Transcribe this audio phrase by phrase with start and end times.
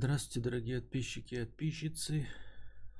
[0.00, 2.28] Здравствуйте, дорогие подписчики и подписчицы.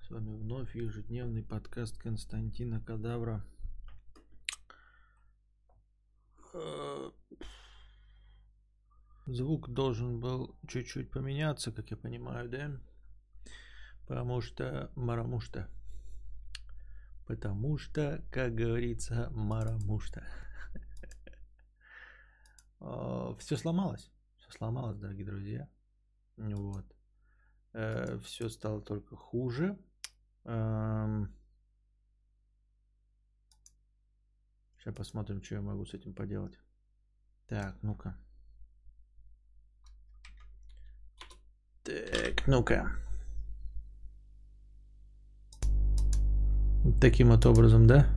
[0.02, 3.46] С вами вновь ежедневный подкаст Константина Кадавра.
[6.54, 7.10] Э,
[9.26, 12.80] Звук должен был чуть-чуть поменяться, как я понимаю, да?
[14.08, 15.70] Потому что марамушта.
[17.28, 20.26] Потому что, как говорится, марамушта.
[23.38, 24.10] Все сломалось.
[24.38, 25.68] Все сломалось, дорогие друзья.
[26.38, 26.86] Вот.
[28.24, 29.76] Все стало только хуже.
[30.44, 31.28] Сейчас
[34.96, 36.58] посмотрим, что я могу с этим поделать.
[37.46, 38.16] Так, ну-ка.
[41.82, 42.90] Так, ну-ка.
[47.00, 48.08] Таким вот образом, да?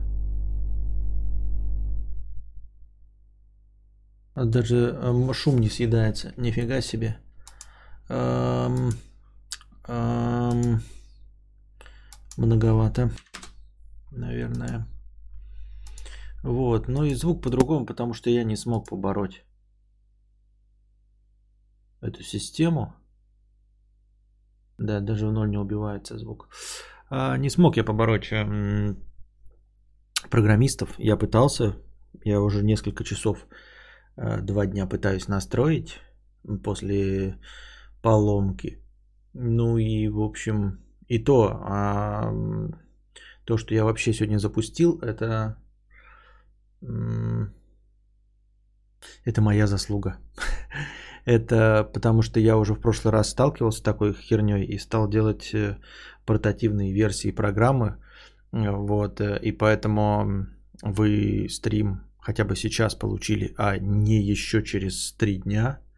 [4.34, 6.32] Даже э, шум не съедается.
[6.36, 7.18] Нифига себе.
[8.08, 8.90] Эм,
[9.88, 10.82] эм,
[12.36, 13.10] многовато,
[14.10, 14.86] наверное.
[16.42, 19.44] Вот, ну и звук по-другому, потому что я не смог побороть
[22.00, 22.94] эту систему.
[24.78, 26.48] Да, даже в ноль не убивается звук.
[27.10, 28.96] А, не смог я побороть м-
[30.30, 30.94] программистов.
[30.98, 31.76] Я пытался,
[32.24, 33.46] я уже несколько часов,
[34.16, 36.00] э, два дня пытаюсь настроить
[36.64, 37.38] после
[38.02, 38.82] поломки.
[39.32, 42.32] Ну и, в общем, и то, а,
[43.44, 45.56] то, что я вообще сегодня запустил, это,
[49.24, 50.18] это моя заслуга.
[51.24, 55.54] Это потому что я уже в прошлый раз сталкивался с такой херней и стал делать
[55.54, 55.78] э,
[56.26, 57.98] портативные версии программы.
[58.50, 60.48] Вот, э, и поэтому
[60.82, 65.78] вы стрим хотя бы сейчас получили, а не еще через три дня–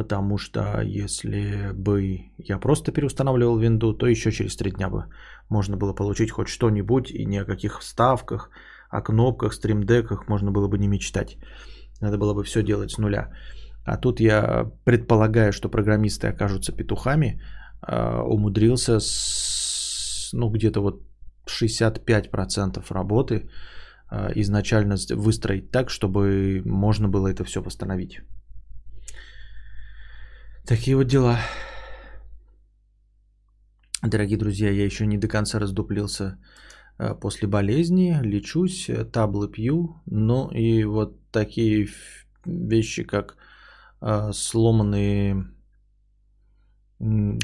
[0.00, 5.04] потому что если бы я просто переустанавливал винду, то еще через три дня бы
[5.50, 8.50] можно было получить хоть что-нибудь и ни о каких вставках,
[8.90, 11.36] о кнопках, стримдеках можно было бы не мечтать.
[12.00, 13.28] Надо было бы все делать с нуля.
[13.84, 17.42] А тут я предполагаю, что программисты окажутся петухами,
[17.82, 21.02] а, умудрился с, ну, где-то вот
[21.46, 23.50] 65% работы
[24.08, 28.22] а, изначально выстроить так, чтобы можно было это все восстановить.
[30.66, 31.38] Такие вот дела.
[34.02, 36.38] Дорогие друзья, я еще не до конца раздуплился
[36.98, 41.88] э, после болезни, лечусь, э, таблы пью, но и вот такие
[42.46, 43.36] вещи, как
[44.00, 45.46] э, сломанные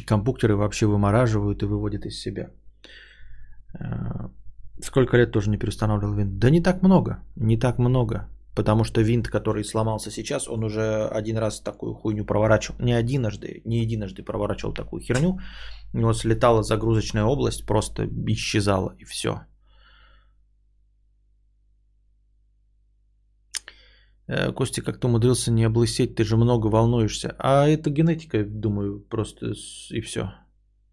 [0.07, 2.51] компьютеры вообще вымораживают и выводят из себя.
[4.83, 6.39] Сколько лет тоже не переустанавливал винт?
[6.39, 8.29] Да не так много, не так много.
[8.57, 12.79] Потому что винт, который сломался сейчас, он уже один раз такую хуйню проворачивал.
[12.81, 15.39] Не единожды, не единожды проворачивал такую херню.
[15.93, 19.41] У него слетала загрузочная область, просто исчезала и все.
[24.27, 27.37] Э, Костя как-то умудрился не облысеть, ты же много волнуешься.
[27.39, 29.53] А это генетика, думаю, просто
[29.91, 30.33] и все.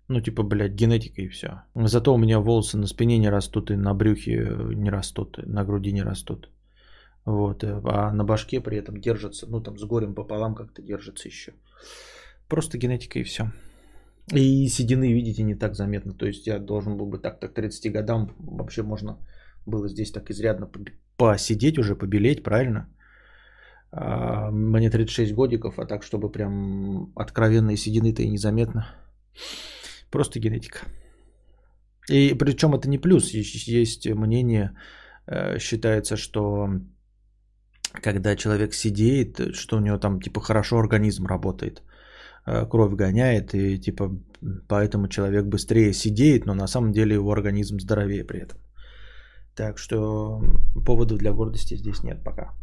[0.10, 1.62] Ну, типа, блядь, генетика и все.
[1.76, 5.94] Зато у меня волосы на спине не растут и на брюхе не растут, на груди
[5.94, 6.50] не растут.
[7.26, 11.28] Вот, э, а на башке при этом держится, ну там с горем пополам как-то держится
[11.28, 11.54] еще.
[12.48, 13.52] Просто генетика и все.
[14.32, 16.14] И седины, видите, не так заметно.
[16.14, 19.18] То есть я должен был бы так, так 30 годам вообще можно
[19.66, 20.70] было здесь так изрядно
[21.18, 22.88] посидеть уже, побелеть, правильно?
[23.92, 28.88] А мне 36 годиков, а так, чтобы прям откровенные седины-то и незаметно.
[30.10, 30.80] Просто генетика.
[32.10, 33.32] И причем это не плюс.
[33.32, 34.76] Есть мнение,
[35.28, 36.70] э, считается, что
[38.02, 41.84] когда человек сидеет, что у него там типа хорошо организм работает,
[42.46, 44.12] э, кровь гоняет, и типа
[44.68, 48.60] поэтому человек быстрее сидеет, но на самом деле его организм здоровее при этом.
[49.56, 50.42] Так что
[50.86, 52.54] поводов для гордости здесь нет пока.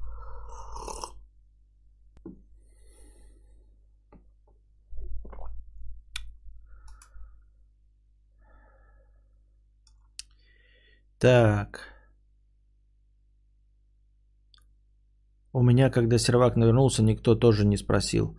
[11.19, 11.90] Так.
[15.53, 18.37] У меня, когда сервак навернулся, никто тоже не спросил.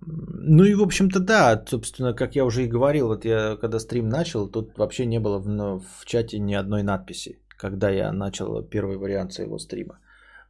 [0.00, 4.08] Ну и, в общем-то, да, собственно, как я уже и говорил, вот я когда стрим
[4.08, 8.96] начал, тут вообще не было в, в чате ни одной надписи, когда я начал первый
[8.96, 9.98] вариант своего стрима.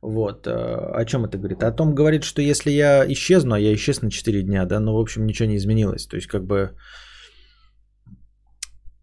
[0.02, 1.62] Вот, э, о чем это говорит?
[1.62, 4.94] О том говорит, что если я исчезну, а я исчез на 4 дня, да, ну,
[4.94, 6.06] в общем, ничего не изменилось.
[6.06, 6.70] То есть, как бы,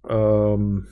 [0.09, 0.87] эм,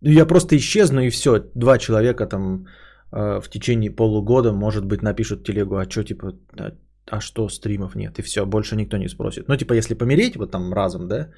[0.00, 2.66] я просто исчезну и все, два человека там
[3.12, 6.72] в течение полугода, может быть, напишут телегу, а что, типа, а,
[7.10, 9.48] а что стримов нет, и все, больше никто не спросит.
[9.48, 11.30] Ну, типа, если помереть вот там разом, да,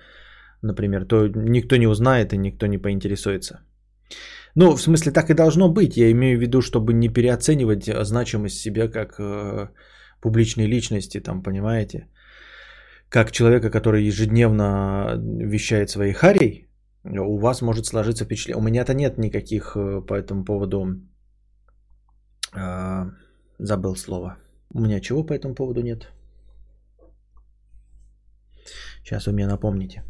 [0.63, 3.61] например, то никто не узнает и никто не поинтересуется.
[4.55, 5.97] Ну, в смысле, так и должно быть.
[5.97, 9.69] Я имею в виду, чтобы не переоценивать значимость себя как э,
[10.21, 12.09] публичной личности, там, понимаете?
[13.09, 16.69] Как человека, который ежедневно вещает своей харей,
[17.05, 18.61] у вас может сложиться впечатление.
[18.61, 21.01] У меня-то нет никаких э, по этому поводу...
[22.55, 23.05] Э,
[23.59, 24.37] забыл слово.
[24.75, 26.09] У меня чего по этому поводу нет?
[29.05, 30.05] Сейчас вы мне напомните.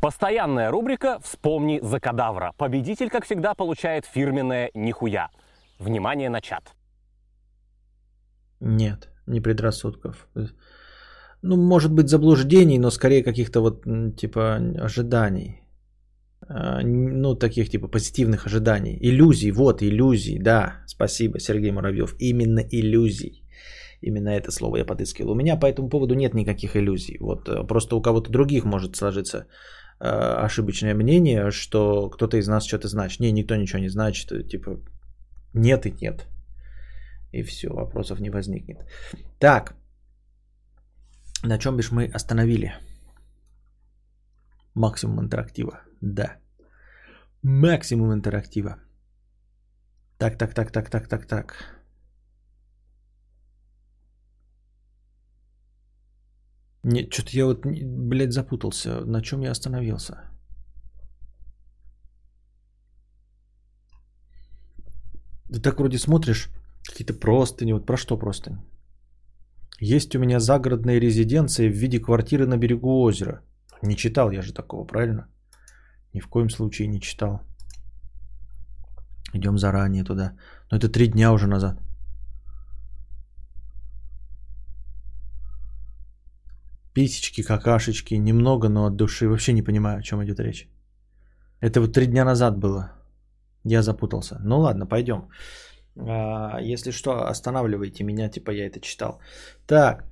[0.00, 2.52] Постоянная рубрика «Вспомни за кадавра».
[2.56, 5.30] Победитель, как всегда, получает фирменное «Нихуя».
[5.78, 6.74] Внимание на чат.
[8.60, 10.28] Нет, не предрассудков.
[11.42, 13.84] Ну, может быть, заблуждений, но скорее каких-то вот
[14.16, 15.61] типа ожиданий.
[16.54, 18.98] А, ну, таких типа позитивных ожиданий.
[19.00, 20.82] Иллюзий, вот, иллюзий, да.
[20.86, 22.14] Спасибо, Сергей Муравьев.
[22.18, 23.42] Именно иллюзий.
[24.02, 25.32] Именно это слово я подыскивал.
[25.32, 27.18] У меня по этому поводу нет никаких иллюзий.
[27.20, 29.46] Вот э, просто у кого-то других может сложиться
[30.04, 33.20] Э, ошибочное мнение, что кто-то из нас что-то значит.
[33.20, 34.32] Не, никто ничего не значит.
[34.32, 34.80] Э, типа
[35.54, 36.26] нет и нет.
[37.32, 38.78] И все, вопросов не возникнет.
[39.38, 39.76] Так.
[41.44, 42.72] На чем бишь мы остановили?
[44.74, 45.80] Максимум интерактива.
[46.00, 46.36] Да.
[47.42, 48.76] Максимум интерактива.
[50.18, 51.82] Так, так, так, так, так, так, так.
[56.84, 59.04] Нет, что-то я вот, блядь, запутался.
[59.04, 60.14] На чем я остановился?
[65.52, 66.50] Ты так вроде смотришь,
[66.88, 67.72] какие-то простыни.
[67.72, 68.58] Вот про что простыни?
[69.80, 73.42] Есть у меня загородная резиденция в виде квартиры на берегу озера.
[73.82, 75.26] Не читал я же такого, правильно?
[76.14, 77.40] Ни в коем случае не читал.
[79.34, 80.32] Идем заранее туда.
[80.70, 81.80] Но это три дня уже назад.
[86.94, 89.26] Писечки, какашечки, немного, но от души.
[89.28, 90.68] Вообще не понимаю, о чем идет речь.
[91.60, 92.92] Это вот три дня назад было.
[93.64, 94.38] Я запутался.
[94.44, 95.28] Ну ладно, пойдем.
[95.96, 99.20] А, если что, останавливайте меня, типа я это читал.
[99.66, 100.04] Так.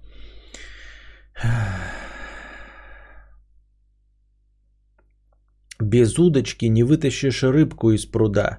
[5.81, 8.59] Без удочки не вытащишь рыбку из пруда.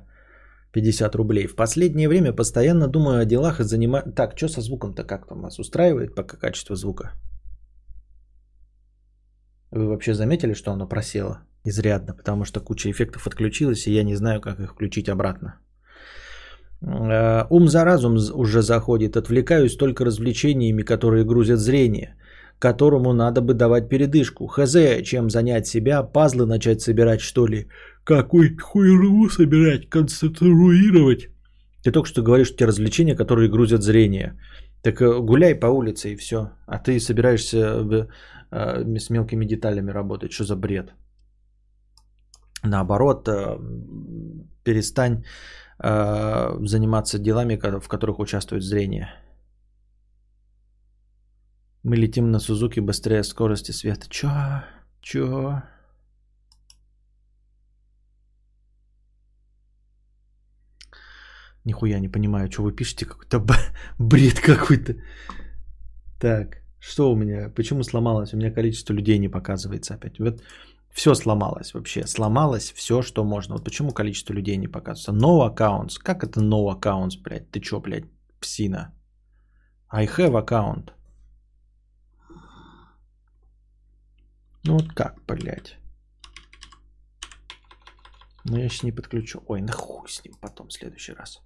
[0.74, 1.48] 50 рублей.
[1.48, 4.12] В последнее время постоянно думаю о делах и занимаю...
[4.16, 7.12] Так, что со звуком-то как там вас устраивает пока качество звука?
[9.72, 14.16] Вы вообще заметили, что оно просело изрядно, потому что куча эффектов отключилась, и я не
[14.16, 15.60] знаю, как их включить обратно.
[16.82, 22.16] Э, ум за разум уже заходит, отвлекаюсь только развлечениями, которые грузят зрение,
[22.62, 24.48] которому надо бы давать передышку.
[24.48, 27.68] Хз, чем занять себя, пазлы начать собирать, что ли?
[28.04, 31.30] Какой хуйру собирать, конструировать?
[31.84, 34.40] Ты только что говоришь, что те развлечения, которые грузят зрение.
[34.84, 36.52] Так э, гуляй по улице и все.
[36.68, 38.08] А ты собираешься
[38.52, 40.32] Э, с мелкими деталями работать.
[40.32, 40.94] Что за бред?
[42.64, 43.58] Наоборот, э,
[44.64, 45.24] перестань
[45.84, 49.10] заниматься делами, в которых участвует зрение.
[51.84, 54.08] Мы летим на Сузуки быстрее скорости света.
[54.10, 54.30] Чё?
[55.02, 55.64] Чё?
[61.66, 63.06] Нихуя не понимаю, что вы пишете.
[63.06, 63.44] Какой-то
[64.00, 64.96] бред какой-то.
[66.20, 66.62] Так.
[66.80, 67.50] Что у меня?
[67.50, 68.34] Почему сломалось?
[68.34, 70.20] У меня количество людей не показывается опять.
[70.20, 70.42] Вот
[70.92, 72.08] все сломалось вообще.
[72.08, 73.56] Сломалось все, что можно.
[73.56, 75.12] Вот почему количество людей не показывается?
[75.12, 75.98] No accounts.
[76.04, 77.50] Как это no accounts, блядь?
[77.52, 78.06] Ты чё, блядь,
[78.40, 78.94] псина?
[79.90, 80.92] I have account.
[84.64, 85.78] Ну вот как, блядь?
[88.46, 89.44] Ну я сейчас не подключу.
[89.48, 91.42] Ой, нахуй с ним потом в следующий раз.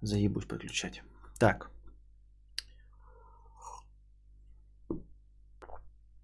[0.00, 1.02] Заебусь подключать.
[1.38, 1.70] Так.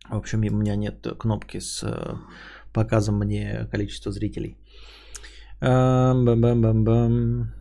[0.09, 2.17] В общем, у меня нет кнопки с э,
[2.73, 4.59] показом мне количества зрителей.
[5.61, 7.60] Бам-бам-бам-бам.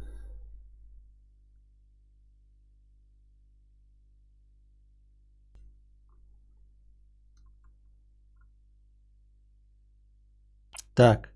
[11.00, 11.30] Так.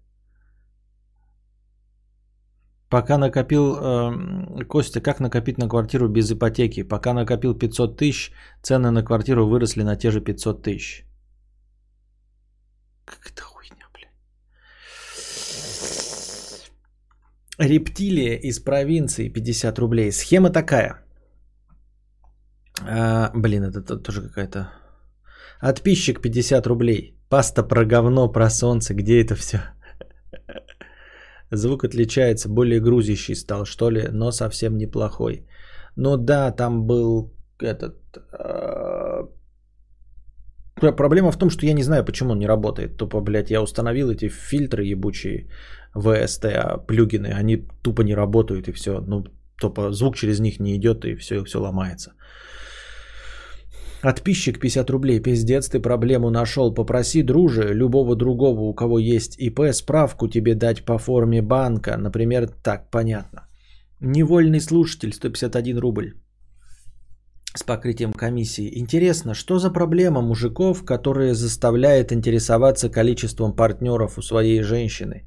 [2.90, 6.84] Пока накопил, э, Костя, как накопить на квартиру без ипотеки?
[6.84, 11.06] Пока накопил 500 тысяч, цены на квартиру выросли на те же 500 тысяч.
[13.06, 14.10] Как это хуйня, блядь.
[17.58, 20.12] Рептилия из провинции 50 рублей.
[20.12, 21.06] Схема такая.
[22.82, 24.83] А, блин, это тоже какая-то...
[25.70, 27.16] Отписчик 50 рублей.
[27.30, 28.94] Паста про говно, про солнце.
[28.94, 29.60] Где это все?
[31.52, 35.46] Звук отличается, более грузящий стал, что ли, но совсем неплохой.
[35.96, 37.96] Ну да, там был этот...
[38.34, 39.24] Э,
[40.98, 42.98] проблема в том, что я не знаю, почему он не работает.
[42.98, 45.48] Тупо, блядь, я установил эти фильтры ебучие
[45.96, 49.00] VST, плюгины, они тупо не работают и все.
[49.08, 49.24] Ну,
[49.62, 52.12] тупо звук через них не идет и все, все ломается.
[54.04, 55.22] Отписчик 50 рублей.
[55.22, 56.74] Пиздец, ты проблему нашел.
[56.74, 61.98] Попроси друже любого другого, у кого есть ИП, справку тебе дать по форме банка.
[61.98, 63.48] Например, так, понятно.
[64.02, 66.14] Невольный слушатель 151 рубль
[67.56, 68.78] с покрытием комиссии.
[68.80, 75.26] Интересно, что за проблема мужиков, которые заставляет интересоваться количеством партнеров у своей женщины?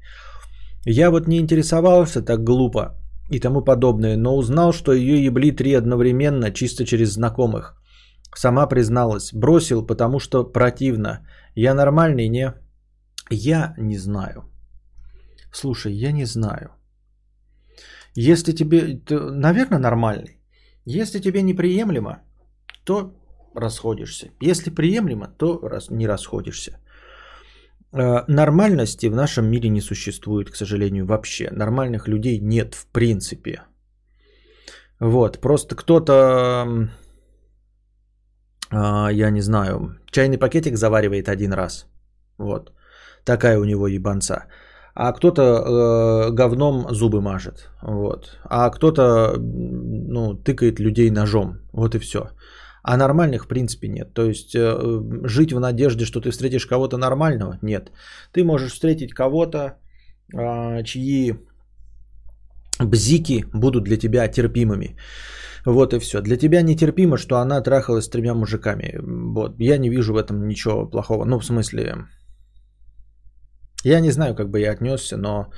[0.85, 2.95] Я вот не интересовался так глупо
[3.31, 7.81] и тому подобное, но узнал, что ее ебли три одновременно, чисто через знакомых.
[8.35, 11.27] Сама призналась, бросил, потому что противно.
[11.55, 12.53] Я нормальный, не?
[13.29, 14.43] Я не знаю.
[15.51, 16.71] Слушай, я не знаю.
[18.15, 20.39] Если тебе, наверное, нормальный.
[20.85, 22.21] Если тебе неприемлемо,
[22.83, 23.13] то
[23.55, 24.29] расходишься.
[24.41, 26.79] Если приемлемо, то не расходишься.
[27.93, 31.49] Э, нормальности в нашем мире не существует, к сожалению, вообще.
[31.51, 33.61] Нормальных людей нет в принципе.
[34.99, 36.89] Вот, просто кто-то,
[38.71, 41.85] я не знаю, чайный пакетик заваривает один раз.
[42.37, 42.71] Вот,
[43.23, 44.45] такая у него ебанца
[44.99, 51.99] а кто-то э, говном зубы мажет, вот, а кто-то, ну, тыкает людей ножом, вот и
[51.99, 52.31] все.
[52.81, 54.13] А нормальных в принципе нет.
[54.13, 54.75] То есть э,
[55.27, 57.91] жить в надежде, что ты встретишь кого-то нормального, нет.
[58.31, 59.77] Ты можешь встретить кого-то,
[60.33, 61.35] э, чьи
[62.79, 64.95] бзики будут для тебя терпимыми.
[65.65, 66.21] Вот и все.
[66.21, 68.99] Для тебя нетерпимо, что она трахалась с тремя мужиками.
[69.33, 69.55] Вот.
[69.59, 71.25] Я не вижу в этом ничего плохого.
[71.25, 72.05] Ну, в смысле,
[73.83, 75.51] я не знаю, как бы я отнесся, но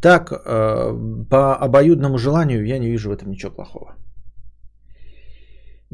[0.00, 3.96] так, э, по обоюдному желанию, я не вижу в этом ничего плохого.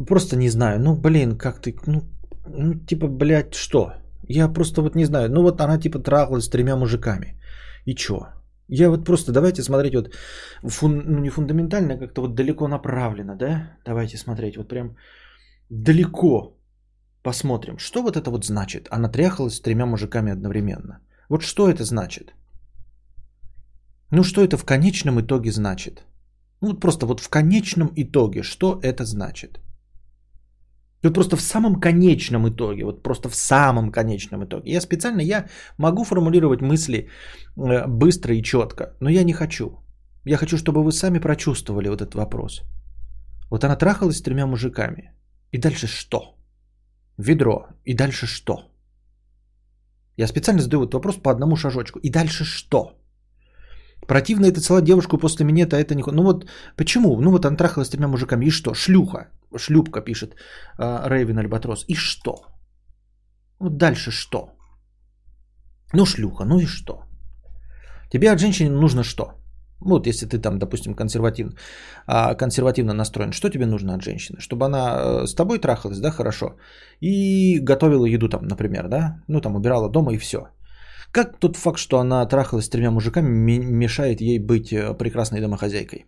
[0.07, 0.81] Просто не знаю.
[0.81, 2.03] Ну, блин, как ты, ну,
[2.47, 3.93] ну, типа, блядь, что?
[4.29, 5.31] Я просто вот не знаю.
[5.31, 7.41] Ну, вот она типа трахалась с тремя мужиками.
[7.87, 8.27] И чё?
[8.69, 10.11] Я вот просто, давайте смотреть вот,
[10.63, 13.77] фун, ну не фундаментально, а как-то вот далеко направлено, да?
[13.85, 14.97] Давайте смотреть вот прям
[15.71, 16.57] далеко
[17.23, 17.79] посмотрим.
[17.79, 18.89] Что вот это вот значит?
[18.91, 21.01] Она тряхалась с тремя мужиками одновременно.
[21.29, 22.35] Вот что это значит?
[24.11, 26.05] Ну что это в конечном итоге значит?
[26.61, 29.62] Ну вот просто вот в конечном итоге, что это значит?
[31.03, 34.73] Вот просто в самом конечном итоге, вот просто в самом конечном итоге.
[34.73, 35.47] Я специально, я
[35.79, 37.09] могу формулировать мысли
[37.57, 39.79] э, быстро и четко, но я не хочу.
[40.25, 42.63] Я хочу, чтобы вы сами прочувствовали вот этот вопрос.
[43.51, 45.13] Вот она трахалась с тремя мужиками.
[45.53, 46.37] И дальше что?
[47.19, 47.67] Ведро.
[47.85, 48.73] И дальше что?
[50.17, 51.99] Я специально задаю этот вопрос по одному шажочку.
[51.99, 52.93] И дальше что?
[54.07, 56.03] Противно это целая девушку после минета, это не...
[56.03, 57.21] Ну вот почему?
[57.21, 58.47] Ну вот она трахалась с тремя мужиками.
[58.47, 58.75] И что?
[58.75, 59.29] Шлюха.
[59.59, 60.35] Шлюпка пишет
[60.79, 61.85] э, Рейвен Альбатрос.
[61.89, 62.35] И что?
[63.59, 64.51] Вот дальше что?
[65.95, 67.05] Ну шлюха, ну и что?
[68.11, 69.25] Тебе от женщины нужно что?
[69.85, 71.53] Вот если ты там, допустим, консервативно,
[72.07, 74.41] а, консервативно настроен, что тебе нужно от женщины?
[74.41, 76.57] Чтобы она э, с тобой трахалась, да, хорошо,
[77.01, 80.49] и готовила еду там, например, да, ну там убирала дома и все.
[81.11, 86.07] Как тот факт, что она трахалась с тремя мужиками, мешает ей быть э, прекрасной домохозяйкой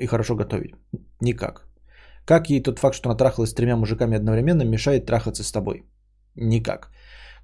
[0.00, 0.74] и хорошо готовить?
[1.20, 1.67] Никак.
[2.28, 5.84] Как ей тот факт, что она трахалась с тремя мужиками одновременно, мешает трахаться с тобой?
[6.36, 6.90] Никак.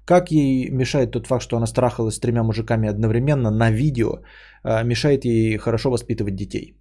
[0.05, 4.21] Как ей мешает тот факт, что она страхалась с тремя мужиками одновременно на видео,
[4.63, 6.77] а, мешает ей хорошо воспитывать детей?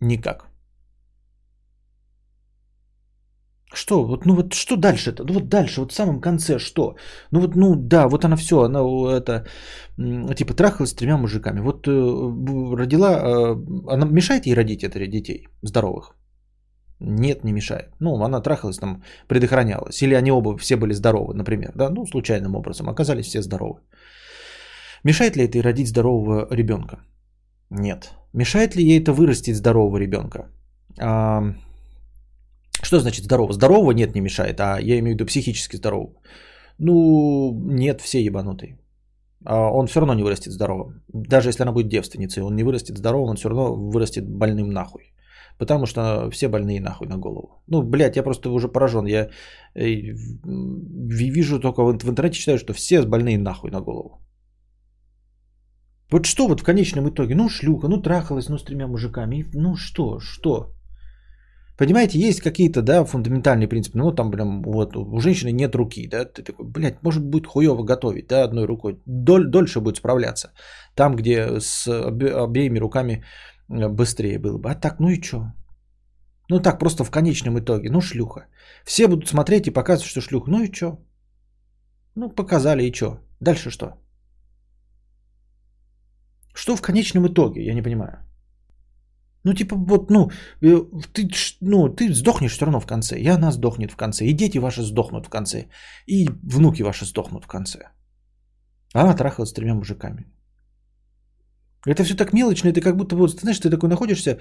[0.00, 0.48] Никак.
[3.74, 4.04] Что?
[4.04, 5.24] Вот, ну вот что дальше-то?
[5.24, 6.96] Ну вот дальше, вот в самом конце что?
[7.30, 8.80] Ну вот, ну да, вот она все, она
[9.16, 9.46] это,
[10.34, 11.60] типа трахалась с тремя мужиками.
[11.60, 11.90] Вот э,
[12.76, 13.56] родила, э,
[13.88, 16.16] она мешает ей родить это детей здоровых?
[17.00, 17.90] Нет, не мешает.
[18.00, 20.02] Ну, она трахалась там, предохранялась.
[20.02, 21.72] Или они оба все были здоровы, например.
[21.74, 22.88] Да, ну, случайным образом.
[22.88, 23.80] Оказались все здоровы.
[25.04, 27.00] Мешает ли это родить здорового ребенка?
[27.70, 28.12] Нет.
[28.32, 30.48] Мешает ли ей это вырастить здорового ребенка?
[30.98, 31.54] А,
[32.82, 33.52] что значит здорово?
[33.52, 36.14] Здорового нет, не мешает, а я имею в виду психически здорового.
[36.78, 38.78] Ну, нет, все ебанутые.
[39.44, 41.02] А он все равно не вырастет здоровым.
[41.08, 45.12] Даже если она будет девственницей, он не вырастет здоровым, он все равно вырастет больным нахуй.
[45.58, 47.62] Потому что все больные нахуй на голову.
[47.66, 49.06] Ну, блядь, я просто уже поражен.
[49.06, 49.30] Я
[49.74, 50.12] э,
[51.08, 54.20] вижу только в интернете читаю, что все больные нахуй на голову.
[56.10, 57.34] Вот что вот в конечном итоге?
[57.34, 59.44] Ну, шлюха, ну, трахалась, ну, с тремя мужиками.
[59.54, 60.76] Ну, что, что?
[61.78, 63.98] Понимаете, есть какие-то, да, фундаментальные принципы.
[63.98, 67.82] Ну, там, блин, вот у женщины нет руки, да, ты такой, блядь, может будет хуево
[67.82, 69.00] готовить, да, одной рукой.
[69.06, 70.52] Доль, дольше будет справляться.
[70.94, 73.24] Там, где с обеими руками
[73.68, 74.70] быстрее было бы.
[74.70, 75.52] А так, ну и что?
[76.48, 77.90] Ну так, просто в конечном итоге.
[77.90, 78.46] Ну, шлюха.
[78.84, 80.50] Все будут смотреть и показывать, что шлюха.
[80.50, 80.98] Ну и что?
[82.14, 83.18] Ну, показали и что?
[83.40, 83.86] Дальше что?
[86.54, 87.64] Что в конечном итоге?
[87.64, 88.18] Я не понимаю.
[89.44, 90.30] Ну, типа, вот, ну,
[90.62, 90.80] э,
[91.12, 91.30] ты,
[91.60, 93.18] ну, ты сдохнешь все равно в конце.
[93.18, 94.24] И она сдохнет в конце.
[94.24, 95.68] И дети ваши сдохнут в конце.
[96.06, 97.78] И внуки ваши сдохнут в конце.
[98.94, 100.24] А она трахалась с тремя мужиками.
[101.86, 104.38] Это все так мелочно, это как будто вот, ты знаешь, ты такой находишься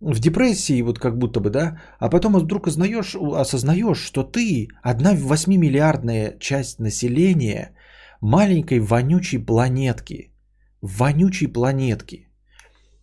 [0.00, 5.14] в депрессии, вот как будто бы, да, а потом вдруг ознаешь, осознаешь, что ты одна
[5.14, 7.70] 8-миллиардная часть населения
[8.20, 10.32] маленькой вонючей планетки,
[10.82, 12.28] вонючей планетки,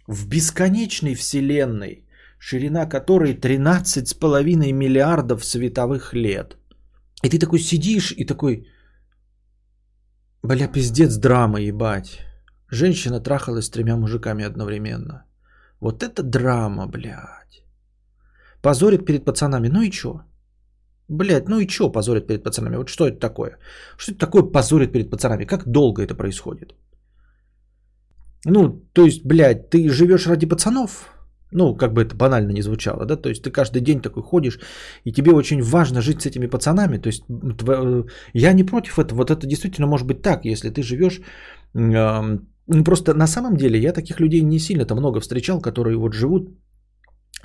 [0.07, 2.05] в бесконечной вселенной,
[2.37, 6.57] ширина которой 13,5 миллиардов световых лет.
[7.23, 8.67] И ты такой сидишь и такой,
[10.43, 12.19] бля, пиздец драма, ебать.
[12.71, 15.25] Женщина трахалась с тремя мужиками одновременно.
[15.79, 17.63] Вот это драма, блядь.
[18.61, 19.69] Позорит перед пацанами.
[19.69, 20.21] Ну и чё?
[21.07, 22.77] Блядь, ну и чё позорит перед пацанами?
[22.77, 23.57] Вот что это такое?
[23.97, 25.45] Что это такое позорит перед пацанами?
[25.45, 26.73] Как долго это происходит?
[28.45, 31.11] Ну, то есть, блядь, ты живешь ради пацанов?
[31.51, 33.15] Ну, как бы это банально не звучало, да?
[33.17, 34.59] То есть ты каждый день такой ходишь,
[35.03, 36.97] и тебе очень важно жить с этими пацанами.
[36.97, 37.23] То есть
[38.33, 39.17] я не против этого.
[39.17, 41.21] Вот это действительно может быть так, если ты живешь
[42.67, 46.49] просто на самом деле я таких людей не сильно-то много встречал, которые вот живут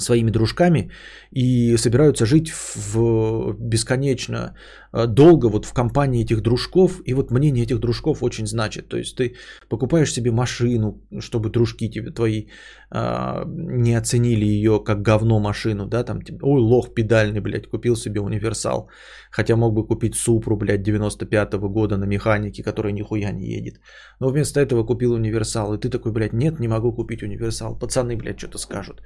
[0.01, 0.91] своими дружками
[1.31, 4.55] и собираются жить в бесконечно
[4.93, 7.01] э, долго вот в компании этих дружков.
[7.05, 8.89] И вот мнение этих дружков очень значит.
[8.89, 9.35] То есть ты
[9.69, 12.47] покупаешь себе машину, чтобы дружки тебе твои
[12.93, 18.21] а, не оценили ее как говно машину, да, там, ой, лох педальный, блядь, купил себе
[18.21, 18.89] универсал,
[19.31, 23.81] хотя мог бы купить Супру, блядь, 95-го года на механике, который нихуя не едет.
[24.19, 28.17] Но вместо этого купил универсал, и ты такой, блядь, нет, не могу купить универсал, пацаны,
[28.17, 29.03] блядь, что-то скажут.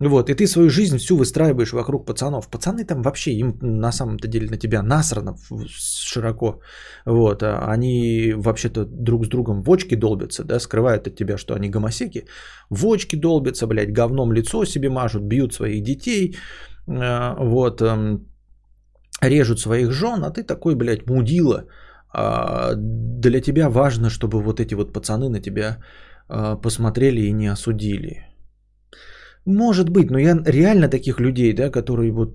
[0.00, 2.48] Вот, и ты свою жизнь всю выстраиваешь вокруг пацанов.
[2.48, 5.36] Пацаны там вообще, им на самом-то деле на тебя насрано
[5.68, 6.60] широко.
[7.06, 11.54] Вот, а они вообще-то друг с другом в очки долбятся, да, скрывают от тебя, что
[11.54, 12.24] они гомосеки.
[12.70, 16.34] В очки долбятся, блядь, говном лицо себе мажут, бьют своих детей,
[16.88, 18.26] э, вот, эм,
[19.20, 21.66] режут своих жен, а ты такой, блядь, мудила.
[22.12, 25.76] А для тебя важно, чтобы вот эти вот пацаны на тебя
[26.30, 28.29] э, посмотрели и не осудили.
[29.46, 32.30] Может быть, но я реально таких людей, да, которые вот...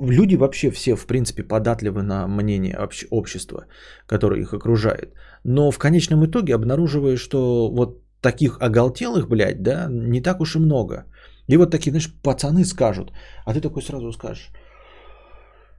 [0.00, 3.66] Люди вообще все, в принципе, податливы на мнение общ- общества,
[4.06, 5.14] которое их окружает.
[5.44, 10.58] Но в конечном итоге обнаруживаешь, что вот таких оголтелых, блядь, да, не так уж и
[10.58, 11.04] много.
[11.48, 13.12] И вот такие, знаешь, пацаны скажут,
[13.44, 14.50] а ты такой сразу скажешь,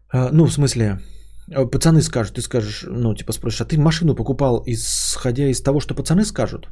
[0.09, 0.99] «А, ну, в смысле,
[1.49, 5.79] э, пацаны скажут, ты скажешь, ну, типа спросишь, а ты машину покупал, исходя из того,
[5.79, 6.69] что пацаны скажут?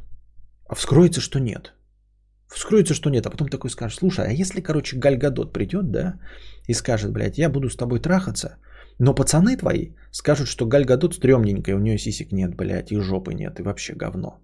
[0.68, 1.74] А вскроется, что нет.
[2.48, 6.18] Вскроется, что нет, а потом такой скажешь, слушай, а если, короче, Гальгадот придет, да,
[6.68, 8.56] и скажет, блядь, я буду с тобой трахаться,
[8.98, 13.58] но пацаны твои скажут, что Гальгадот стрёмненькая, у нее сисек нет, блядь, и жопы нет,
[13.58, 14.38] и вообще говно.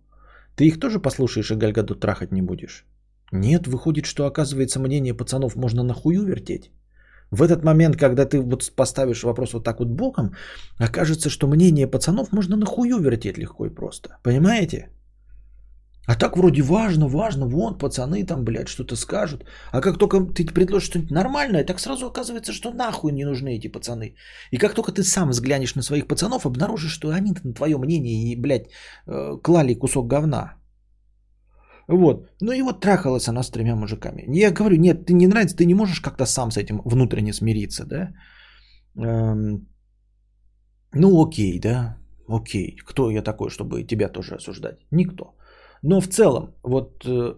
[0.57, 2.85] Ты их тоже послушаешь и Гальгадот трахать не будешь?
[3.33, 6.71] Нет, выходит, что оказывается мнение пацанов можно нахую вертеть.
[7.31, 10.35] В этот момент, когда ты вот поставишь вопрос вот так вот боком,
[10.79, 14.19] окажется, что мнение пацанов можно нахую вертеть легко и просто.
[14.23, 14.91] Понимаете?
[16.07, 19.45] А так вроде важно, важно, вон пацаны там, блядь, что-то скажут.
[19.71, 23.69] А как только ты предложишь что-нибудь нормальное, так сразу оказывается, что нахуй не нужны эти
[23.69, 24.17] пацаны.
[24.51, 28.33] И как только ты сам взглянешь на своих пацанов, обнаружишь, что они на твое мнение
[28.33, 28.67] и, блядь,
[29.07, 30.57] э, клали кусок говна.
[31.89, 32.29] Вот.
[32.41, 34.25] Ну и вот трахалась она с тремя мужиками.
[34.39, 37.85] Я говорю, нет, ты не нравится, ты не можешь как-то сам с этим внутренне смириться,
[37.87, 38.13] да?
[38.97, 39.69] Эм...
[40.95, 41.97] Ну окей, да,
[42.29, 42.77] окей.
[42.87, 44.79] Кто я такой, чтобы тебя тоже осуждать?
[44.91, 45.35] Никто.
[45.83, 47.35] Но в целом, вот э,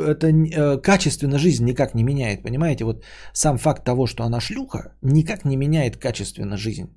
[0.00, 2.84] это э, качественно жизнь никак не меняет, понимаете?
[2.84, 6.88] Вот сам факт того, что она шлюха, никак не меняет качественно жизнь.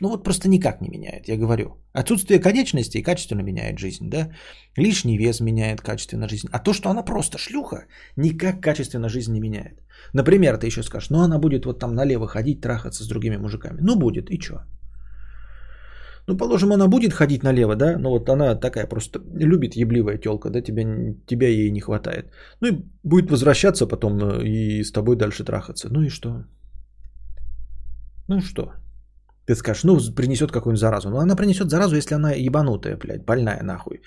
[0.00, 1.70] Ну вот просто никак не меняет, я говорю.
[1.92, 4.30] Отсутствие конечностей качественно меняет жизнь, да?
[4.76, 6.48] Лишний вес меняет качественно жизнь.
[6.52, 9.80] А то, что она просто шлюха, никак качественно жизнь не меняет.
[10.12, 13.80] Например, ты еще скажешь, ну она будет вот там налево ходить, трахаться с другими мужиками.
[13.80, 14.66] Ну будет, и что?
[16.28, 20.50] Ну, положим, она будет ходить налево, да, но вот она такая просто любит ебливая телка,
[20.50, 20.84] да, тебя,
[21.26, 22.30] тебя ей не хватает.
[22.60, 25.88] Ну и будет возвращаться потом э, и с тобой дальше трахаться.
[25.90, 26.44] Ну и что?
[28.28, 28.74] Ну что?
[29.46, 31.08] Ты скажешь, ну, принесет какую-нибудь заразу.
[31.08, 34.02] Ну, она принесет заразу, если она ебанутая, блядь, больная нахуй.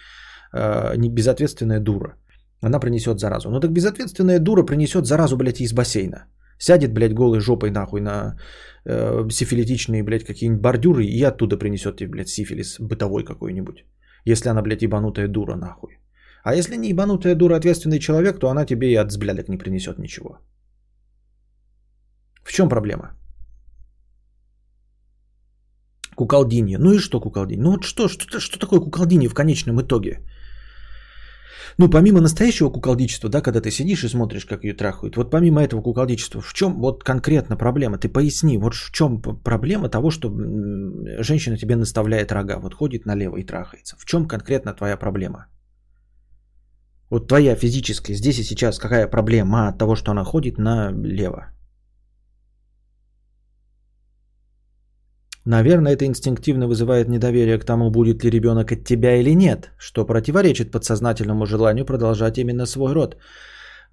[0.53, 2.13] Э, не безответственная дура.
[2.61, 3.49] Она принесет заразу.
[3.49, 6.25] Ну, так безответственная дура принесет заразу, блядь, из бассейна.
[6.61, 8.35] Сядет, блядь, голой жопой нахуй на
[8.85, 13.83] э, сифилитичные, блядь, какие-нибудь бордюры и оттуда принесет тебе, блядь, сифилис бытовой какой-нибудь.
[14.25, 15.97] Если она, блядь, ебанутая дура нахуй.
[16.43, 19.97] А если не ебанутая дура, ответственный человек, то она тебе и от взглядок не принесет
[19.97, 20.37] ничего.
[22.43, 23.17] В чем проблема?
[26.15, 26.77] Куколдинье.
[26.77, 27.63] Ну и что куколдинье?
[27.63, 30.19] Ну вот что, что, что такое куколдинье в конечном итоге?
[31.77, 35.63] Ну, помимо настоящего куколдичества, да, когда ты сидишь и смотришь, как ее трахают, вот помимо
[35.63, 37.97] этого куколдичества, в чем вот конкретно проблема?
[37.97, 40.29] Ты поясни, вот в чем проблема того, что
[41.23, 43.95] женщина тебе наставляет рога, вот ходит налево и трахается.
[43.97, 45.47] В чем конкретно твоя проблема?
[47.09, 51.47] Вот твоя физическая, здесь и сейчас какая проблема от того, что она ходит налево?
[55.45, 60.05] Наверное, это инстинктивно вызывает недоверие к тому, будет ли ребенок от тебя или нет, что
[60.05, 63.17] противоречит подсознательному желанию продолжать именно свой род.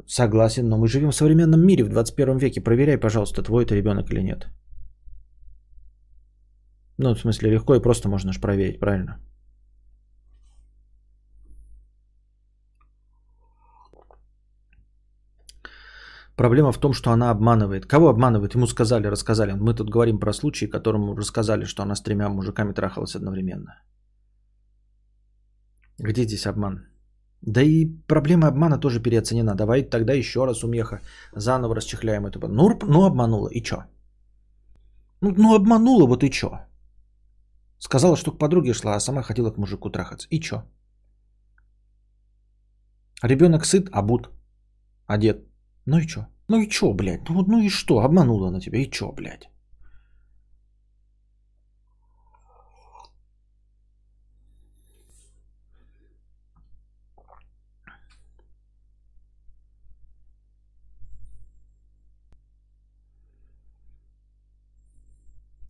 [0.07, 2.61] Согласен, но мы живем в современном мире в 21 веке.
[2.61, 4.49] Проверяй, пожалуйста, твой это ребенок или нет.
[6.99, 9.19] Ну, в смысле, легко и просто можно же проверить, правильно?
[16.39, 17.87] Проблема в том, что она обманывает.
[17.87, 18.55] Кого обманывает?
[18.55, 19.53] Ему сказали, рассказали.
[19.53, 23.83] Мы тут говорим про случай, которому рассказали, что она с тремя мужиками трахалась одновременно.
[25.99, 26.87] Где здесь обман?
[27.43, 29.57] Да и проблема обмана тоже переоценена.
[29.57, 31.01] Давай тогда еще раз умеха.
[31.37, 32.39] Заново расчехляем это.
[32.49, 33.49] Ну, ну обманула.
[33.49, 33.87] И что?
[35.21, 36.61] Ну, ну обманула, вот и что?
[37.79, 40.29] Сказала, что к подруге шла, а сама хотела к мужику трахаться.
[40.31, 40.63] И что?
[43.25, 44.31] Ребенок сыт, обут,
[45.09, 45.48] одет.
[45.91, 46.27] Ну и чё?
[46.49, 47.29] Ну и чё, блядь?
[47.31, 48.01] Ну, ну и что?
[48.01, 48.79] Обманула она тебя.
[48.79, 49.49] И чё, блядь?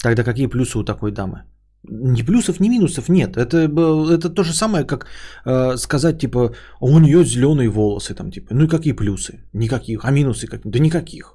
[0.02, 1.44] Тогда какие плюсы у такой дамы?
[1.90, 3.36] Ни плюсов, ни минусов нет.
[3.36, 5.06] Это, это то же самое, как
[5.44, 8.54] э, сказать, типа, у нее зеленые волосы, там, типа.
[8.54, 9.44] Ну и какие плюсы?
[9.52, 10.04] Никаких.
[10.04, 10.60] А минусы как?
[10.64, 11.34] Да никаких.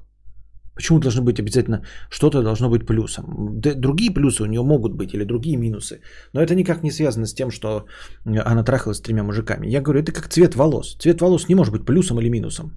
[0.76, 3.26] Почему должны быть обязательно что-то должно быть плюсом?
[3.62, 6.02] Да, другие плюсы у нее могут быть или другие минусы.
[6.34, 7.86] Но это никак не связано с тем, что
[8.26, 9.68] она трахалась с тремя мужиками.
[9.68, 10.98] Я говорю, это как цвет волос.
[11.00, 12.72] Цвет волос не может быть плюсом или минусом.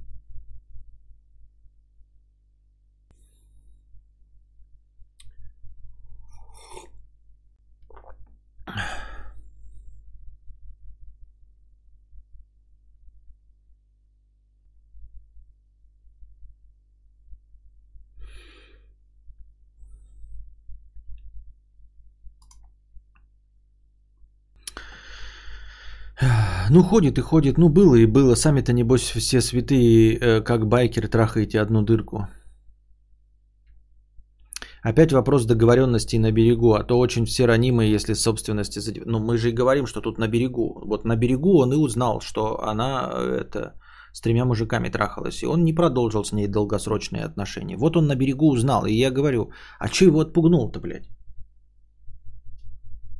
[26.71, 27.59] Ну, ходит и ходит.
[27.59, 28.35] Ну, было и было.
[28.35, 32.29] Сами-то, небось, все святые, э, как байкеры, трахаете одну дырку.
[34.83, 38.81] Опять вопрос договоренности на берегу, а то очень все ранимые, если собственности...
[39.07, 40.81] Ну, мы же и говорим, что тут на берегу.
[40.87, 43.75] Вот на берегу он и узнал, что она э, это,
[44.13, 47.77] с тремя мужиками трахалась, и он не продолжил с ней долгосрочные отношения.
[47.77, 51.09] Вот он на берегу узнал, и я говорю, а что его отпугнул-то, блядь?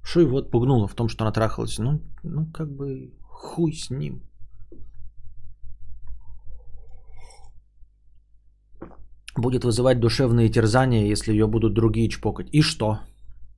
[0.05, 1.79] Что его отпугнуло в том, что она трахалась?
[1.79, 4.23] Ну, ну как бы Хуй с ним.
[9.37, 12.49] Будет вызывать душевные терзания, если ее будут другие чпокать.
[12.53, 13.01] И что?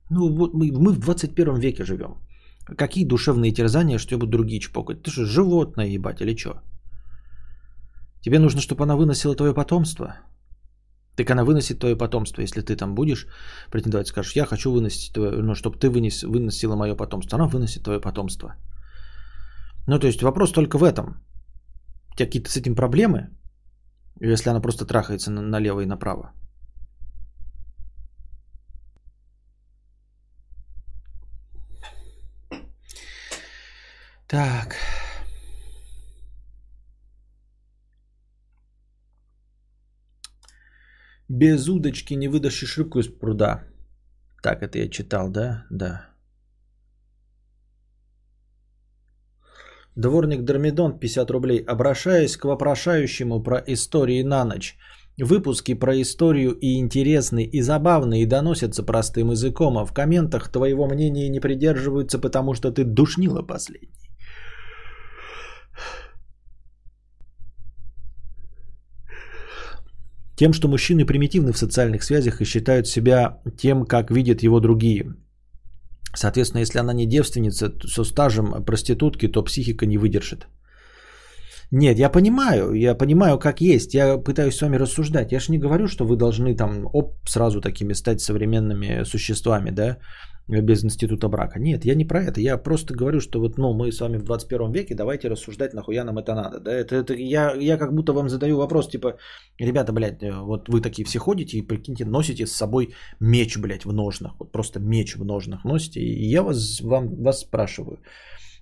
[0.09, 2.17] Ну, вот мы, мы в 21 веке живем.
[2.77, 5.01] Какие душевные терзания, что будут другие чпокать?
[5.03, 6.61] Ты что, животное ебать или что?
[8.21, 10.15] Тебе нужно, чтобы она выносила твое потомство?
[11.15, 13.27] Так она выносит твое потомство, если ты там будешь
[13.71, 17.37] претендовать, скажешь, я хочу выносить твое, ну, чтобы ты вынес, выносила мое потомство.
[17.37, 18.55] Она выносит твое потомство.
[19.89, 21.05] Ну, то есть вопрос только в этом.
[22.11, 23.29] У тебя какие-то с этим проблемы,
[24.21, 26.31] если она просто трахается налево и направо.
[34.27, 34.75] Так.
[41.29, 43.63] Без удочки не выдашь рыбку из пруда.
[44.43, 45.65] Так, это я читал, да?
[45.71, 46.09] Да.
[49.99, 51.59] Дворник Дормидон 50 рублей.
[51.67, 54.77] Обращаясь к вопрошающему про истории на ночь.
[55.21, 60.87] Выпуски про историю и интересны, и забавны, и доносятся простым языком, а в комментах твоего
[60.87, 63.89] мнения не придерживаются, потому что ты душнила последний.
[70.37, 75.15] Тем, что мужчины примитивны в социальных связях и считают себя тем, как видят его другие–
[76.13, 80.47] Соответственно, если она не девственница со стажем проститутки, то психика не выдержит.
[81.71, 83.93] Нет, я понимаю, я понимаю, как есть.
[83.93, 85.31] Я пытаюсь с вами рассуждать.
[85.31, 89.97] Я же не говорю, что вы должны там оп, сразу такими стать современными существами, да,
[90.49, 91.59] без института брака.
[91.59, 92.41] Нет, я не про это.
[92.41, 96.03] Я просто говорю, что вот, ну, мы с вами в 21 веке, давайте рассуждать, нахуя
[96.03, 96.59] нам это надо.
[96.59, 96.71] Да?
[96.71, 99.17] Это, это, я, я как будто вам задаю вопрос, типа,
[99.59, 103.85] ребята, блядь, э, вот вы такие все ходите и, прикиньте, носите с собой меч, блядь,
[103.85, 104.33] в ножнах.
[104.39, 105.99] Вот просто меч в ножнах носите.
[105.99, 107.99] И я вас, вам, вас спрашиваю.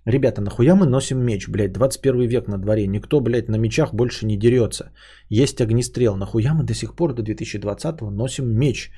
[0.06, 4.26] Ребята, нахуя мы носим меч, блядь, 21 век на дворе, никто, блядь, на мечах больше
[4.26, 4.91] не дерется.
[5.30, 8.91] Есть огнестрел, нахуя мы до сих пор до 2020 носим меч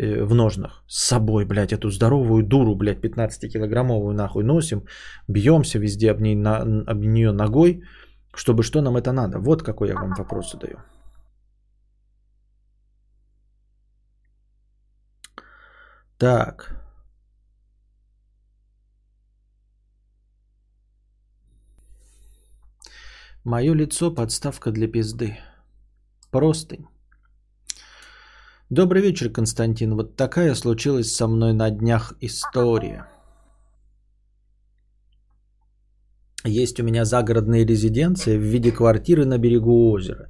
[0.00, 4.84] в ножнах с собой, блядь, эту здоровую дуру, блядь, 15-килограммовую нахуй носим,
[5.28, 7.82] бьемся везде об, ней, на, об нее ногой,
[8.34, 9.38] чтобы что нам это надо?
[9.38, 10.78] Вот какой я вам вопрос задаю.
[16.18, 16.76] Так.
[23.44, 25.38] Мое лицо подставка для пизды.
[26.30, 26.86] Простынь.
[28.70, 29.96] Добрый вечер, Константин.
[29.96, 33.08] Вот такая случилась со мной на днях история.
[36.44, 40.28] Есть у меня загородная резиденция в виде квартиры на берегу озера.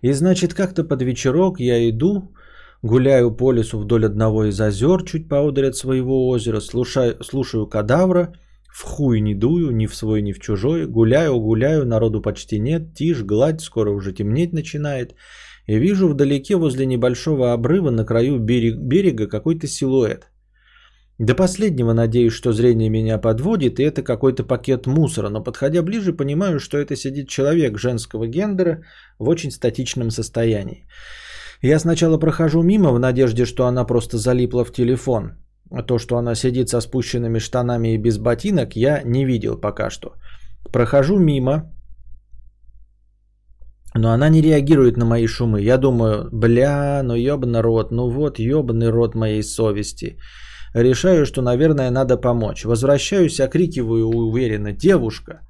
[0.00, 2.32] И значит, как-то под вечерок я иду,
[2.82, 8.32] гуляю по лесу вдоль одного из озер, чуть поодаль от своего озера, слушаю, слушаю кадавра–
[8.72, 10.86] в хуй не дую, ни в свой, ни в чужой.
[10.86, 12.94] Гуляю, гуляю, народу почти нет.
[12.94, 15.14] Тишь, гладь, скоро уже темнеть начинает.
[15.70, 20.28] И вижу вдалеке возле небольшого обрыва на краю берег, берега какой-то силуэт.
[21.18, 26.12] До последнего надеюсь, что зрение меня подводит, и это какой-то пакет мусора, но подходя ближе,
[26.12, 28.82] понимаю, что это сидит человек женского гендера
[29.20, 30.88] в очень статичном состоянии.
[31.62, 35.34] Я сначала прохожу мимо в надежде, что она просто залипла в телефон.
[35.86, 40.14] То, что она сидит со спущенными штанами и без ботинок, я не видел пока что.
[40.72, 41.72] Прохожу мимо,
[43.94, 45.62] но она не реагирует на мои шумы.
[45.62, 50.16] Я думаю, бля, ну ебаный рот, ну вот ебаный рот моей совести.
[50.74, 52.64] Решаю, что, наверное, надо помочь.
[52.64, 55.40] Возвращаюсь, окрикиваю уверенно, девушка.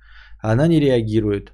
[0.42, 1.52] Она не реагирует.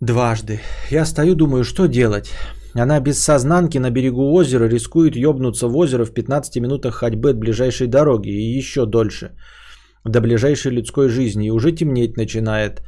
[0.00, 0.60] Дважды.
[0.90, 2.30] Я стою, думаю, что делать.
[2.74, 7.38] Она без сознанки на берегу озера рискует ёбнуться в озеро в 15 минутах ходьбы от
[7.38, 9.32] ближайшей дороги и еще дольше,
[10.04, 11.46] до ближайшей людской жизни.
[11.46, 12.82] И уже темнеть начинает.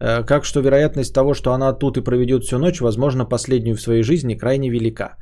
[0.00, 3.80] Э, как что вероятность того, что она тут и проведет всю ночь, возможно, последнюю в
[3.80, 5.16] своей жизни, крайне велика.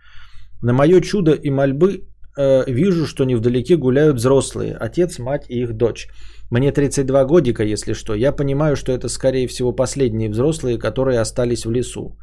[0.63, 5.77] На мое чудо и мольбы э, вижу, что невдалеке гуляют взрослые, отец, мать и их
[5.77, 6.09] дочь.
[6.51, 8.15] Мне 32 годика, если что.
[8.15, 12.17] Я понимаю, что это, скорее всего, последние взрослые, которые остались в лесу.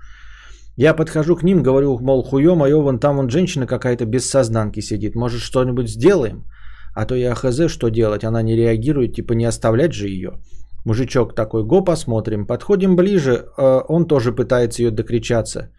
[0.78, 4.82] Я подхожу к ним, говорю, мол, хуё моё, вон там вон женщина какая-то без сознанки
[4.82, 5.16] сидит.
[5.16, 6.46] Может, что-нибудь сделаем?
[6.96, 8.24] А то я хз, что делать?
[8.24, 10.32] Она не реагирует, типа не оставлять же ее.
[10.86, 12.46] Мужичок такой, го посмотрим.
[12.46, 15.70] Подходим ближе, э, он тоже пытается ее докричаться.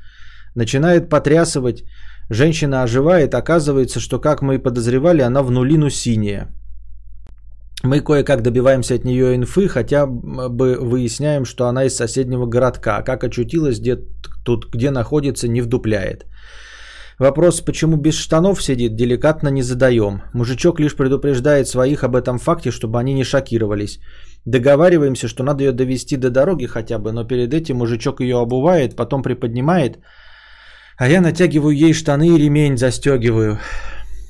[0.54, 1.84] Начинает потрясывать.
[2.30, 6.48] Женщина оживает, оказывается, что, как мы и подозревали, она в нулину синяя.
[7.84, 13.02] Мы кое-как добиваемся от нее инфы, хотя бы выясняем, что она из соседнего городка.
[13.02, 13.96] Как очутилась где
[14.44, 16.26] тут, где находится, не вдупляет.
[17.18, 20.22] Вопрос, почему без штанов сидит, деликатно не задаем.
[20.32, 24.00] Мужичок лишь предупреждает своих об этом факте, чтобы они не шокировались.
[24.44, 28.96] Договариваемся, что надо ее довести до дороги хотя бы, но перед этим мужичок ее обувает,
[28.96, 29.98] потом приподнимает,
[30.98, 33.58] а я натягиваю ей штаны и ремень застегиваю.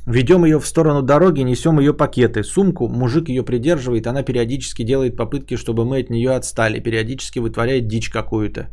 [0.07, 2.42] Ведем ее в сторону дороги, несем ее пакеты.
[2.42, 6.81] Сумку мужик ее придерживает, она периодически делает попытки, чтобы мы от нее отстали.
[6.81, 8.68] Периодически вытворяет дичь какую-то.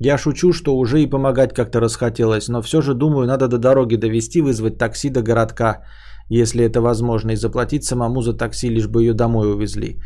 [0.00, 3.96] Я шучу, что уже и помогать как-то расхотелось, но все же думаю, надо до дороги
[3.96, 5.82] довести, вызвать такси до городка,
[6.28, 10.00] если это возможно, и заплатить самому за такси, лишь бы ее домой увезли.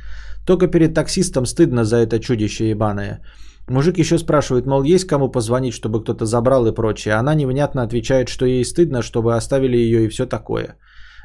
[0.47, 3.21] Только перед таксистом стыдно за это чудище ебаное.
[3.69, 7.15] Мужик еще спрашивает, мол, есть кому позвонить, чтобы кто-то забрал и прочее.
[7.15, 10.77] Она невнятно отвечает, что ей стыдно, чтобы оставили ее и все такое.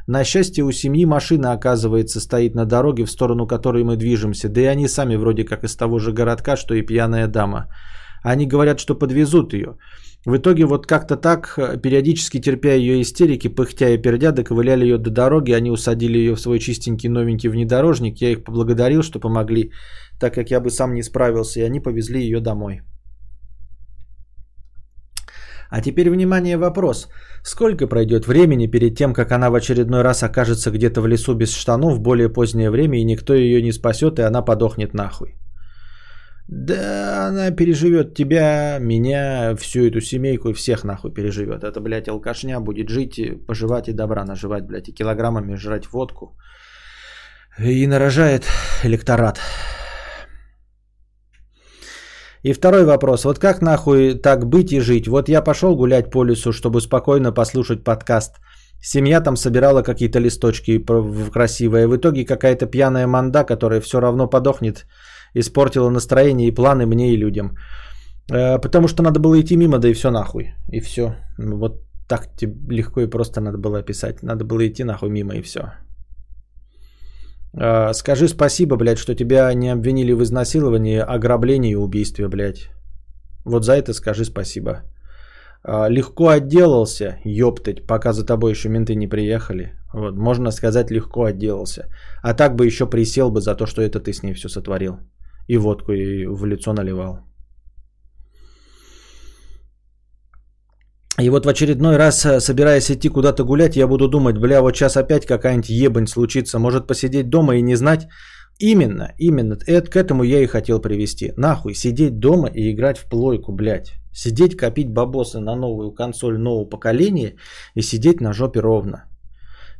[0.07, 4.49] На счастье у семьи машина, оказывается, стоит на дороге, в сторону которой мы движемся.
[4.49, 7.67] Да и они сами вроде как из того же городка, что и пьяная дама.
[8.23, 9.77] Они говорят, что подвезут ее.
[10.27, 15.09] В итоге вот как-то так, периодически терпя ее истерики, пыхтя и пердя, доковыляли ее до
[15.09, 19.71] дороги, они усадили ее в свой чистенький новенький внедорожник, я их поблагодарил, что помогли
[20.19, 22.81] так как я бы сам не справился, и они повезли ее домой.
[25.69, 27.07] А теперь, внимание, вопрос.
[27.43, 31.53] Сколько пройдет времени перед тем, как она в очередной раз окажется где-то в лесу без
[31.53, 35.35] штанов в более позднее время, и никто ее не спасет, и она подохнет нахуй?
[36.47, 41.63] Да, она переживет тебя, меня, всю эту семейку и всех нахуй переживет.
[41.63, 46.37] Это, блядь, алкашня будет жить, поживать и добра наживать, блядь, и килограммами жрать водку.
[47.59, 48.45] И нарожает
[48.83, 49.39] электорат.
[52.43, 53.25] И второй вопрос.
[53.25, 55.07] Вот как нахуй так быть и жить?
[55.07, 58.39] Вот я пошел гулять по лесу, чтобы спокойно послушать подкаст.
[58.81, 60.85] Семья там собирала какие-то листочки
[61.33, 61.87] красивые.
[61.87, 64.85] В итоге какая-то пьяная манда, которая все равно подохнет,
[65.39, 67.57] испортила настроение и планы мне и людям.
[68.31, 70.53] Э, потому что надо было идти мимо, да и все нахуй.
[70.71, 71.15] И все.
[71.37, 72.29] Вот так
[72.69, 74.23] легко и просто надо было описать.
[74.23, 75.59] Надо было идти нахуй мимо и все.
[77.59, 82.69] Э, скажи спасибо, блядь, что тебя не обвинили в изнасиловании, ограблении и убийстве, блядь.
[83.45, 84.83] Вот за это скажи спасибо.
[85.63, 89.73] Э, легко отделался, ёптать, пока за тобой еще менты не приехали.
[89.93, 91.89] Вот, можно сказать, легко отделался.
[92.21, 94.99] А так бы еще присел бы за то, что это ты с ней все сотворил.
[95.47, 97.27] И водку ей в лицо наливал.
[101.19, 104.75] И вот в очередной раз, э, собираясь идти куда-то гулять, я буду думать, бля, вот
[104.75, 108.07] сейчас опять какая-нибудь ебань случится, может посидеть дома и не знать.
[108.59, 111.33] Именно, именно, это, к этому я и хотел привести.
[111.37, 113.93] Нахуй, сидеть дома и играть в плойку, блядь.
[114.13, 117.35] Сидеть, копить бабосы на новую консоль нового поколения
[117.75, 119.05] и сидеть на жопе ровно.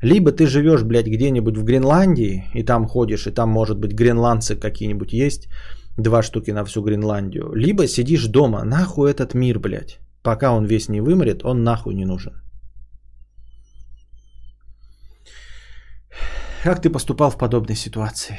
[0.02, 4.56] Либо ты живешь, блядь, где-нибудь в Гренландии, и там ходишь, и там, может быть, гренландцы
[4.56, 5.48] какие-нибудь есть,
[5.98, 7.52] два штуки на всю Гренландию.
[7.54, 10.00] Либо сидишь дома, нахуй этот мир, блядь.
[10.22, 12.34] Пока он весь не вымрет, он нахуй не нужен.
[16.64, 18.38] Как ты поступал в подобной ситуации?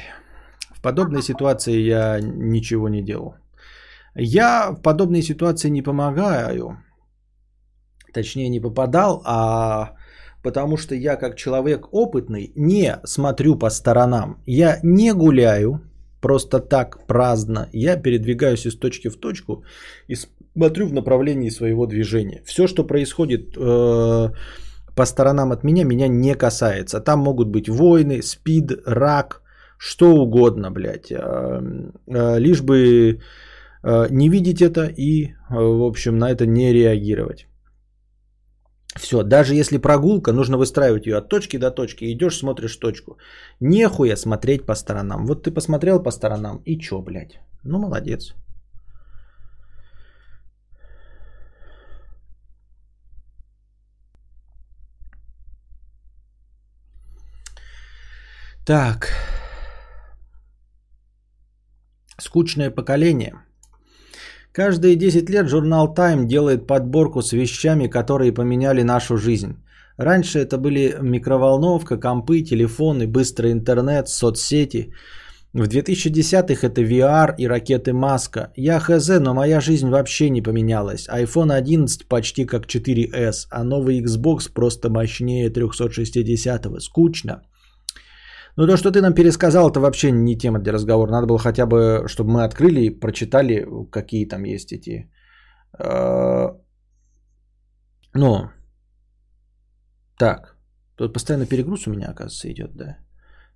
[0.71, 3.35] В подобной ситуации я ничего не делал.
[4.15, 6.77] Я в подобной ситуации не помогаю.
[8.13, 9.95] Точнее, не попадал, а
[10.43, 14.41] потому что я как человек опытный не смотрю по сторонам.
[14.45, 15.81] Я не гуляю
[16.21, 17.69] просто так праздно.
[17.73, 19.63] Я передвигаюсь из точки в точку
[20.07, 22.41] и смотрю в направлении своего движения.
[22.45, 24.29] Все, что происходит э,
[24.95, 26.99] по сторонам от меня, меня не касается.
[27.01, 29.41] Там могут быть войны, спид, рак,
[29.77, 31.11] что угодно, блядь.
[31.11, 31.61] Э,
[32.07, 33.19] э, лишь бы
[33.83, 37.48] э, не видеть это и, э, в общем, на это не реагировать.
[38.95, 42.11] Все, даже если прогулка, нужно выстраивать ее от точки до точки.
[42.11, 43.17] Идешь, смотришь точку.
[43.59, 45.25] Нехуя смотреть по сторонам.
[45.25, 47.39] Вот ты посмотрел по сторонам и чё, блядь?
[47.63, 48.33] Ну, молодец.
[58.65, 59.13] Так.
[62.19, 63.33] Скучное поколение.
[64.51, 69.55] Каждые 10 лет журнал Time делает подборку с вещами, которые поменяли нашу жизнь.
[69.97, 74.93] Раньше это были микроволновка, компы, телефоны, быстрый интернет, соцсети.
[75.53, 78.51] В 2010-х это VR и ракеты Маска.
[78.55, 81.07] Я хз, но моя жизнь вообще не поменялась.
[81.09, 86.79] iPhone 11 почти как 4S, а новый Xbox просто мощнее 360-го.
[86.79, 87.41] Скучно.
[88.59, 91.11] Ну, то, что ты нам пересказал, это вообще не тема для разговора.
[91.11, 95.09] Надо было хотя бы, чтобы мы открыли и прочитали, какие там есть эти...
[95.79, 96.49] Э,
[98.13, 98.49] ну,
[100.17, 100.57] так.
[100.97, 102.97] Тут постоянно перегруз у меня, оказывается, идет, да?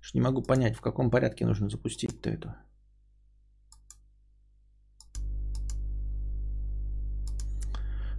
[0.00, 2.56] Что не могу понять, в каком порядке нужно запустить-то это.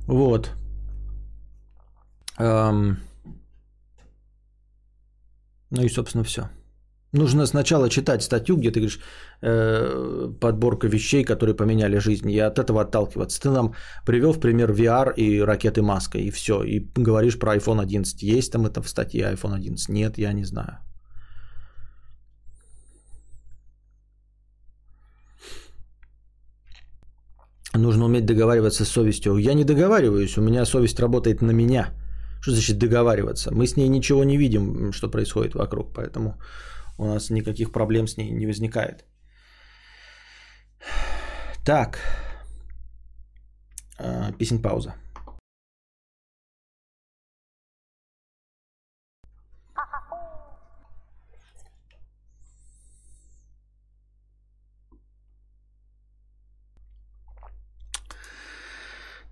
[0.07, 0.51] Вот.
[2.37, 2.99] Эм...
[5.71, 6.41] Ну и, собственно, все.
[7.15, 8.99] Нужно сначала читать статью, где ты говоришь,
[9.41, 13.39] э, подборка вещей, которые поменяли жизнь, и от этого отталкиваться.
[13.39, 13.73] Ты нам
[14.05, 16.63] привел в пример VR и ракеты Маска, и все.
[16.63, 18.21] И говоришь про iPhone 11.
[18.23, 19.89] Есть там это в статье iPhone 11?
[19.89, 20.79] Нет, я не знаю.
[27.73, 29.37] Нужно уметь договариваться с совестью.
[29.37, 31.93] Я не договариваюсь, у меня совесть работает на меня.
[32.41, 33.51] Что значит договариваться?
[33.53, 36.35] Мы с ней ничего не видим, что происходит вокруг, поэтому
[36.97, 39.05] у нас никаких проблем с ней не возникает.
[41.65, 41.99] Так.
[43.97, 44.95] А, песен пауза.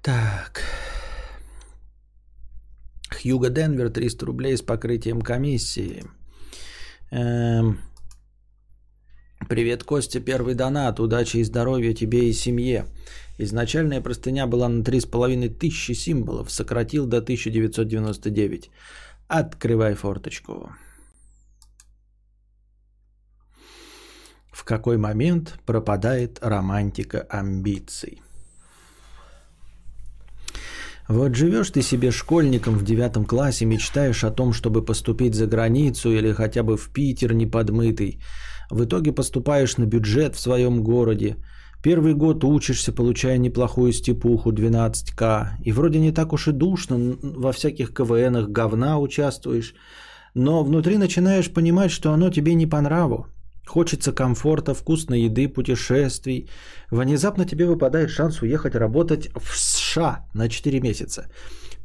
[0.02, 0.62] Так.
[3.10, 6.04] Хьюго Денвер 300 рублей с покрытием комиссии.
[7.14, 7.78] Эм...
[9.48, 11.00] Привет, Костя, первый донат.
[11.00, 12.88] Удачи и здоровья тебе и семье.
[13.38, 16.50] Изначальная простыня была на 3,5 тысячи символов.
[16.50, 18.72] Сократил до 1999.
[19.28, 20.72] Открывай форточку.
[24.52, 28.24] В какой момент пропадает романтика амбиций?
[31.10, 36.12] Вот живешь ты себе школьником в девятом классе, мечтаешь о том, чтобы поступить за границу
[36.12, 38.22] или хотя бы в Питер неподмытый.
[38.70, 41.38] В итоге поступаешь на бюджет в своем городе,
[41.84, 45.48] Первый год учишься, получая неплохую степуху 12к.
[45.66, 49.76] И вроде не так уж и душно, во всяких КВНах говна участвуешь.
[50.34, 53.28] Но внутри начинаешь понимать, что оно тебе не по нраву.
[53.68, 56.50] Хочется комфорта, вкусной еды, путешествий.
[56.92, 61.30] Внезапно тебе выпадает шанс уехать работать в США на 4 месяца.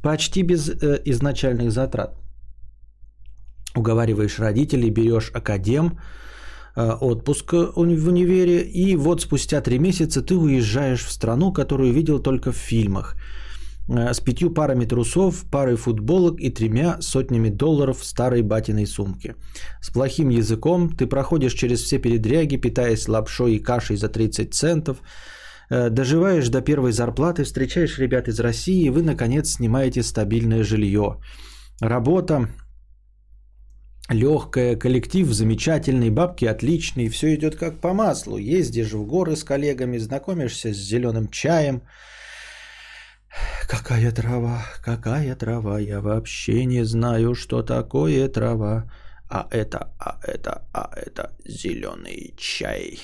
[0.01, 2.17] Почти без э, изначальных затрат.
[3.75, 5.99] Уговариваешь родителей, берешь академ,
[6.75, 12.19] э, отпуск в универе, и вот спустя 3 месяца ты уезжаешь в страну, которую видел
[12.19, 13.48] только в фильмах– Э,
[13.89, 19.35] с пятью парами трусов, парой футболок и тремя сотнями долларов в старой батиной сумке.
[19.81, 24.97] С плохим языком ты проходишь через все передряги, питаясь лапшой и кашей за 30 центов,
[25.71, 31.17] э, доживаешь до первой зарплаты, встречаешь ребят из России, и вы, наконец, снимаете стабильное жилье.
[31.81, 32.47] Работа
[34.07, 38.37] легкая, коллектив замечательный, бабки отличные, все идет как по маслу.
[38.37, 41.81] Ездишь в горы с коллегами, знакомишься с зеленым чаем–
[43.67, 48.91] Какая трава, какая трава, я вообще не знаю, что такое трава.
[49.29, 52.99] А это, а это, а это зеленый чай.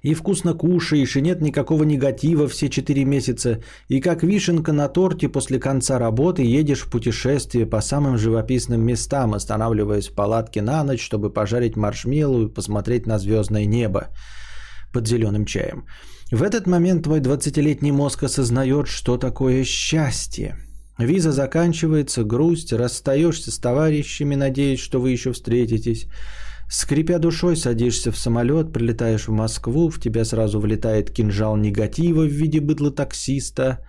[0.00, 3.62] И вкусно кушаешь, и нет никакого негатива все четыре месяца.
[3.88, 9.34] И как вишенка на торте после конца работы едешь в путешествие по самым живописным местам,
[9.34, 14.08] останавливаясь в палатке на ночь, чтобы пожарить маршмеллоу и посмотреть на звездное небо
[14.92, 15.86] под зеленым чаем.
[16.32, 20.56] В этот момент твой 20-летний мозг осознает, что такое счастье.
[20.96, 26.06] Виза заканчивается, грусть, расстаешься с товарищами, надеясь, что вы еще встретитесь.
[26.70, 32.32] Скрипя душой, садишься в самолет, прилетаешь в Москву, в тебя сразу влетает кинжал негатива в
[32.32, 33.80] виде быдла таксиста.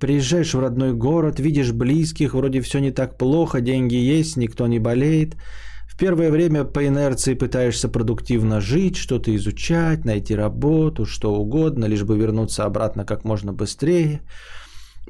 [0.00, 4.80] Приезжаешь в родной город, видишь близких, вроде все не так плохо, деньги есть, никто не
[4.80, 5.36] болеет–
[5.92, 12.02] в первое время по инерции пытаешься продуктивно жить, что-то изучать, найти работу, что угодно, лишь
[12.02, 14.22] бы вернуться обратно как можно быстрее.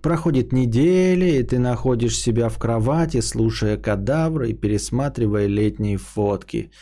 [0.03, 6.73] Проходит неделя, и ты находишь себя в кровати, слушая кадавра и пересматривая летние фотки.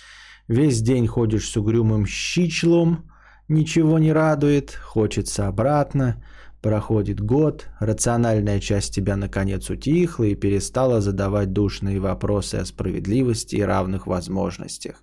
[0.48, 3.05] Весь день ходишь с угрюмым щичлом,
[3.48, 6.24] ничего не радует, хочется обратно–
[6.62, 13.62] Проходит год, рациональная часть тебя наконец утихла и перестала задавать душные вопросы о справедливости и
[13.62, 15.02] равных возможностях.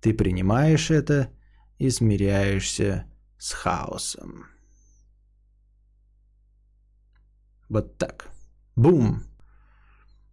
[0.00, 1.28] Ты принимаешь это
[1.78, 3.04] и смиряешься
[3.38, 4.46] с хаосом.
[7.68, 8.28] Вот так.
[8.74, 9.22] Бум!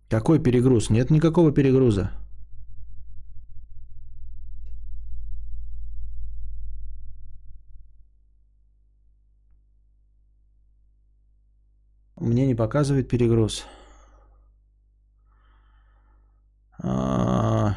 [0.09, 0.89] Какой перегруз?
[0.89, 2.11] Нет никакого перегруза.
[12.19, 13.65] Мне не показывает перегруз.
[16.83, 17.75] А...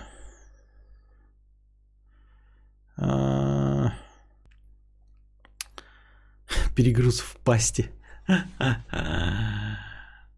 [2.96, 3.92] А...
[6.74, 7.90] Перегруз в пасти.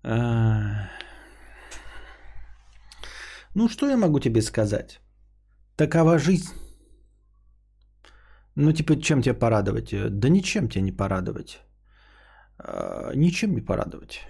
[0.03, 0.88] А...
[3.55, 5.00] Ну, что я могу тебе сказать?
[5.76, 6.53] Такова жизнь.
[8.57, 9.90] Ну, типа, чем тебя порадовать?
[9.92, 11.61] Да ничем тебя не порадовать.
[12.65, 14.21] А, ничем не порадовать.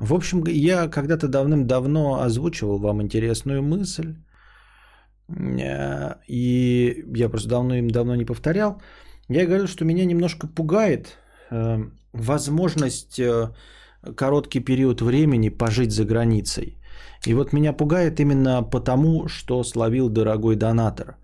[0.00, 4.16] В общем, я когда-то давным-давно озвучивал вам интересную мысль,
[6.28, 8.82] и я просто давно-давно не повторял.
[9.28, 11.18] Я говорил, что меня немножко пугает
[11.50, 11.78] э,
[12.12, 13.54] возможность э,
[14.16, 16.76] короткий период времени пожить за границей.
[17.26, 21.16] И вот меня пугает именно потому, что словил дорогой донатор,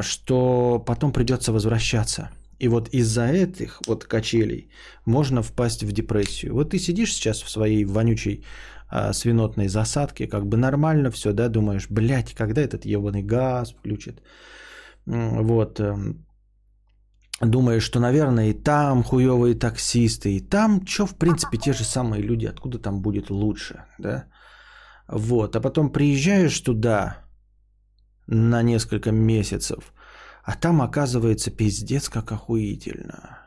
[0.00, 4.70] что потом придется возвращаться– и вот из-за этих вот качелей
[5.06, 6.54] можно впасть в депрессию.
[6.54, 8.44] Вот ты сидишь сейчас в своей вонючей
[8.88, 14.22] а, свинотной засадке, как бы нормально все, да, думаешь, блядь, когда этот ебаный газ включит.
[15.06, 15.80] Вот.
[15.80, 16.26] Эм,
[17.40, 22.22] думаешь, что, наверное, и там хуевые таксисты, и там, что, в принципе, те же самые
[22.22, 24.24] люди, откуда там будет лучше, да?
[25.08, 27.18] Вот, а потом приезжаешь туда
[28.26, 29.92] на несколько месяцев,
[30.46, 33.38] а там оказывается пиздец как охуительно.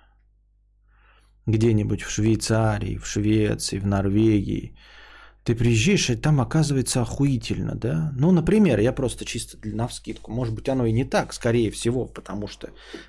[1.48, 4.76] Где-нибудь в Швейцарии, в Швеции, в Норвегии.
[5.46, 8.12] Ты приезжаешь, и там оказывается охуительно, да?
[8.18, 10.32] Ну, например, я просто чисто на вскидку.
[10.32, 12.68] Может быть, оно и не так, скорее всего, потому что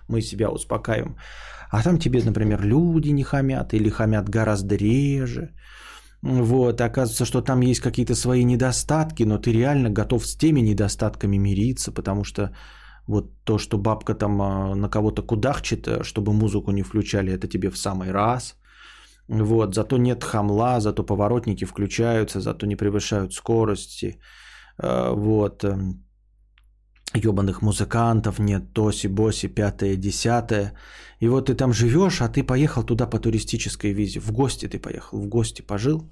[0.08, 1.16] мы себя успокаиваем.
[1.70, 5.50] А там тебе, например, люди не хамят или хамят гораздо реже.
[6.22, 11.38] Вот, оказывается, что там есть какие-то свои недостатки, но ты реально готов с теми недостатками
[11.38, 12.54] мириться, потому что
[13.10, 17.48] вот то, что бабка там а, на кого-то кудахчет, э, чтобы музыку не включали, это
[17.48, 18.56] тебе в самый раз.
[19.28, 24.18] Вот, зато нет хамла, зато поворотники включаются, зато не превышают скорости.
[24.82, 25.64] Э, вот.
[25.64, 26.04] Эм.
[27.14, 30.72] ебаных музыкантов, нет тоси-боси, пятое, десятое.
[31.20, 34.20] И вот ты там живешь, а ты поехал туда по туристической визе.
[34.20, 36.02] В гости ты поехал, в гости пожил.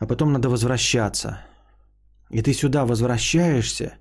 [0.00, 1.38] А потом надо возвращаться.
[2.30, 3.98] И ты сюда возвращаешься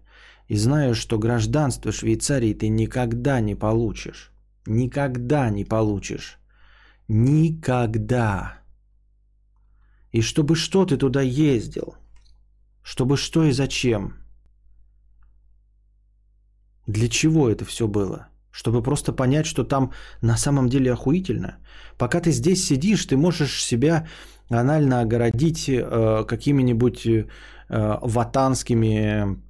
[0.47, 4.31] и знаешь, что гражданство Швейцарии ты никогда не получишь.
[4.65, 6.37] Никогда не получишь.
[7.07, 8.59] Никогда.
[10.11, 11.95] И чтобы что ты туда ездил?
[12.83, 14.13] Чтобы что и зачем?
[16.87, 18.27] Для чего это все было?
[18.51, 19.91] Чтобы просто понять, что там
[20.21, 21.57] на самом деле охуительно.
[21.97, 24.07] Пока ты здесь сидишь, ты можешь себя
[24.49, 27.25] анально огородить э, какими-нибудь э,
[27.69, 29.41] ватанскими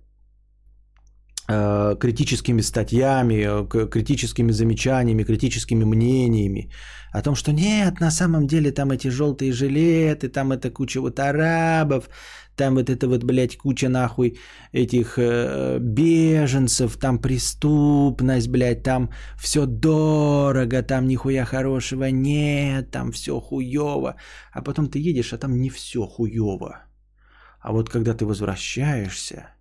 [2.00, 6.70] критическими статьями, э, критическими замечаниями, критическими мнениями
[7.14, 11.20] о том, что нет, на самом деле там эти желтые жилеты, там это куча вот
[11.20, 12.10] арабов,
[12.56, 14.40] там вот это вот, блядь, куча нахуй
[14.72, 23.40] этих э, беженцев, там преступность, блядь, там все дорого, там нихуя хорошего нет, там все
[23.40, 24.16] хуево.
[24.52, 26.84] А потом ты едешь, а там не все хуево.
[27.62, 29.53] А вот когда ты возвращаешься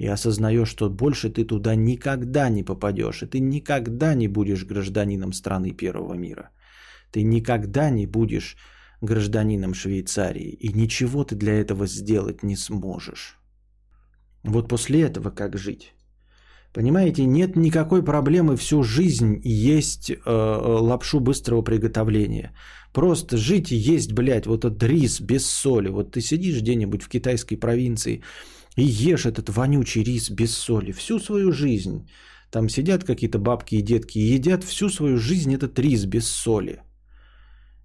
[0.00, 5.32] и осознаешь, что больше ты туда никогда не попадешь, и ты никогда не будешь гражданином
[5.32, 6.48] страны первого мира,
[7.12, 8.56] ты никогда не будешь
[9.02, 13.38] гражданином Швейцарии, и ничего ты для этого сделать не сможешь.
[14.42, 15.92] Вот после этого как жить?
[16.72, 22.52] Понимаете, нет никакой проблемы всю жизнь есть э, лапшу быстрого приготовления.
[22.94, 25.90] Просто жить и есть, блядь, вот этот рис без соли.
[25.90, 28.22] Вот ты сидишь где-нибудь в китайской провинции
[28.80, 32.08] и ешь этот вонючий рис без соли всю свою жизнь.
[32.50, 36.82] Там сидят какие-то бабки и детки и едят всю свою жизнь этот рис без соли.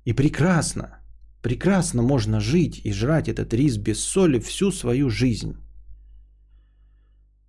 [0.05, 0.99] И прекрасно.
[1.41, 5.57] Прекрасно можно жить и жрать этот рис без соли всю свою жизнь.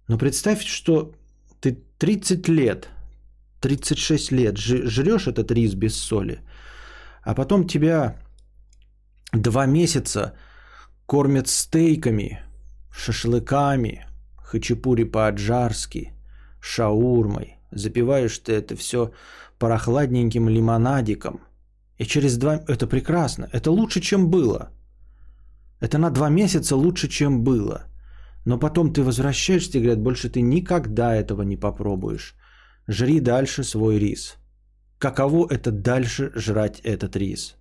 [0.09, 1.14] Но представь, что
[1.61, 2.88] ты 30 лет,
[3.61, 6.40] 36 лет жрешь этот рис без соли,
[7.22, 8.16] а потом тебя
[9.32, 10.34] два месяца
[11.07, 12.45] кормят стейками,
[12.97, 16.12] шашлыками, хачапури по-аджарски,
[16.61, 17.59] шаурмой.
[17.70, 19.12] Запиваешь ты это все
[19.59, 21.40] прохладненьким лимонадиком–
[21.99, 22.61] и через два...
[22.68, 23.49] Это прекрасно.
[23.53, 24.70] Это лучше, чем было.
[25.80, 27.84] Это на два месяца лучше, чем было.
[28.44, 32.34] Но потом ты возвращаешься и говорят, больше ты никогда этого не попробуешь.
[32.86, 34.36] Жри дальше свой рис.
[34.99, 37.57] Каково это дальше жрать этот рис?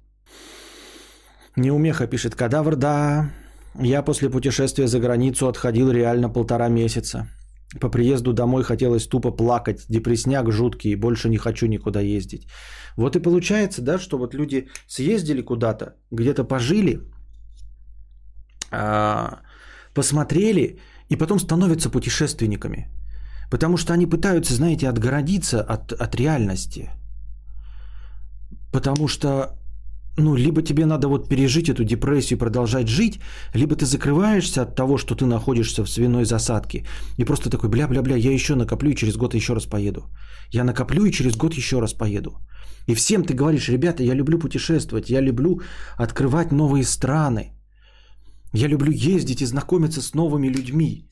[1.56, 3.32] Неумеха пишет, кадавр, да.
[3.84, 7.28] Я после путешествия за границу отходил реально полтора месяца.
[7.82, 12.48] По приезду домой хотелось тупо плакать, депресняк жуткий, больше не хочу никуда ездить.
[12.96, 17.02] Вот и получается, да, что вот люди съездили куда-то, где-то пожили,
[18.72, 19.40] а,
[19.94, 22.88] посмотрели и потом становятся путешественниками.
[23.52, 26.90] Потому что они пытаются, знаете, отгородиться от, от реальности.
[28.72, 29.60] Потому что
[30.18, 33.20] ну, либо тебе надо вот пережить эту депрессию и продолжать жить,
[33.54, 36.86] либо ты закрываешься от того, что ты находишься в свиной засадке,
[37.18, 40.02] и просто такой, бля-бля-бля, я еще накоплю и через год еще раз поеду.
[40.52, 42.32] Я накоплю и через год еще раз поеду.
[42.88, 45.62] И всем ты говоришь, ребята, я люблю путешествовать, я люблю
[45.98, 47.52] открывать новые страны,
[48.54, 51.10] я люблю ездить и знакомиться с новыми людьми.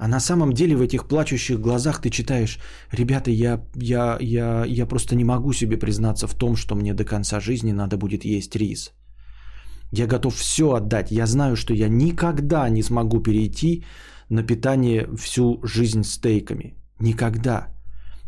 [0.00, 2.58] А на самом деле в этих плачущих глазах ты читаешь,
[2.90, 7.04] ребята, я, я, я, я просто не могу себе признаться в том, что мне до
[7.04, 8.92] конца жизни надо будет есть рис.
[9.92, 11.10] Я готов все отдать.
[11.10, 13.84] Я знаю, что я никогда не смогу перейти
[14.30, 16.74] на питание всю жизнь стейками.
[17.00, 17.68] Никогда.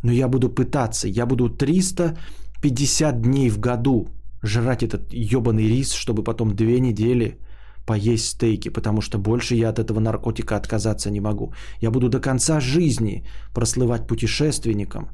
[0.02, 1.08] Но я буду пытаться.
[1.08, 4.08] Я буду 350 дней в году
[4.42, 7.38] жрать этот ебаный рис, чтобы потом две недели
[7.86, 11.52] поесть стейки, потому что больше я от этого наркотика отказаться не могу.
[11.80, 13.24] Я буду до конца жизни
[13.54, 15.10] прослывать путешественником,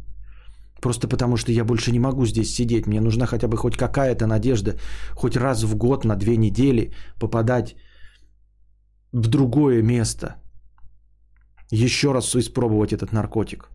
[0.81, 2.87] просто потому что я больше не могу здесь сидеть.
[2.87, 4.79] Мне нужна хотя бы хоть какая-то надежда,
[5.15, 7.77] хоть раз в год на две недели попадать
[9.13, 10.37] в другое место,
[11.71, 13.71] еще раз испробовать этот наркотик.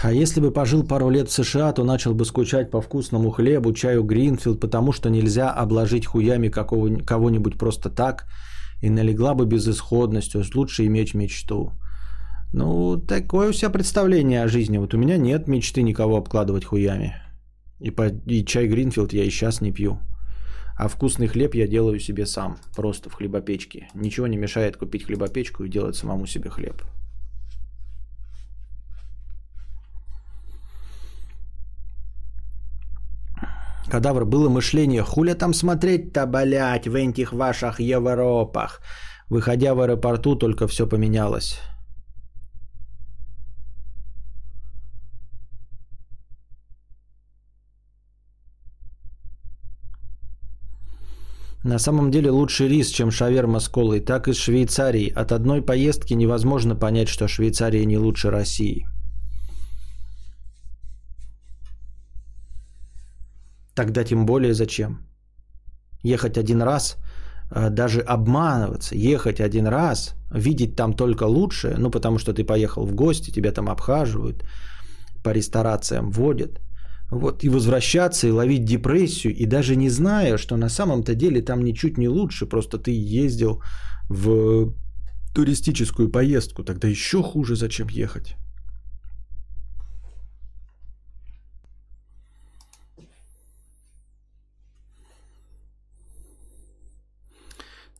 [0.00, 3.72] А если бы пожил пару лет в США, то начал бы скучать по вкусному хлебу,
[3.72, 8.26] чаю Гринфилд, потому что нельзя обложить хуями какого, кого-нибудь просто так,
[8.80, 11.72] и налегла бы безысходность, то есть лучше иметь мечту.
[12.52, 14.78] Ну, такое у себя представление о жизни.
[14.78, 17.14] Вот у меня нет мечты никого обкладывать хуями.
[17.80, 19.98] И, по, и чай Гринфилд я и сейчас не пью.
[20.76, 23.88] А вкусный хлеб я делаю себе сам, просто в хлебопечке.
[23.94, 26.82] Ничего не мешает купить хлебопечку и делать самому себе хлеб.
[33.90, 38.80] Кадавр, было мышление, хуля там смотреть-то, блять, в этих ваших Европах.
[39.30, 41.58] Выходя в аэропорту, только все поменялось.
[51.64, 55.12] На самом деле лучший рис, чем шаверма с колой, так из Швейцарии.
[55.14, 58.86] От одной поездки невозможно понять, что Швейцария не лучше России.
[63.78, 64.98] Тогда тем более зачем?
[66.02, 66.96] Ехать один раз,
[67.50, 72.86] э, даже обманываться, ехать один раз, видеть там только лучшее, ну потому что ты поехал
[72.86, 74.44] в гости, тебя там обхаживают,
[75.22, 76.60] по ресторациям водят–
[77.10, 81.62] вот, и возвращаться, и ловить депрессию, и даже не зная, что на самом-то деле там
[81.62, 83.62] ничуть не лучше, просто ты ездил
[84.10, 84.74] в
[85.34, 88.36] туристическую поездку, тогда еще хуже, зачем ехать.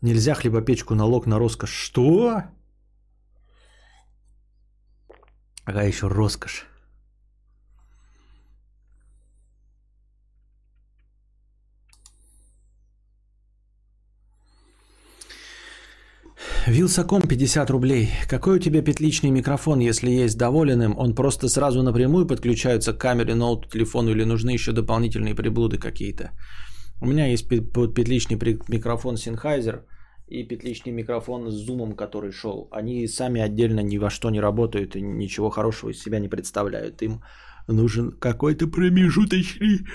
[0.01, 1.73] Нельзя хлебопечку налог на роскошь.
[1.73, 2.43] Что?
[5.65, 6.67] Ага, еще роскошь.
[16.69, 18.11] Вилсаком 50 рублей.
[18.29, 20.99] Какой у тебя петличный микрофон, если есть доволен им?
[20.99, 26.31] Он просто сразу напрямую подключается к камере, ноуту, телефону или нужны еще дополнительные приблуды какие-то?
[27.01, 28.37] У меня есть петличный
[28.69, 29.83] микрофон Sennheiser
[30.27, 32.69] и петличный микрофон с зумом, который шел.
[32.71, 37.01] Они сами отдельно ни во что не работают и ничего хорошего из себя не представляют.
[37.03, 37.23] Им
[37.69, 39.87] нужен какой-то промежуточный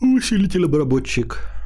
[0.00, 1.57] усилитель-обработчик.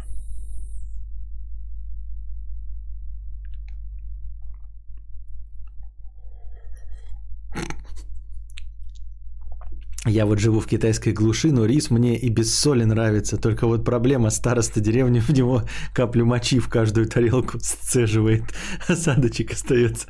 [10.05, 13.37] Я вот живу в китайской глуши, но рис мне и без соли нравится.
[13.37, 15.63] Только вот проблема староста деревни в него
[15.95, 18.43] каплю мочи в каждую тарелку сцеживает.
[18.89, 20.09] Осадочек остается.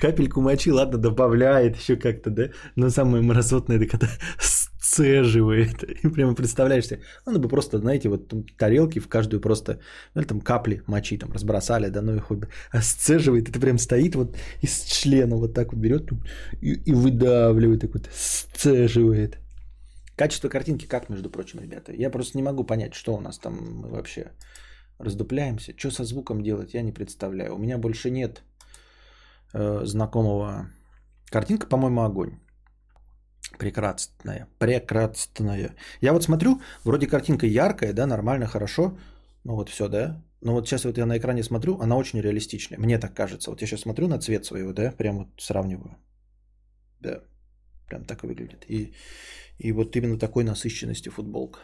[0.00, 2.48] Капельку мочи, ладно, добавляет еще как-то, да?
[2.74, 4.08] Но самое мразотное, это когда
[4.90, 5.82] сцеживает.
[6.04, 9.78] И прямо представляешь себе, надо бы просто, знаете, вот там, тарелки в каждую просто,
[10.14, 13.78] ну, там капли мочи там разбросали, да, ну и хоть бы, а сцеживает, это прям
[13.78, 16.10] стоит вот из члена вот так вот берет
[16.60, 19.38] и, и выдавливает, так вот сцеживает.
[20.16, 21.92] Качество картинки как, между прочим, ребята?
[21.92, 24.32] Я просто не могу понять, что у нас там мы вообще
[24.98, 25.72] раздупляемся.
[25.76, 27.54] Что со звуком делать, я не представляю.
[27.54, 28.42] У меня больше нет
[29.54, 30.66] э, знакомого.
[31.30, 32.38] Картинка, по-моему, огонь.
[33.58, 35.74] Прекрасная, прекрасная.
[36.00, 38.96] Я вот смотрю, вроде картинка яркая, да, нормально, хорошо.
[39.44, 40.22] Ну вот все, да.
[40.40, 42.78] Но вот сейчас вот я на экране смотрю, она очень реалистичная.
[42.78, 43.50] Мне так кажется.
[43.50, 45.96] Вот я сейчас смотрю на цвет своего, да, прям вот сравниваю.
[47.00, 47.22] Да,
[47.88, 48.64] прям так выглядит.
[48.68, 48.94] И,
[49.58, 51.60] и вот именно такой насыщенности футболка.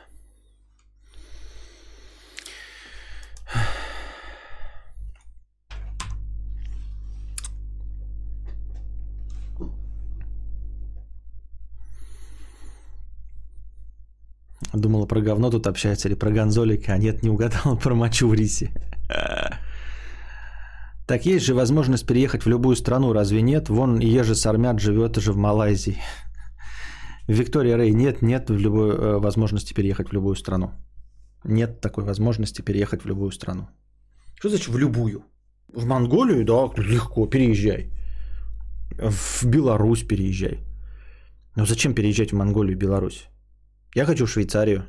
[14.77, 18.35] Думала про говно тут общается или про гонзолика, а нет, не угадала про мочу в
[18.35, 18.71] рисе.
[21.07, 23.69] Так есть же возможность переехать в любую страну, разве нет?
[23.69, 26.03] Вон Ежи Сармят живет же в Малайзии.
[27.29, 30.71] Виктория Рей, нет, нет в любой э, возможности переехать в любую страну.
[31.45, 33.69] Нет такой возможности переехать в любую страну.
[34.35, 35.25] Что значит в любую?
[35.73, 37.91] В Монголию, да, легко, переезжай.
[38.99, 40.61] В Беларусь переезжай.
[41.57, 43.29] Но зачем переезжать в Монголию и Беларусь?
[43.95, 44.85] Я хочу в Швейцарию.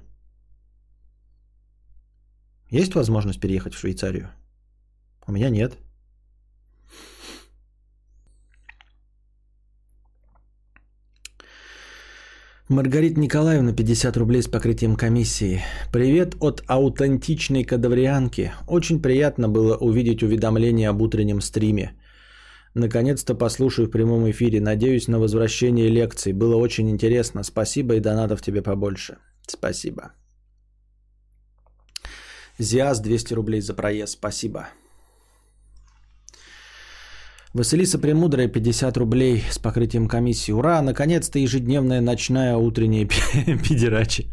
[2.70, 4.30] Есть возможность переехать в Швейцарию?
[5.26, 5.78] У меня нет.
[12.70, 15.62] Маргарита Николаевна, 50 рублей с покрытием комиссии.
[15.94, 18.52] Привет от аутентичной кадаврианки.
[18.68, 21.94] Очень приятно было увидеть уведомление об утреннем стриме.
[22.78, 24.62] Наконец-то послушаю в прямом эфире.
[24.62, 26.32] Надеюсь на возвращение лекций.
[26.32, 27.44] Было очень интересно.
[27.44, 29.18] Спасибо и донатов тебе побольше.
[29.48, 30.12] Спасибо.
[32.60, 34.14] Зиас 200 рублей за проезд.
[34.14, 34.68] Спасибо.
[37.54, 40.52] Василиса Премудрая 50 рублей с покрытием комиссии.
[40.52, 43.06] Ура, наконец-то ежедневная ночная утренняя
[43.68, 44.28] педерачи.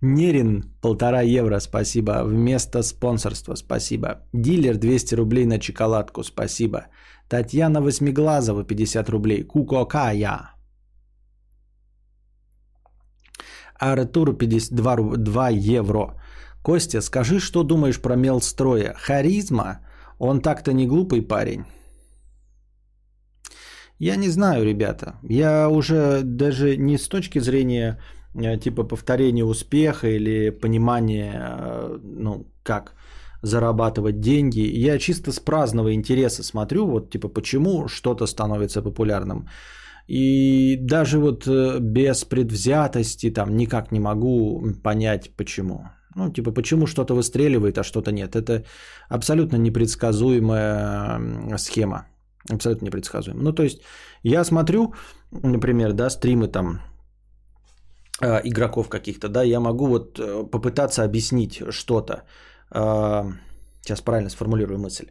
[0.00, 2.22] Нерин полтора евро, спасибо.
[2.24, 4.20] Вместо спонсорства, спасибо.
[4.32, 6.86] Дилер 200 рублей на чоколадку, спасибо.
[7.28, 9.42] Татьяна Восьмиглазова 50 рублей.
[9.42, 10.54] Кукокая.
[13.80, 16.14] Артур 52 2 евро.
[16.62, 18.94] Костя, скажи, что думаешь про Мелстроя?
[18.96, 19.80] Харизма?
[20.18, 21.64] Он так-то не глупый парень.
[23.98, 25.18] Я не знаю, ребята.
[25.22, 27.98] Я уже даже не с точки зрения
[28.34, 32.94] типа повторение успеха или понимание, э, ну, как
[33.42, 34.60] зарабатывать деньги.
[34.60, 39.48] Я чисто с праздного интереса смотрю, вот типа почему что-то становится популярным.
[40.08, 45.84] И даже вот э, без предвзятости там никак не могу понять почему.
[46.14, 48.34] Ну, типа, почему что-то выстреливает, а что-то нет.
[48.34, 48.64] Это
[49.08, 52.06] абсолютно непредсказуемая схема.
[52.50, 53.42] Абсолютно непредсказуемо.
[53.42, 53.82] Ну, то есть,
[54.24, 54.94] я смотрю,
[55.30, 56.78] например, да, стримы там э,
[58.20, 62.22] игроков каких-то, да, я могу вот э, попытаться объяснить что-то.
[62.74, 63.32] Э,
[63.82, 65.06] сейчас правильно сформулирую мысль.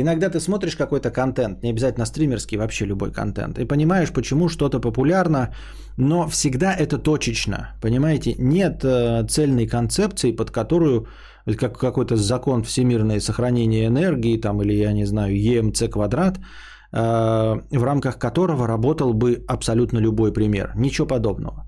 [0.00, 4.80] Иногда ты смотришь какой-то контент, не обязательно стримерский, вообще любой контент, и понимаешь, почему что-то
[4.80, 5.54] популярно,
[5.96, 8.34] но всегда это точечно, понимаете?
[8.38, 11.06] Нет э, цельной концепции, под которую
[11.56, 16.38] как какой-то закон всемирное сохранение энергии, там, или, я не знаю, ЕМЦ квадрат,
[16.92, 17.00] э,
[17.78, 20.72] в рамках которого работал бы абсолютно любой пример.
[20.76, 21.67] Ничего подобного.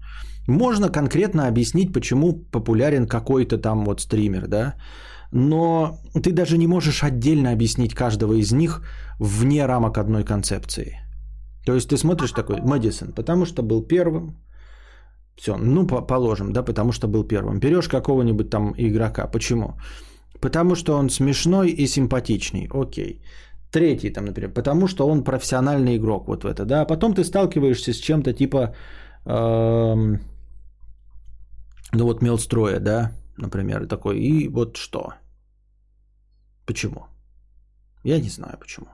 [0.50, 4.74] Можно конкретно объяснить, почему популярен какой-то там вот стример, да,
[5.32, 8.82] но ты даже не можешь отдельно объяснить каждого из них
[9.20, 10.98] вне рамок одной концепции.
[11.66, 14.36] То есть ты смотришь такой, Мэдисон, потому что был первым,
[15.36, 17.60] все, ну положим, да, потому что был первым.
[17.60, 19.74] Берешь какого-нибудь там игрока, почему?
[20.40, 23.22] Потому что он смешной и симпатичный, окей.
[23.70, 26.80] Третий там, например, потому что он профессиональный игрок, вот в это, да.
[26.80, 28.74] А потом ты сталкиваешься с чем-то типа,
[29.26, 30.18] эм,
[31.92, 35.14] ну вот Мелстроя, да, например, такой, и вот что?
[36.66, 37.06] Почему?
[38.04, 38.86] Я не знаю почему.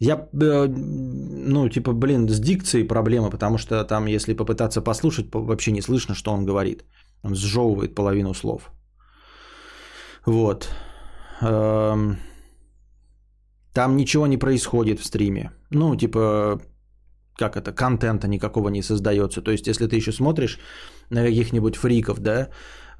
[0.00, 5.72] Я, э, ну, типа, блин, с дикцией проблема, потому что там, если попытаться послушать, вообще
[5.72, 6.84] не слышно, что он говорит.
[7.22, 8.70] Он сжевывает половину слов.
[10.24, 10.68] Вот.
[11.40, 12.16] Эм,
[13.74, 15.50] там ничего не происходит в стриме.
[15.70, 16.60] Ну, типа,
[17.38, 19.42] как это, контента никакого не создается.
[19.42, 20.58] То есть, если ты еще смотришь
[21.10, 22.48] на каких-нибудь фриков, да,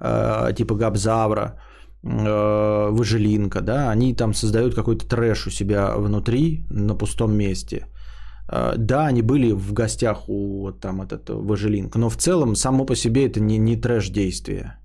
[0.01, 1.61] э, типа Габзавра,
[2.05, 7.87] э, Выжилинка, да, они там создают какой-то трэш у себя внутри, на пустом месте.
[8.53, 12.87] Э, да, они были в гостях у вот там этот Выжилинк, но в целом само
[12.87, 14.79] по себе это не, не трэш действие.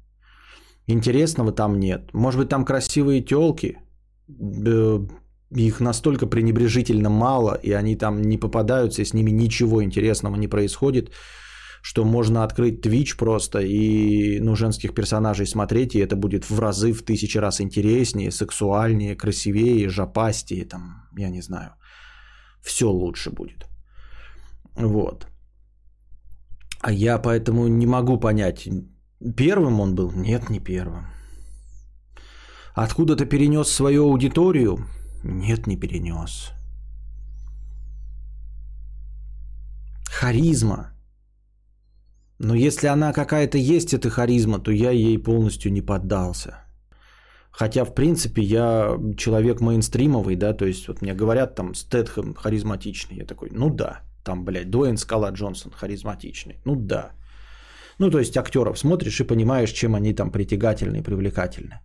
[0.88, 2.14] Интересного там нет.
[2.14, 3.78] Может быть, там красивые телки,
[5.56, 10.48] их настолько пренебрежительно мало, и они там не попадаются, и с ними ничего интересного не
[10.48, 11.12] происходит,
[11.82, 16.94] что можно открыть Twitch просто и ну, женских персонажей смотреть, и это будет в разы,
[16.94, 21.72] в тысячи раз интереснее, сексуальнее, красивее, жопастее, там, я не знаю.
[22.62, 23.68] Все лучше будет.
[24.76, 25.28] Вот.
[26.82, 28.70] А я поэтому не могу понять,
[29.38, 30.12] первым он был?
[30.16, 31.06] Нет, не первым.
[32.76, 34.78] Откуда ты перенес свою аудиторию?
[35.24, 36.52] Нет, не перенес.
[40.06, 40.94] Харизма.
[42.40, 46.64] Но если она какая-то есть, эта харизма, то я ей полностью не поддался.
[47.52, 53.18] Хотя, в принципе, я человек мейнстримовый, да, то есть вот мне говорят там Стэтхэм харизматичный,
[53.18, 57.12] я такой, ну да, там, блядь, Дуэйн Скала Джонсон харизматичный, ну да.
[58.00, 61.80] Ну, то есть актеров смотришь и понимаешь, чем они там притягательны и привлекательны.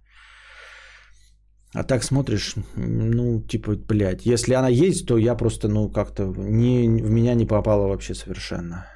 [1.75, 6.89] А так смотришь, ну, типа, блядь, если она есть, то я просто, ну, как-то не,
[6.89, 8.87] в меня не попала вообще совершенно.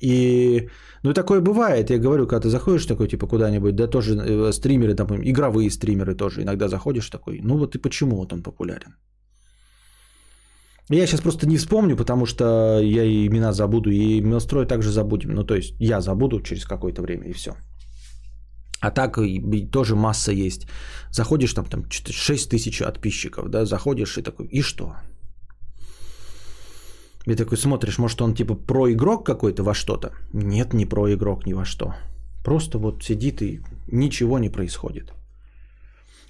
[0.00, 0.68] И,
[1.02, 4.94] ну, такое бывает, я говорю, когда ты заходишь такой, типа, куда-нибудь, да, тоже э, стримеры,
[4.94, 8.94] там, игровые стримеры тоже, иногда заходишь такой, ну, вот и почему вот он популярен.
[10.90, 15.34] Я сейчас просто не вспомню, потому что я и имена забуду, и Мелстрой также забудем.
[15.34, 17.52] Ну, то есть я забуду через какое-то время, и все.
[18.80, 19.18] А так
[19.72, 20.66] тоже масса есть.
[21.10, 24.94] Заходишь, там, там 6 тысяч подписчиков, да, заходишь и такой, и что?
[27.26, 30.12] И такой смотришь, может он типа про игрок какой-то во что-то?
[30.32, 31.94] Нет, не про игрок ни во что.
[32.44, 33.60] Просто вот сидит и
[33.92, 35.12] ничего не происходит.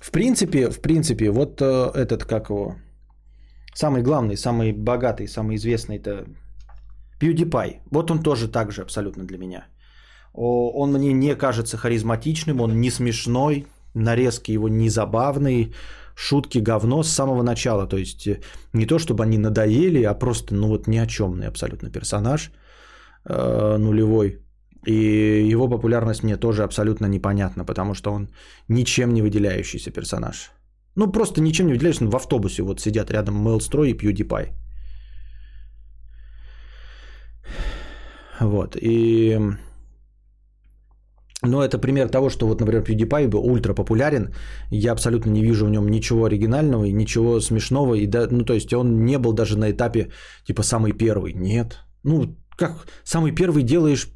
[0.01, 2.77] В принципе, в принципе, вот э, этот, как его,
[3.75, 6.25] самый главный, самый богатый, самый известный это
[7.21, 7.81] PewDiePie.
[7.91, 9.67] Вот он тоже так же абсолютно для меня–
[10.39, 15.73] он мне не кажется харизматичным, он не смешной, нарезки его не забавные,
[16.15, 17.87] шутки говно с самого начала.
[17.87, 18.41] То есть э,
[18.73, 22.53] не то, чтобы они надоели, а просто ну вот ни о чемный абсолютно персонаж
[23.25, 24.39] э, нулевой.
[24.87, 28.29] И его популярность мне тоже абсолютно непонятна, потому что он
[28.69, 30.53] ничем не выделяющийся персонаж.
[30.95, 32.11] Ну, просто ничем не выделяющийся.
[32.11, 34.53] В автобусе вот сидят рядом Мэлстрой и PewDiePie.
[38.41, 38.77] Вот.
[38.81, 39.39] И
[41.43, 44.35] но это пример того, что вот, например, PewDiePie ультра популярен.
[44.71, 47.95] Я абсолютно не вижу в нем ничего оригинального и ничего смешного.
[47.95, 50.11] И да, ну, то есть он не был даже на этапе
[50.47, 51.35] типа самый первый.
[51.35, 51.79] Нет.
[52.03, 54.09] Ну, Как самый первый делаешь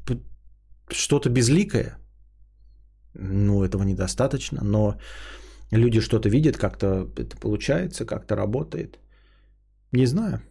[0.91, 1.97] что-то безликое?
[3.13, 4.95] Ну, этого недостаточно, но
[5.71, 8.99] люди что-то видят, как-то это получается, как-то работает.
[9.91, 10.41] Не знаю.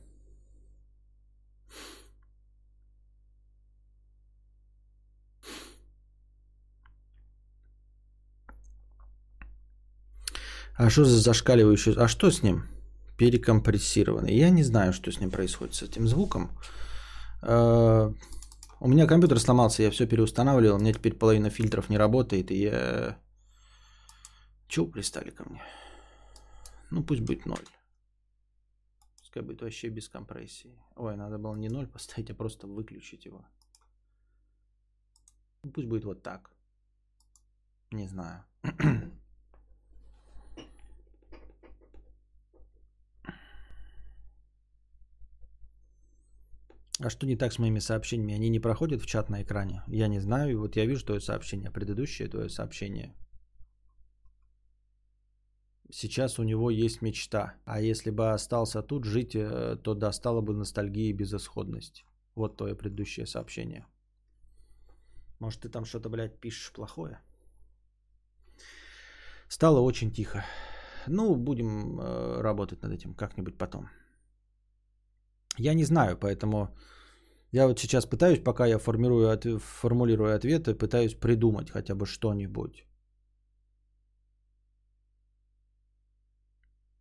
[10.76, 11.94] А что за зашкаливающий?
[11.94, 12.66] А что с ним?
[13.18, 14.34] Перекомпрессированный.
[14.34, 16.50] Я не знаю, что с ним происходит, с этим звуком.
[17.42, 18.12] А,
[18.80, 20.76] у меня компьютер сломался, я все переустанавливал.
[20.76, 23.18] У меня теперь половина фильтров не работает, и я...
[24.66, 25.62] Чего пристали ко мне?
[26.90, 27.64] Ну, пусть будет ноль.
[29.20, 30.78] Пускай будет вообще без компрессии.
[30.96, 33.44] Ой, надо было не ноль поставить, а просто выключить его.
[35.62, 36.50] Ну, пусть будет вот так.
[37.90, 38.44] Не знаю.
[47.05, 48.34] А что не так с моими сообщениями?
[48.34, 49.82] Они не проходят в чат на экране?
[49.88, 50.53] Я не знаю.
[50.53, 53.12] И вот я вижу твое сообщение, предыдущее твое сообщение.
[55.90, 57.55] Сейчас у него есть мечта.
[57.64, 62.05] А если бы остался тут жить, э, то достала бы ностальгия и безысходность.
[62.36, 63.84] Вот твое предыдущее сообщение.
[65.40, 67.18] Может, ты там что-то, блядь, пишешь плохое?
[69.48, 70.44] Стало очень тихо.
[71.09, 73.88] Ну, будем э, работать над этим как-нибудь потом.
[75.59, 76.68] Я не знаю, поэтому
[77.53, 82.86] я вот сейчас пытаюсь, пока я формирую, формулирую ответы, пытаюсь придумать хотя бы что-нибудь.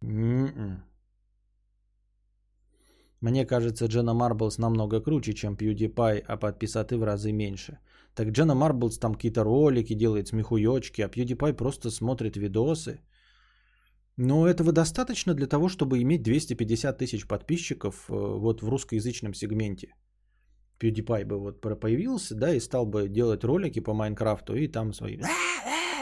[0.04, 0.82] Mm-mm.
[3.22, 7.78] Мне кажется, Джена Марблс намного круче, чем PewDiePie, а подписоты в разы меньше.
[8.16, 13.00] Так Джена Марблс там какие-то ролики делает, смехуёчки, а PewDiePie просто смотрит видосы–
[14.18, 19.96] но этого достаточно для того, чтобы иметь 250 тысяч подписчиков э, вот в русскоязычном сегменте.
[20.82, 25.18] PewDiePie бы вот появился, да, и стал бы делать ролики по Майнкрафту и там свои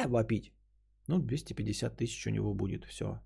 [0.05, 0.53] вопить.
[1.07, 3.19] Ну, 250 тысяч у него будет, все.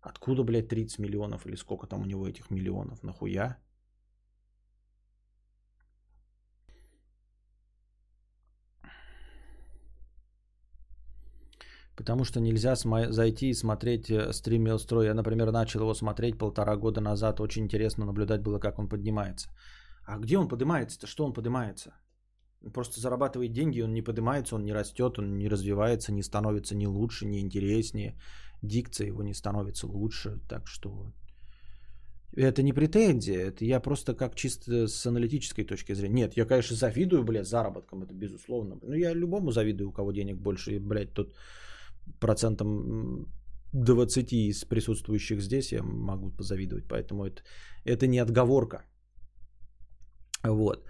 [0.00, 3.02] Откуда, блядь, 30 миллионов или сколько там у него этих миллионов?
[3.02, 3.56] Нахуя?
[11.96, 15.06] Потому что нельзя смо- зайти и смотреть э, стрим Мелстрой.
[15.06, 17.40] Я, например, начал его смотреть полтора года назад.
[17.40, 19.48] Очень интересно наблюдать было, как он поднимается.
[20.06, 21.06] А где он поднимается-то?
[21.06, 21.90] Что он поднимается?
[22.64, 26.76] Он просто зарабатывает деньги, он не поднимается, он не растет, он не развивается, не становится
[26.76, 28.14] ни лучше, ни интереснее.
[28.62, 30.40] Дикция его не становится лучше.
[30.48, 31.12] Так что
[32.36, 36.14] это не претензия, это я просто как чисто с аналитической точки зрения.
[36.14, 38.78] Нет, я, конечно, завидую, блядь, заработкам, это безусловно.
[38.82, 41.34] Ну, я любому завидую, у кого денег больше, и, блядь, тут
[42.20, 43.26] процентом
[43.72, 47.42] 20 из присутствующих здесь я могу позавидовать, поэтому это,
[47.84, 48.84] это не отговорка.
[50.44, 50.84] Вот.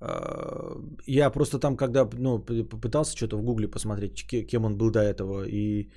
[0.00, 0.76] А,
[1.06, 5.44] я просто там, когда ну, попытался что-то в гугле посмотреть, кем он был до этого,
[5.44, 5.90] и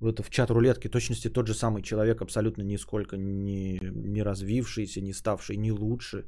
[0.00, 5.12] вот в чат рулетки точности тот же самый человек, абсолютно нисколько не, не развившийся, не
[5.12, 6.26] ставший ни лучше,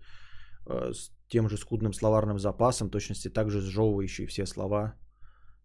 [0.67, 4.95] а, с тем же скудным словарным запасом, точности также сжевывающий все слова,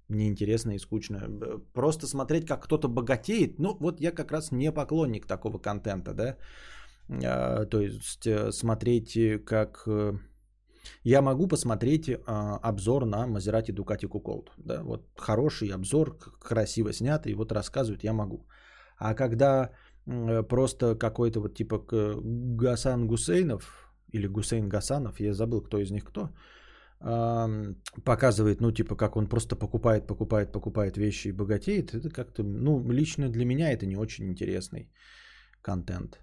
[0.10, 1.28] неинтересно и скучно.
[1.74, 6.38] Просто смотреть, как кто-то богатеет, ну вот я как раз не поклонник такого контента, да.
[7.10, 9.88] А, то есть э, смотреть, э, как...
[10.88, 14.50] Э, я могу посмотреть а, обзор на Maserati Ducati Cuckold.
[14.58, 14.84] Да?
[14.84, 18.48] Вот хороший обзор, красиво снятый, вот рассказывают, я могу.
[18.98, 19.72] А когда
[20.50, 21.84] просто какой-то вот типа
[22.60, 26.30] Гасан Гусейнов или Гусейн Гасанов, я забыл, кто из них кто,
[27.00, 32.84] показывает, ну, типа, как он просто покупает, покупает, покупает вещи и богатеет, это как-то, ну,
[32.90, 34.90] лично для меня это не очень интересный
[35.62, 36.20] контент.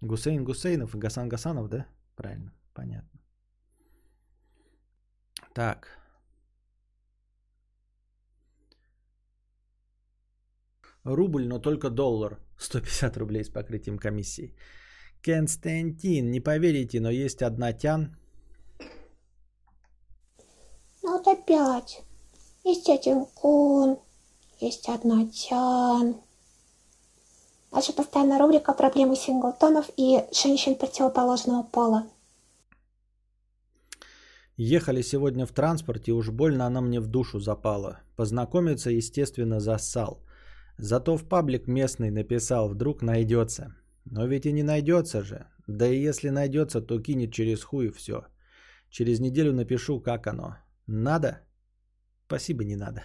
[0.00, 1.86] Гусейн Гусейнов и Гасан Гасанов, да?
[2.16, 2.52] Правильно.
[2.74, 3.20] Понятно.
[5.54, 5.98] Так.
[11.04, 12.38] Рубль, но только доллар.
[12.58, 14.54] 150 рублей с покрытием комиссии.
[15.22, 18.16] Константин, не поверите, но есть одна тян.
[21.02, 22.02] Ну вот опять.
[22.64, 23.98] Есть один кун,
[24.60, 26.20] есть одна тян.
[27.70, 32.06] Наша постоянная рубрика «Проблемы синглтонов и женщин противоположного пола».
[34.56, 38.00] Ехали сегодня в транспорте, уж больно она мне в душу запала.
[38.16, 40.24] Познакомиться, естественно, зассал.
[40.78, 43.76] Зато в паблик местный написал, вдруг найдется.
[44.04, 45.46] Но ведь и не найдется же.
[45.66, 48.26] Да и если найдется, то кинет через хуй все.
[48.90, 50.56] Через неделю напишу, как оно.
[50.86, 51.42] Надо?
[52.26, 53.02] Спасибо, не надо.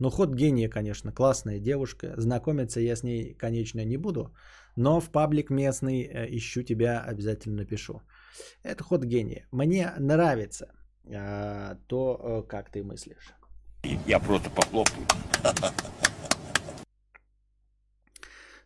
[0.00, 2.14] Ну, ход гения, конечно, классная девушка.
[2.16, 4.32] Знакомиться я с ней, конечно, не буду.
[4.76, 8.00] Но в паблик местный э, ищу тебя, обязательно напишу.
[8.62, 9.48] Это ход гения.
[9.50, 10.66] Мне нравится
[11.04, 13.34] а, то, э, как ты мыслишь.
[14.06, 15.06] Я просто похлопаю.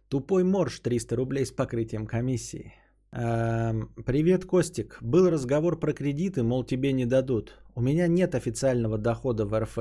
[0.08, 2.74] Тупой морж 300 рублей с покрытием комиссии.
[3.12, 4.98] Эм, Привет, Костик.
[5.00, 7.58] Был разговор про кредиты, мол, тебе не дадут.
[7.74, 9.78] У меня нет официального дохода в РФ.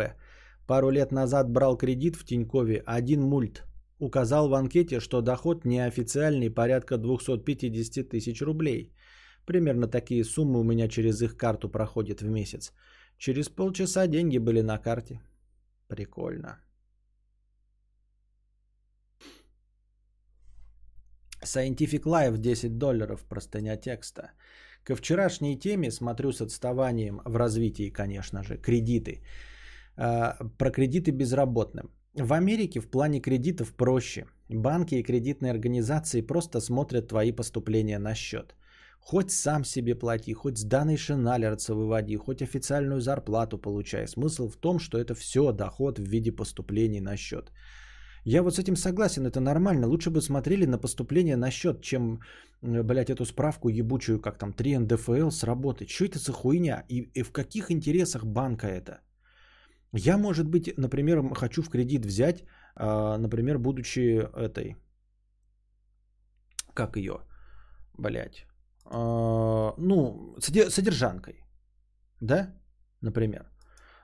[0.72, 3.65] Пару лет назад брал кредит в Тинькове, один мульт.
[3.99, 8.93] Указал в анкете, что доход неофициальный порядка 250 тысяч рублей.
[9.45, 12.72] Примерно такие суммы у меня через их карту проходят в месяц.
[13.17, 15.22] Через полчаса деньги были на карте.
[15.89, 16.61] Прикольно.
[21.43, 24.32] Scientific Life 10 долларов, простыня текста.
[24.86, 29.19] Ко вчерашней теме смотрю с отставанием в развитии, конечно же, кредиты.
[29.19, 29.51] А,
[29.96, 31.92] про кредиты безработным.
[32.16, 34.26] В Америке в плане кредитов проще.
[34.50, 38.56] Банки и кредитные организации просто смотрят твои поступления на счет.
[39.00, 44.08] Хоть сам себе плати, хоть с данной Шеналерца выводи, хоть официальную зарплату получай.
[44.08, 47.52] Смысл в том, что это все доход в виде поступлений на счет.
[48.26, 49.88] Я вот с этим согласен, это нормально.
[49.88, 52.20] Лучше бы смотрели на поступление на счет, чем,
[52.62, 55.89] блядь, эту справку ебучую, как там 3 НДФЛ сработать.
[55.89, 56.84] Что это за хуйня?
[56.88, 59.00] И, и в каких интересах банка это?
[59.94, 62.44] Я, может быть, например, хочу в кредит взять,
[62.76, 64.76] а, например, будучи этой,
[66.74, 67.14] как ее,
[67.98, 68.46] блядь,
[68.86, 71.44] а, ну, содержанкой,
[72.22, 72.54] да,
[73.02, 73.52] например.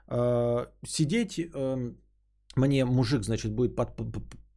[0.08, 1.98] А, сидеть, эм,
[2.58, 3.92] мне мужик, значит, будет под,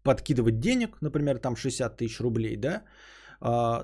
[0.02, 2.82] подкидывать денег, например, там 60 тысяч рублей, да,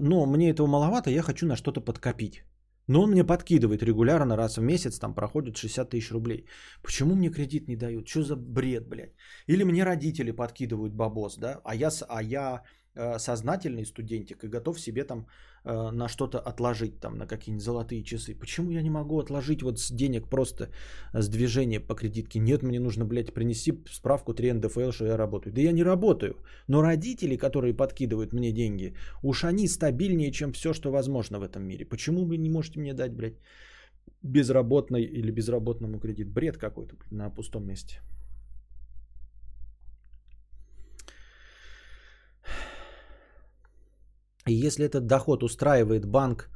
[0.01, 2.46] но мне этого маловато, я хочу на что-то подкопить.
[2.89, 6.47] Но он мне подкидывает регулярно, раз в месяц, там проходит 60 тысяч рублей.
[6.83, 8.09] Почему мне кредит не дают?
[8.09, 9.15] Что за бред, блядь?
[9.49, 11.61] Или мне родители подкидывают бабос, да?
[11.65, 12.63] А я, а я
[12.99, 15.27] Э, сознательный студентик и готов себе там
[15.67, 18.35] на что-то отложить, там на какие-нибудь золотые часы.
[18.35, 20.69] Почему я не могу отложить вот с денег просто
[21.13, 22.39] с движения по кредитке?
[22.39, 25.53] Нет, мне нужно, блядь, принести справку 3 НДФЛ, что я работаю.
[25.53, 26.37] Да я не работаю.
[26.69, 31.63] Но родители, которые подкидывают мне деньги, уж они стабильнее, чем все, что возможно в этом
[31.65, 31.85] мире.
[31.85, 33.41] Почему вы не можете мне дать, блядь,
[34.23, 36.29] безработной или безработному кредит?
[36.29, 38.01] Бред какой-то на пустом месте.
[44.47, 46.49] И если этот доход устраивает банк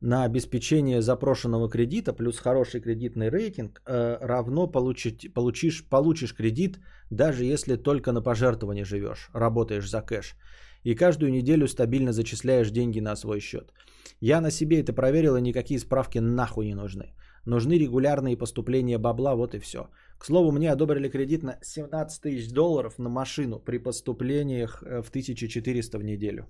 [0.00, 7.44] на обеспечение запрошенного кредита плюс хороший кредитный рейтинг, э, равно получить, получишь, получишь кредит, даже
[7.44, 10.34] если только на пожертвование живешь, работаешь за кэш.
[10.82, 13.72] И каждую неделю стабильно зачисляешь деньги на свой счет.
[14.20, 17.14] Я на себе это проверил, и никакие справки нахуй не нужны.
[17.44, 19.88] Нужны регулярные поступления бабла, вот и все.
[20.18, 25.10] К слову, мне одобрили кредит на 17 тысяч долларов на машину при поступлениях э, в
[25.10, 26.46] 1400 в неделю.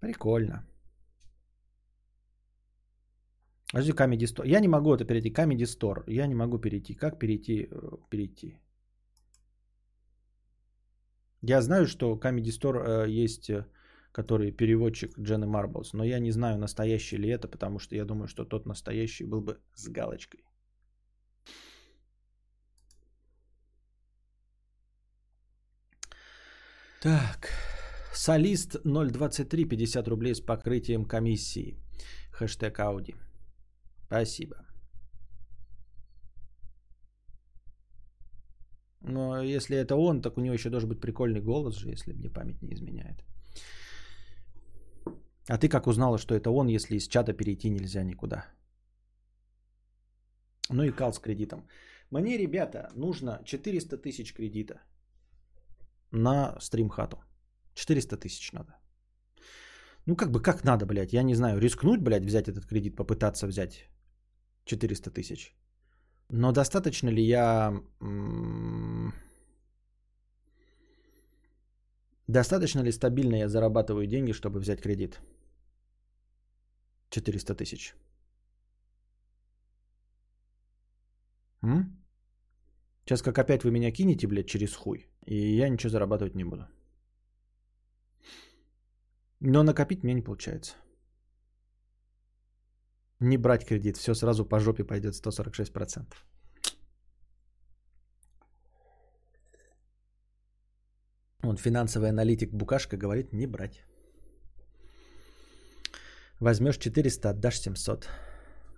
[0.00, 0.66] Прикольно.
[3.72, 4.46] Подожди, Comedy Store.
[4.46, 5.30] Я не могу это перейти.
[5.30, 6.02] Comedy Store.
[6.08, 6.94] Я не могу перейти.
[6.94, 7.68] Как перейти?
[7.70, 8.58] Э, перейти.
[11.42, 13.64] Я знаю, что Comedy Store э, есть, э,
[14.12, 18.26] который переводчик Джены Марблс, но я не знаю, настоящий ли это, потому что я думаю,
[18.26, 20.44] что тот настоящий был бы с галочкой.
[27.02, 27.69] Так.
[28.12, 31.76] Солист 023, 50 рублей с покрытием комиссии.
[32.32, 33.14] Хэштег Ауди.
[34.06, 34.56] Спасибо.
[39.00, 42.28] Но если это он, так у него еще должен быть прикольный голос же, если мне
[42.28, 43.24] память не изменяет.
[45.48, 48.44] А ты как узнала, что это он, если из чата перейти нельзя никуда?
[50.68, 51.66] Ну и кал с кредитом.
[52.10, 54.80] Мне, ребята, нужно 400 тысяч кредита
[56.12, 57.16] на стримхату.
[57.74, 58.76] 400 тысяч надо.
[60.06, 63.46] Ну, как бы, как надо, блядь, я не знаю, рискнуть, блядь, взять этот кредит, попытаться
[63.46, 63.88] взять
[64.64, 65.54] 400 тысяч.
[66.28, 67.72] Но достаточно ли я...
[72.28, 75.20] Достаточно ли стабильно я зарабатываю деньги, чтобы взять кредит?
[77.10, 77.94] 400 тысяч.
[83.04, 86.66] Сейчас как опять вы меня кинете, блядь, через хуй, и я ничего зарабатывать не буду.
[89.40, 90.74] Но накопить мне не получается.
[93.20, 96.14] Не брать кредит, все сразу по жопе пойдет 146%.
[101.42, 103.82] Вот финансовый аналитик Букашка говорит не брать.
[106.38, 108.08] Возьмешь 400, отдашь 700.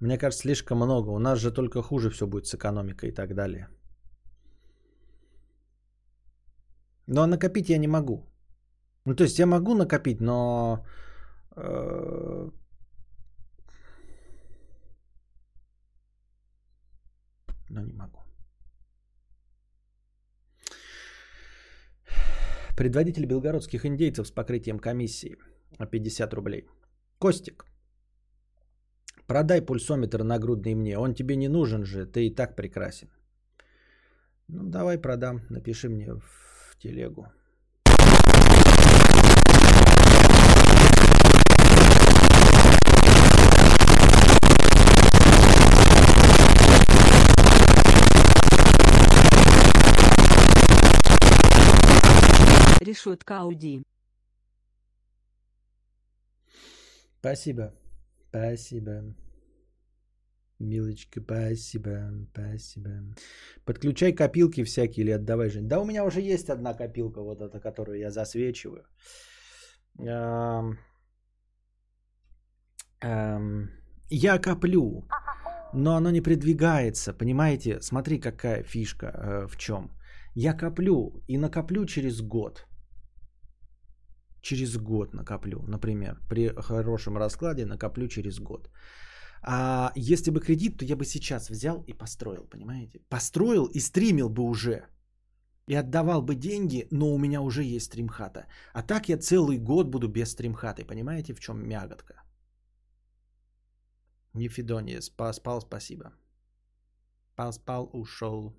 [0.01, 1.11] Мне кажется, слишком много.
[1.11, 3.69] У нас же только хуже все будет с экономикой и так далее.
[7.07, 8.32] Но накопить я не могу.
[9.05, 10.85] Ну, то есть я могу накопить, но...
[11.57, 12.51] э,
[17.73, 18.19] Но не могу.
[22.77, 25.37] Предводитель белгородских индейцев с покрытием комиссии
[25.91, 26.67] 50 рублей.
[27.19, 27.65] Костик,
[29.27, 30.99] продай пульсометр нагрудный мне.
[30.99, 33.09] Он тебе не нужен же, ты и так прекрасен.
[34.49, 35.41] Ну, давай продам.
[35.51, 37.27] Напиши мне в телегу.
[52.83, 53.83] Решетка Ауди.
[57.21, 57.73] Спасибо.
[58.29, 59.15] Спасибо.
[60.59, 62.91] Милочка, спасибо, спасибо.
[63.65, 65.69] Подключай копилки всякие или отдавай Жень.
[65.69, 68.85] Да у меня уже есть одна копилка, вот эта, которую я засвечиваю.
[74.11, 75.05] Я коплю,
[75.73, 77.81] но оно не продвигается, понимаете?
[77.81, 79.91] Смотри, какая фишка э, в чем.
[80.35, 82.67] Я коплю и накоплю через год.
[84.43, 86.21] Через год накоплю, например.
[86.29, 88.69] При хорошем раскладе накоплю через год.
[89.43, 93.01] А если бы кредит, то я бы сейчас взял и построил, понимаете?
[93.09, 94.87] Построил и стримил бы уже.
[95.69, 98.47] И отдавал бы деньги, но у меня уже есть стримхата.
[98.75, 100.85] А так я целый год буду без стримхаты.
[100.85, 102.15] Понимаете, в чем мяготка?
[104.35, 106.13] Нефидония, спал, спасибо.
[107.53, 108.53] Спал, ушел.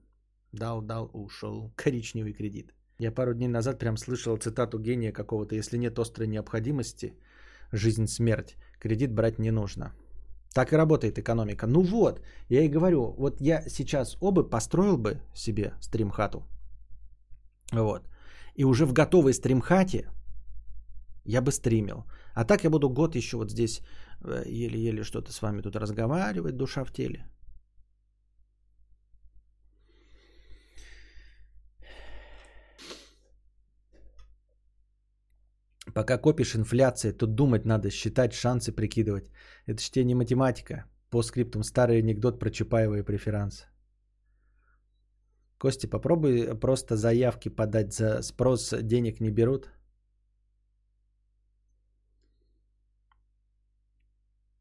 [0.54, 1.74] Дал, дал, ушел.
[1.76, 2.74] Коричневый кредит.
[3.04, 5.56] Я пару дней назад прям слышал цитату гения какого-то.
[5.56, 7.14] Если нет острой необходимости,
[7.74, 9.92] жизнь, смерть, кредит брать не нужно.
[10.54, 11.68] Так и работает экономика.
[11.68, 16.44] Ну вот, я и говорю, вот я сейчас оба построил бы себе стримхату.
[17.74, 18.08] Вот.
[18.56, 20.10] И уже в готовой стримхате
[21.26, 22.06] я бы стримил.
[22.34, 23.82] А так я буду год еще вот здесь
[24.24, 27.26] э, еле-еле что-то с вами тут разговаривать, душа в теле.
[35.94, 39.30] Пока копишь инфляция, тут думать надо, считать шансы, прикидывать.
[39.68, 40.86] Это не математика.
[41.10, 43.66] По скриптум старый анекдот про Чапаева и преферанс.
[45.60, 49.70] Кости, попробуй просто заявки подать за спрос, денег не берут.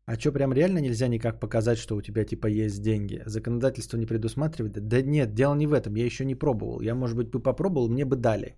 [0.05, 3.23] А что, прям реально нельзя никак показать, что у тебя типа есть деньги?
[3.25, 4.73] Законодательство не предусматривает?
[4.89, 6.83] Да нет, дело не в этом, я еще не пробовал.
[6.83, 8.57] Я, может быть, бы попробовал, мне бы дали.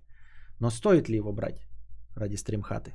[0.59, 1.69] Но стоит ли его брать
[2.17, 2.93] ради стримхаты?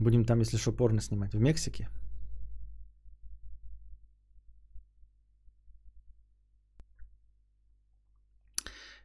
[0.00, 1.34] Будем там, если что, порно снимать.
[1.34, 1.88] В Мексике?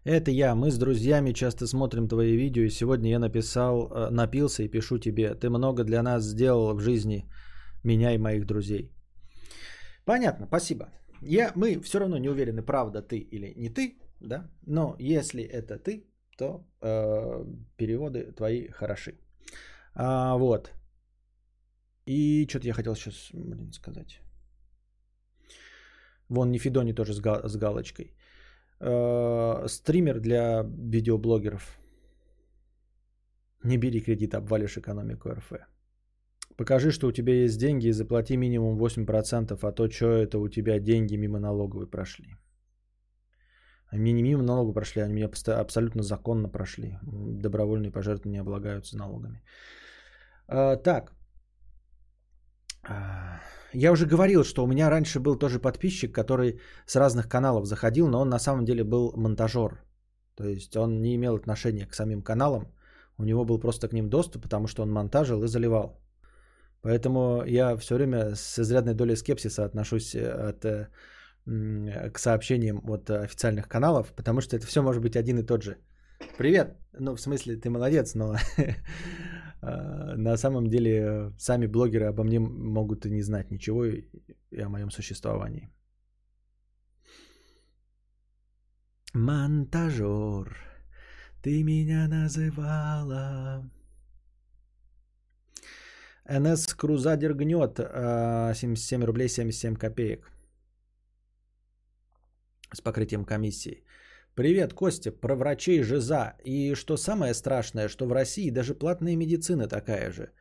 [0.05, 0.55] Это я.
[0.55, 4.97] Мы с друзьями часто смотрим твои видео, и сегодня я написал, э, напился и пишу
[4.97, 5.35] тебе.
[5.35, 7.29] Ты много для нас сделал в жизни
[7.83, 8.91] меня и моих друзей.
[10.05, 10.85] Понятно, спасибо.
[11.21, 14.49] Я, мы все равно не уверены, правда ты или не ты, да?
[14.65, 16.05] Но если это ты,
[16.37, 17.45] то э,
[17.77, 19.17] переводы твои хороши.
[19.93, 20.71] А, вот.
[22.05, 24.21] И что-то я хотел сейчас, блин, сказать.
[26.29, 28.13] Вон Нефидони тоже с, га- с галочкой.
[28.79, 31.77] Э, стример для видеоблогеров.
[33.63, 35.51] Не бери кредит, обвалишь экономику РФ.
[36.59, 40.49] Покажи, что у тебя есть деньги и заплати минимум 8%, а то что это у
[40.49, 42.35] тебя деньги мимо налоговой прошли.
[43.93, 45.29] Они не мимо налогов прошли, они меня
[45.61, 46.99] абсолютно законно прошли.
[47.41, 49.41] Добровольные пожертвования облагаются налогами.
[50.47, 51.13] А, так.
[52.83, 53.39] А,
[53.73, 58.09] Я уже говорил, что у меня раньше был тоже подписчик, который с разных каналов заходил,
[58.09, 59.81] но он на самом деле был монтажер.
[60.35, 62.63] То есть он не имел отношения к самим каналам.
[63.17, 66.08] У него был просто к ним доступ, потому что он монтажил и заливал.
[66.81, 70.87] Поэтому я все время с изрядной долей скепсиса отношусь э, от, э,
[72.11, 75.77] к сообщениям от официальных каналов, потому что это все может быть один и тот же.
[76.37, 76.77] Привет!
[76.93, 78.35] Ну, в смысле, ты молодец, но
[79.61, 84.05] а, на самом деле э, сами блогеры обо мне могут и не знать ничего и
[84.61, 85.69] о моем существовании.
[89.13, 90.55] Монтажер,
[91.41, 93.69] ты меня называла.
[96.29, 100.31] НС Крузадер гнет а, 77 рублей 77 копеек
[102.71, 103.83] с покрытием комиссии.
[104.35, 106.35] Привет, Костя, про врачей ЖИЗа.
[106.45, 110.31] И что самое страшное, что в России даже платная медицина такая же.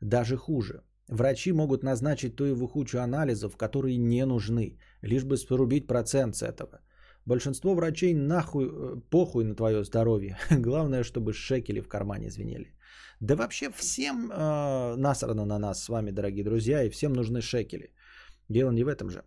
[0.00, 0.82] Даже хуже.
[1.08, 6.42] Врачи могут назначить ту и кучу анализов, которые не нужны, лишь бы срубить процент с
[6.42, 6.80] этого.
[7.24, 10.36] Большинство врачей нахуй, э, похуй на твое здоровье.
[10.50, 12.75] Главное, чтобы шекели в кармане звенели.
[13.20, 17.90] Да вообще всем э, насрано на нас с вами, дорогие друзья, и всем нужны шекели.
[18.48, 19.22] Дело не в этом же.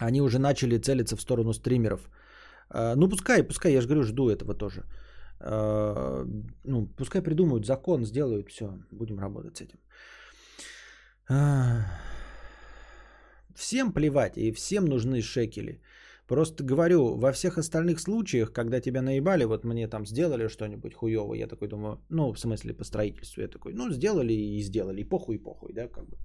[0.00, 2.08] Они уже начали целиться в сторону стримеров.
[2.70, 4.84] Э, ну, пускай, пускай, я же говорю, жду этого тоже.
[5.40, 6.24] Э,
[6.64, 9.78] ну, пускай придумают закон, сделают все, будем работать с этим.
[13.54, 15.80] Всем плевать, и всем нужны шекели.
[16.26, 21.34] Просто говорю, во всех остальных случаях, когда тебя наебали, вот мне там сделали что-нибудь хуево,
[21.34, 25.08] я такой думаю, ну, в смысле по строительству, я такой, ну, сделали и сделали, и
[25.08, 26.16] похуй, и похуй, да, как бы.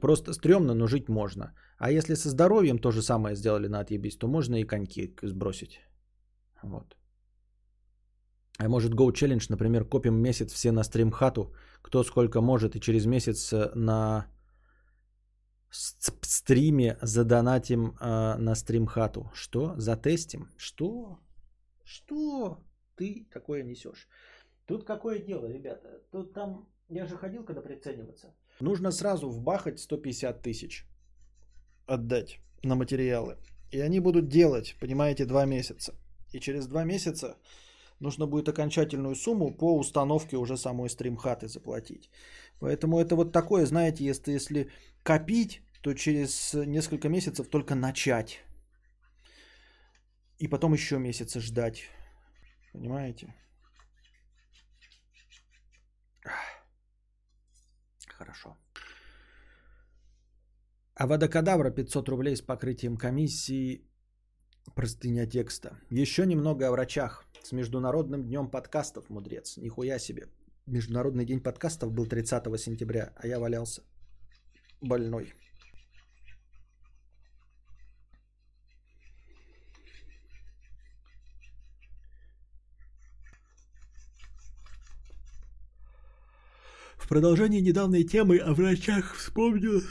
[0.00, 1.52] Просто стрёмно, но жить можно.
[1.78, 5.80] А если со здоровьем то же самое сделали на отъебись, то можно и коньки сбросить.
[6.62, 6.96] Вот.
[8.58, 11.52] А может Go Challenge, например, копим месяц все на стримхату,
[11.82, 14.26] кто сколько может, и через месяц э, на
[15.70, 19.30] стриме задонатим э, на стримхату.
[19.34, 19.74] Что?
[19.76, 20.48] Затестим?
[20.56, 21.18] Что?
[21.84, 22.58] Что
[22.96, 24.08] ты такое несешь?
[24.66, 26.00] Тут какое дело, ребята?
[26.12, 28.34] Тут там, я же ходил, когда прицениваться.
[28.60, 30.86] Нужно сразу вбахать 150 тысяч.
[31.86, 33.36] Отдать на материалы.
[33.72, 35.94] И они будут делать, понимаете, два месяца.
[36.32, 37.36] И через два месяца
[38.00, 42.10] нужно будет окончательную сумму по установке уже самой стримхаты заплатить.
[42.60, 44.70] Поэтому это вот такое, знаете, если, если
[45.02, 48.44] копить, то через несколько месяцев только начать.
[50.38, 51.82] И потом еще месяца ждать.
[52.72, 53.34] Понимаете?
[58.06, 58.56] Хорошо.
[60.94, 63.86] А водокадавра 500 рублей с покрытием комиссии.
[64.74, 65.78] Простыня текста.
[65.90, 67.24] Еще немного о врачах.
[67.42, 69.56] С Международным днем подкастов, мудрец.
[69.56, 70.28] Нихуя себе.
[70.66, 73.82] Международный день подкастов был 30 сентября, а я валялся
[74.80, 75.34] больной.
[86.96, 89.82] В продолжении недавней темы о врачах вспомнила,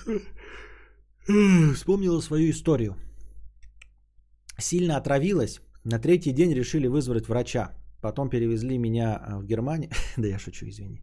[1.76, 2.96] вспомнила свою историю.
[4.58, 5.60] Сильно отравилась.
[5.84, 7.76] На третий день решили вызвать врача.
[8.02, 9.92] Потом перевезли меня в Германию.
[10.18, 11.02] да я шучу, извини.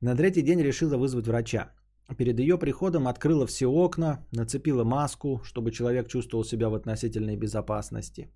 [0.00, 1.72] На третий день решила вызвать врача.
[2.18, 8.28] Перед ее приходом открыла все окна, нацепила маску, чтобы человек чувствовал себя в относительной безопасности.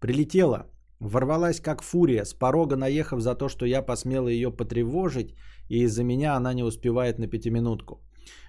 [0.00, 0.66] Прилетела,
[1.00, 5.34] ворвалась как фурия, с порога наехав за то, что я посмела ее потревожить,
[5.68, 8.00] и из-за меня она не успевает на пятиминутку.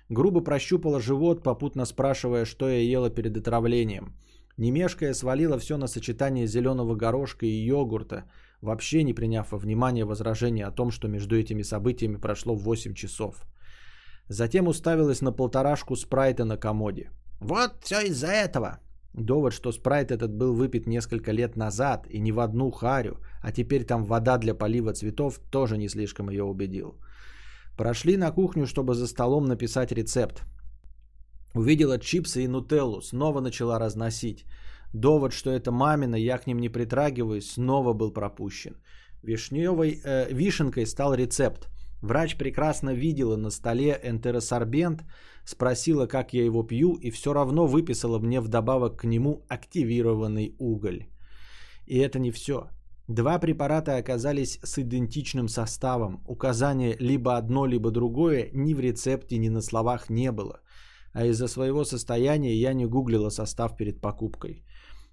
[0.09, 4.15] Грубо прощупала живот, попутно спрашивая, что я ела перед отравлением.
[4.57, 8.25] Немешкая свалила все на сочетание зеленого горошка и йогурта,
[8.61, 13.45] вообще не приняв во внимание возражение о том, что между этими событиями прошло 8 часов.
[14.29, 17.09] Затем уставилась на полторашку спрайта на комоде.
[17.39, 18.79] «Вот все из-за этого!»
[19.13, 23.51] Довод, что спрайт этот был выпит несколько лет назад и не в одну харю, а
[23.51, 26.99] теперь там вода для полива цветов, тоже не слишком ее убедил.
[27.75, 30.43] Прошли на кухню, чтобы за столом написать рецепт.
[31.55, 34.45] Увидела чипсы и нутеллу, снова начала разносить.
[34.93, 38.75] Довод, что это мамина, я к ним не притрагиваюсь, снова был пропущен.
[39.23, 41.67] Вишневой, э, вишенкой стал рецепт.
[42.01, 45.03] Врач прекрасно видела на столе энтеросорбент,
[45.45, 51.07] спросила, как я его пью, и все равно выписала мне вдобавок к нему активированный уголь.
[51.87, 52.69] И это не все.
[53.07, 56.23] Два препарата оказались с идентичным составом.
[56.27, 60.61] Указания либо одно, либо другое ни в рецепте, ни на словах не было.
[61.11, 64.63] А из-за своего состояния я не гуглила состав перед покупкой.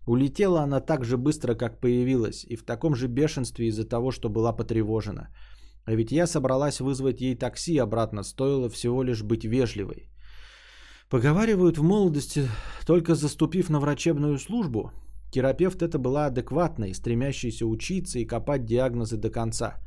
[0.06, 4.28] Улетела она так же быстро, как появилась, и в таком же бешенстве из-за того, что
[4.28, 5.30] была потревожена.
[5.86, 10.10] А ведь я собралась вызвать ей такси обратно, стоило всего лишь быть вежливой.
[11.08, 12.48] Поговаривают в молодости,
[12.86, 14.90] только заступив на врачебную службу,
[15.30, 19.78] терапевт это была адекватной, стремящейся учиться и копать диагнозы до конца.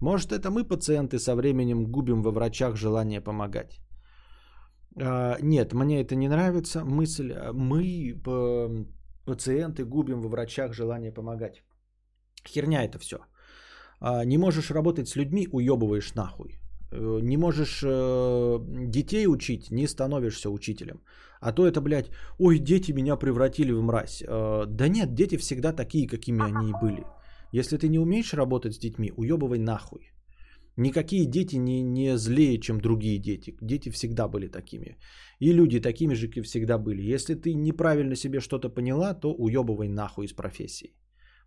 [0.00, 3.80] Может, это мы, пациенты, со временем губим во врачах желание помогать.
[5.00, 7.32] А, нет, мне это не нравится мысль.
[7.54, 8.14] Мы,
[9.24, 11.62] пациенты, губим во врачах желание помогать.
[12.46, 13.16] Херня это все.
[14.00, 16.58] А, не можешь работать с людьми, уебываешь нахуй.
[16.92, 18.58] Э, не можешь э,
[18.88, 21.00] детей учить, не становишься учителем.
[21.40, 24.22] А то это, блядь, ой, дети меня превратили в мразь.
[24.22, 27.04] Э, да нет, дети всегда такие, какими они и были.
[27.52, 30.12] Если ты не умеешь работать с детьми, уебывай нахуй.
[30.76, 33.56] Никакие дети не, не злее, чем другие дети.
[33.62, 34.98] Дети всегда были такими.
[35.40, 37.14] И люди такими же, как всегда были.
[37.14, 40.94] Если ты неправильно себе что-то поняла, то уебывай нахуй из профессии.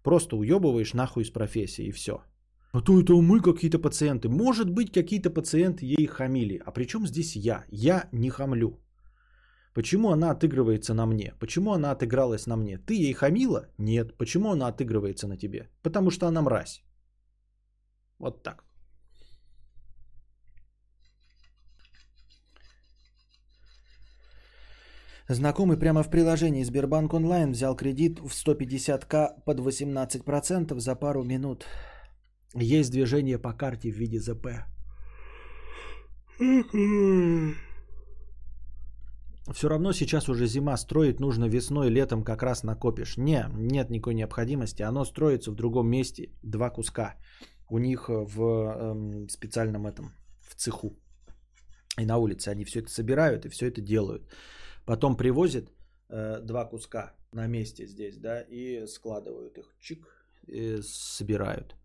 [0.03, 2.23] Просто уебываешь нахуй из профессии и все.
[2.71, 4.29] А то это мы какие-то пациенты.
[4.29, 6.61] Может быть, какие-то пациенты ей хамили.
[6.65, 7.65] А при чем здесь я?
[7.71, 8.79] Я не хамлю.
[9.73, 11.33] Почему она отыгрывается на мне?
[11.39, 12.77] Почему она отыгралась на мне?
[12.77, 13.67] Ты ей хамила?
[13.77, 14.17] Нет.
[14.17, 15.69] Почему она отыгрывается на тебе?
[15.81, 16.83] Потому что она мразь.
[18.19, 18.63] Вот так.
[25.29, 31.65] Знакомый прямо в приложении Сбербанк онлайн взял кредит в 150к под 18% за пару минут.
[32.55, 34.47] Есть движение по карте в виде ЗП.
[39.53, 43.17] Все равно сейчас уже зима, строить нужно весной, летом как раз накопишь.
[43.17, 44.83] Не, нет никакой необходимости.
[44.83, 47.15] Оно строится в другом месте, два куска.
[47.69, 50.97] У них в эм, специальном этом, в цеху.
[51.97, 54.23] И на улице они все это собирают и все это делают.
[54.85, 55.71] Потом привозят
[56.09, 60.07] э, два куска на месте здесь, да, и складывают их, чик,
[60.47, 61.75] и собирают.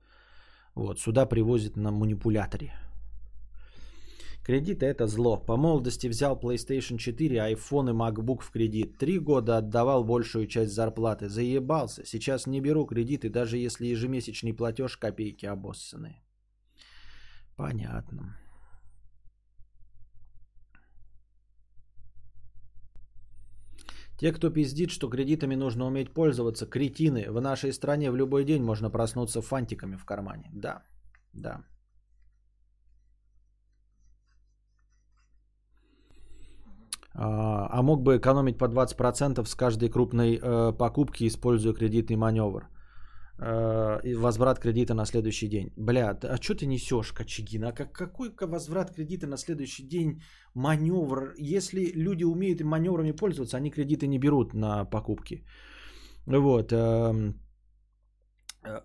[0.74, 2.72] Вот, сюда привозят на манипуляторе.
[4.44, 5.38] Кредиты это зло.
[5.38, 8.98] По молодости взял PlayStation 4, iPhone и MacBook в кредит.
[8.98, 11.30] Три года отдавал большую часть зарплаты.
[11.30, 12.04] Заебался.
[12.04, 16.22] Сейчас не беру кредиты, даже если ежемесячный платеж копейки обоссанные.
[17.56, 18.36] Понятно.
[24.18, 27.30] Те, кто пиздит, что кредитами нужно уметь пользоваться, кретины.
[27.30, 30.50] В нашей стране в любой день можно проснуться фантиками в кармане.
[30.52, 30.82] Да,
[31.32, 31.64] да.
[37.16, 42.68] А, а мог бы экономить по 20% с каждой крупной э, покупки, используя кредитный маневр.
[43.38, 45.72] Э, возврат кредита на следующий день.
[45.76, 47.64] Бля, а что ты несешь, Кочегин?
[47.64, 50.22] А как, какой возврат кредита на следующий день?
[50.54, 51.34] Маневр.
[51.38, 55.44] Если люди умеют маневрами пользоваться, они кредиты не берут на покупки.
[56.26, 56.72] Вот.
[56.72, 57.40] Эм,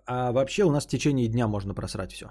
[0.05, 2.25] а вообще у нас в течение дня можно просрать все.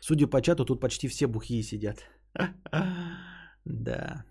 [0.00, 2.04] Судя по чату, тут почти все бухие сидят.
[3.68, 4.24] Да.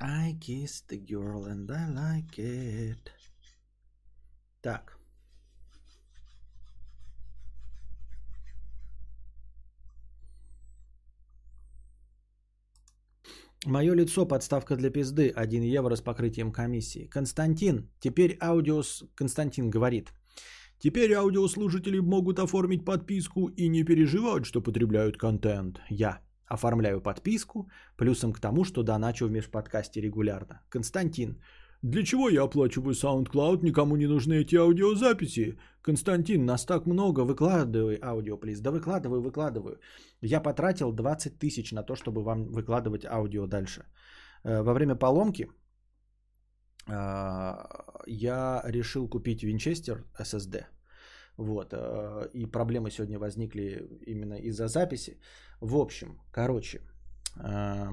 [0.00, 3.10] I kissed the girl and I like it.
[4.62, 4.96] Так.
[13.66, 17.06] Мое лицо подставка для пизды 1 евро с покрытием комиссии.
[17.06, 19.04] Константин, теперь аудиос...
[19.14, 20.14] Константин говорит.
[20.78, 25.78] Теперь аудиослушатели могут оформить подписку и не переживать, что потребляют контент.
[25.90, 30.60] Я оформляю подписку, плюсом к тому, что доначу в межподкасте регулярно.
[30.68, 31.40] Константин,
[31.82, 35.58] для чего я оплачиваю SoundCloud, никому не нужны эти аудиозаписи?
[35.82, 38.60] Константин, нас так много, выкладывай аудио, плиз.
[38.60, 39.78] Да выкладываю, выкладываю.
[40.22, 43.84] Я потратил 20 тысяч на то, чтобы вам выкладывать аудио дальше.
[44.44, 45.46] Э, во время поломки
[46.88, 46.92] э,
[48.06, 50.64] я решил купить Винчестер SSD–
[51.40, 51.72] вот.
[51.72, 55.18] Э, и проблемы сегодня возникли именно из-за записи.
[55.60, 56.80] В общем, короче,
[57.36, 57.88] э,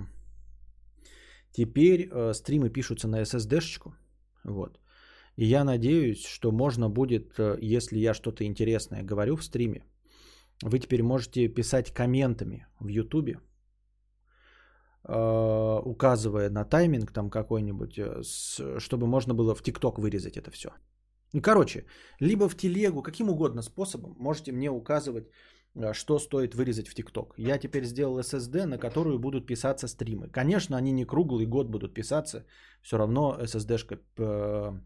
[1.52, 3.94] теперь э, стримы пишутся на SSD-шечку.
[4.44, 4.80] Вот.
[5.38, 9.84] И я надеюсь, что можно будет, если я что-то интересное говорю в стриме,
[10.64, 13.38] вы теперь можете писать комментами в YouTube,
[15.03, 17.99] указывая на тайминг там какой-нибудь,
[18.80, 20.69] чтобы можно было в ТикТок вырезать это все.
[21.33, 21.85] Ну, короче,
[22.21, 25.25] либо в телегу, каким угодно способом можете мне указывать,
[25.75, 27.33] э, что стоит вырезать в ТикТок.
[27.37, 30.29] Я теперь сделал SSD, на которую будут писаться стримы.
[30.29, 32.45] Конечно, они не круглый год будут писаться,
[32.81, 34.79] все равно SSD-шка э,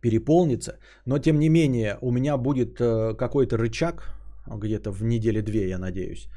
[0.00, 0.78] переполнится.
[1.06, 4.14] Но тем не менее, у меня будет э, какой-то рычаг,
[4.46, 6.28] где-то в неделе две, я надеюсь.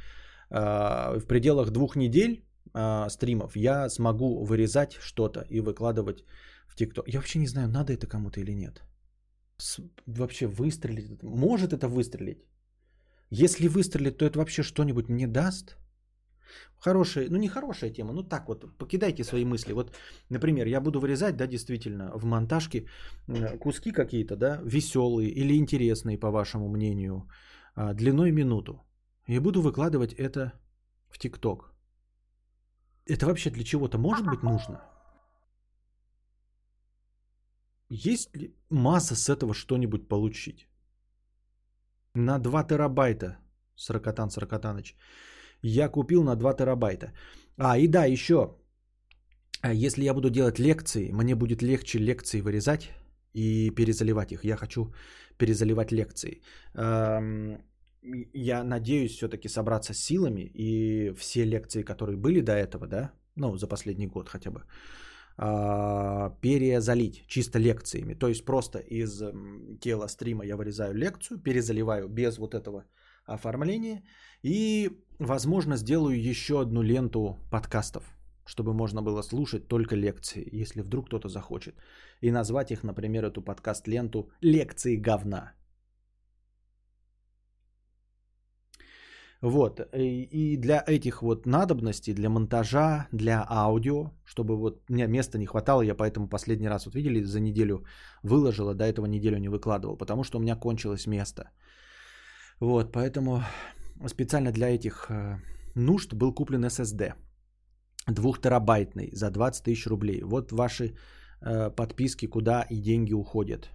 [0.51, 2.45] В пределах двух недель
[3.09, 6.23] стримов я смогу вырезать что-то и выкладывать
[6.75, 7.07] в ТикТок.
[7.07, 8.83] Я вообще не знаю, надо это кому-то или нет.
[9.57, 11.23] С, вообще выстрелить.
[11.23, 12.37] Может это выстрелить?
[13.31, 15.77] Если выстрелит, то это вообще что-нибудь мне даст?
[16.79, 19.73] Хорошая, ну не хорошая тема, ну так вот, покидайте свои мысли.
[19.73, 19.95] Вот,
[20.29, 22.85] например, я буду вырезать, да, действительно, в монтажке
[23.59, 27.27] куски какие-то, да, веселые или интересные, по вашему мнению,
[27.75, 28.85] а, длиной минуту.
[29.27, 30.51] И буду выкладывать это
[31.09, 31.73] в ТикТок.
[33.07, 34.94] Это вообще для чего-то может быть нужно?
[37.95, 40.67] Есть ли масса с этого что-нибудь получить?
[42.15, 43.37] На 2 терабайта,
[43.75, 44.95] Сорокотан Сорокотаныч,
[45.61, 47.13] я купил на 2 терабайта.
[47.57, 48.55] А, и да, еще,
[49.61, 52.91] а если я буду делать лекции, мне будет легче лекции вырезать
[53.33, 54.43] и перезаливать их.
[54.43, 54.93] Я хочу
[55.37, 56.41] перезаливать лекции.
[56.73, 57.61] Эм,
[58.33, 63.57] Я надеюсь все-таки собраться с силами и все лекции, которые были до этого, да, ну,
[63.57, 64.63] за последний год хотя бы,
[65.37, 68.13] перезалить чисто лекциями.
[68.13, 69.21] То есть просто из
[69.81, 72.85] тела стрима я вырезаю лекцию, перезаливаю без вот этого
[73.25, 74.03] оформления
[74.43, 74.89] и,
[75.19, 78.03] возможно, сделаю еще одну ленту подкастов,
[78.45, 81.75] чтобы можно было слушать только лекции, если вдруг кто-то захочет.
[82.21, 85.53] И назвать их, например, эту подкаст-ленту «Лекции говна».
[89.41, 95.45] Вот, и для этих вот надобностей, для монтажа, для аудио, чтобы вот мне места не
[95.45, 97.85] хватало, я поэтому последний раз, вот видели, за неделю
[98.23, 101.51] выложила, до этого неделю не выкладывал, потому что у меня кончилось место.
[102.59, 103.43] Вот, поэтому
[104.07, 105.37] специально для этих э,
[105.75, 107.13] нужд был куплен SSD.
[108.07, 110.23] Двухтерабайтный за 20 тысяч рублей.
[110.23, 110.95] Вот ваши
[111.41, 113.69] э, подписки, куда и деньги уходят,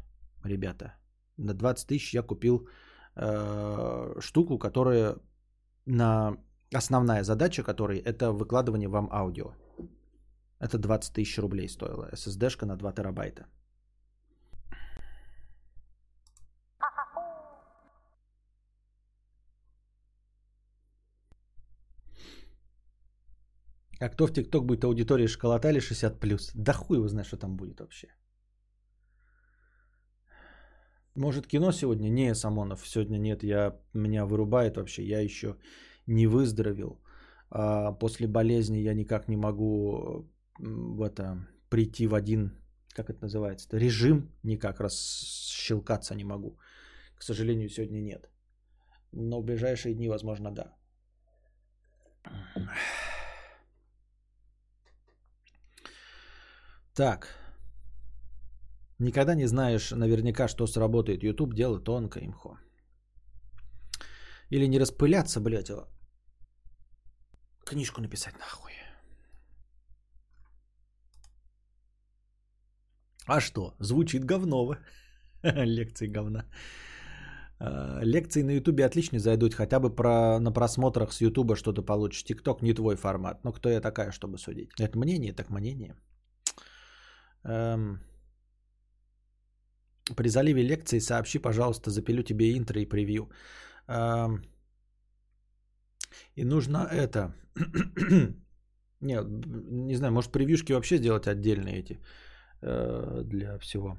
[0.45, 0.95] ребята.
[1.37, 2.69] На 20 тысяч я купил
[3.17, 5.17] э, штуку, которая
[5.87, 6.37] на
[6.75, 9.55] основная задача которой это выкладывание вам аудио.
[10.61, 12.11] Это 20 тысяч рублей стоила.
[12.13, 13.47] SSD-шка на 2 терабайта.
[24.01, 26.53] А кто в ТикТок будет аудитории шоколада или 60+.
[26.55, 28.09] Да хуй его знает, что там будет вообще.
[31.21, 32.09] Может кино сегодня?
[32.09, 33.43] Не, Самонов, сегодня нет.
[33.43, 35.03] Я, меня вырубает вообще.
[35.03, 35.57] Я еще
[36.07, 36.99] не выздоровел.
[37.51, 40.27] А после болезни я никак не могу
[40.59, 42.53] м, в это прийти в один,
[42.95, 44.31] как это называется, режим.
[44.43, 46.59] Никак расщелкаться не могу.
[47.19, 48.31] К сожалению, сегодня нет.
[49.13, 50.75] Но в ближайшие дни, возможно, да.
[56.95, 57.50] Так.
[59.01, 61.23] Никогда не знаешь наверняка, что сработает.
[61.23, 62.59] YouTube дело тонко, имхо.
[64.51, 65.89] Или не распыляться, блядь, а
[67.65, 68.73] книжку написать нахуй.
[73.27, 73.75] А что?
[73.81, 74.77] Звучит говново.
[75.43, 76.45] Лекции говна.
[77.59, 82.25] А, Лекции на Ютубе отлично зайдут, хотя бы про, на просмотрах с Ютуба что-то получишь.
[82.25, 83.45] ТикТок не твой формат.
[83.45, 84.71] Но кто я такая, чтобы судить?
[84.79, 85.95] Это мнение, так мнение.
[87.45, 88.01] Эм,
[90.17, 93.31] При заливе лекции сообщи, пожалуйста, запилю тебе интро и превью.
[96.37, 97.35] И нужно это...
[99.03, 99.19] Не,
[99.87, 101.99] не знаю, может превьюшки вообще сделать отдельные эти
[102.61, 103.97] э, для всего.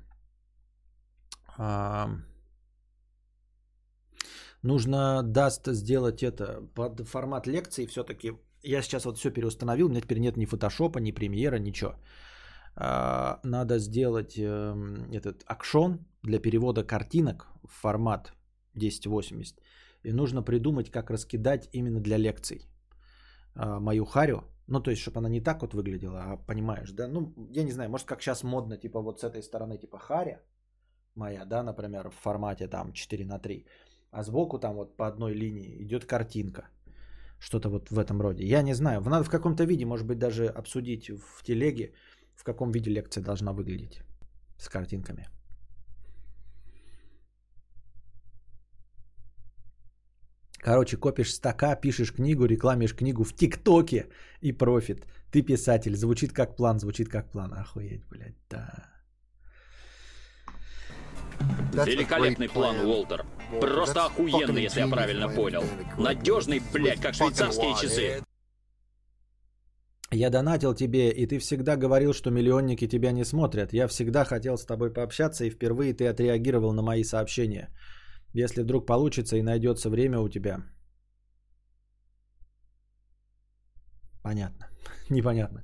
[4.63, 8.33] Нужно даст сделать это под формат лекции все-таки.
[8.63, 11.95] Я сейчас вот все переустановил, у меня теперь нет ни фотошопа, ни премьера, ничего.
[12.75, 18.33] А, Надо сделать эм, этот акшон для перевода картинок в формат
[18.75, 19.61] 1080.
[20.03, 22.65] И нужно придумать, как раскидать именно для лекций
[23.55, 24.43] а, мою харю.
[24.67, 27.07] Ну, то есть, чтобы она не так вот выглядела, а понимаешь, да?
[27.07, 30.41] Ну, я не знаю, может, как сейчас модно, типа вот с этой стороны, типа харя
[31.15, 33.65] моя, да, например, в формате там 4 на 3,
[34.11, 36.69] а сбоку там вот по одной линии идет картинка.
[37.39, 38.45] Что-то вот в этом роде.
[38.45, 41.93] Я не знаю, надо в каком-то виде, может быть, даже обсудить в телеге,
[42.41, 44.01] в каком виде лекция должна выглядеть
[44.57, 45.27] с картинками.
[50.63, 54.07] Короче, копишь стака, пишешь книгу, рекламишь книгу в ТикТоке
[54.41, 55.05] и профит.
[55.31, 55.95] Ты писатель.
[55.95, 57.53] Звучит как план, звучит как план.
[57.53, 58.89] Охуеть, блядь, да.
[61.85, 63.25] Великолепный план, Уолтер.
[63.59, 65.63] Просто охуенный, если я правильно понял.
[65.97, 68.23] Надежный, блядь, как швейцарские часы.
[70.13, 73.73] Я донатил тебе, и ты всегда говорил, что миллионники тебя не смотрят.
[73.73, 77.69] Я всегда хотел с тобой пообщаться, и впервые ты отреагировал на мои сообщения.
[78.33, 80.57] Если вдруг получится и найдется время у тебя.
[84.21, 84.67] Понятно.
[85.09, 85.63] Непонятно.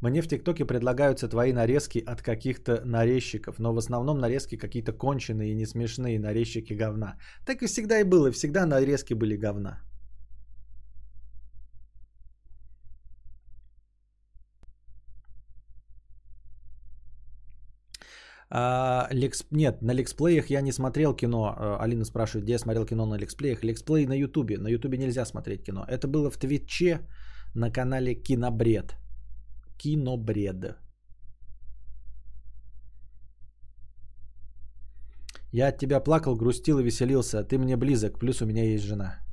[0.00, 5.52] Мне в ТикТоке предлагаются твои нарезки от каких-то нарезчиков, но в основном нарезки какие-то конченые
[5.52, 7.18] и не смешные нарезчики говна.
[7.46, 9.80] Так и всегда и было, всегда нарезки были говна.
[18.56, 19.44] А, лекс...
[19.50, 21.54] Нет, на лексплеях я не смотрел кино.
[21.58, 23.64] А, Алина спрашивает, где я смотрел кино на лексплеях.
[23.64, 24.58] Лексплей на Ютубе.
[24.58, 25.84] На Ютубе нельзя смотреть кино.
[25.88, 27.00] Это было в Твиче
[27.54, 28.94] на канале Кинобред.
[29.76, 30.76] Кинобред.
[35.52, 37.42] Я от тебя плакал, грустил и веселился.
[37.42, 39.23] Ты мне близок, плюс у меня есть жена.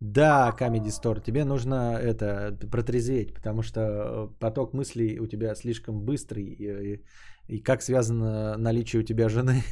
[0.00, 6.44] Да, Comedy Store, тебе нужно это протрезветь, потому что поток мыслей у тебя слишком быстрый.
[6.44, 7.04] И, и,
[7.46, 9.62] и как связано наличие у тебя жены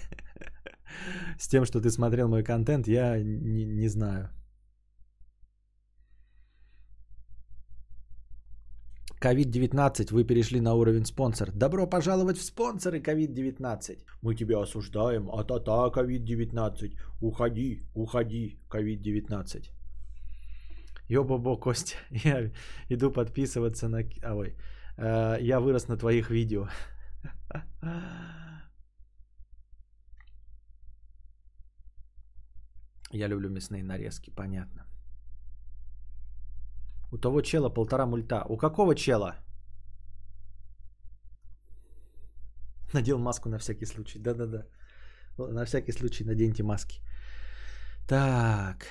[1.39, 4.31] с тем, что ты смотрел мой контент, я не, не знаю.
[9.23, 11.53] COVID-19, вы перешли на уровень спонсор.
[11.53, 13.99] Добро пожаловать в спонсоры COVID-19.
[14.23, 15.31] Мы тебя осуждаем.
[15.31, 16.97] А-та-та, COVID-19.
[17.21, 19.82] Уходи, уходи, COVID-19.
[21.13, 22.51] Ёбобо, Костя, я
[22.89, 23.99] иду подписываться на...
[24.23, 24.57] А, ой,
[24.97, 26.69] э, я вырос на твоих видео.
[33.15, 34.87] Я люблю мясные нарезки, понятно.
[37.11, 38.45] У того чела полтора мульта.
[38.49, 39.37] У какого чела?
[42.95, 44.19] Надел маску на всякий случай.
[44.19, 44.67] Да-да-да.
[45.37, 47.01] На всякий случай наденьте маски.
[48.09, 48.87] Так.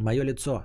[0.00, 0.64] Мое лицо.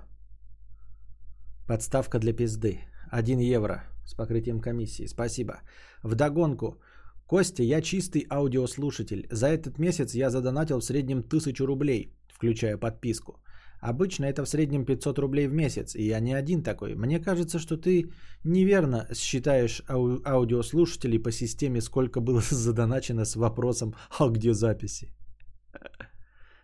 [1.68, 2.80] Подставка для пизды.
[3.12, 5.08] 1 евро с покрытием комиссии.
[5.08, 5.60] Спасибо.
[6.04, 6.80] Вдогонку.
[7.28, 9.28] Костя, я чистый аудиослушатель.
[9.32, 13.34] За этот месяц я задонатил в среднем тысячу рублей, включая подписку.
[13.82, 16.96] Обычно это в среднем 500 рублей в месяц, и я не один такой.
[16.96, 18.12] Мне кажется, что ты
[18.46, 25.10] неверно считаешь ау- аудиослушателей по системе, сколько было задоначено с вопросом «А где записи?»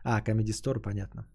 [0.03, 1.27] А, Comedy Store, понятно.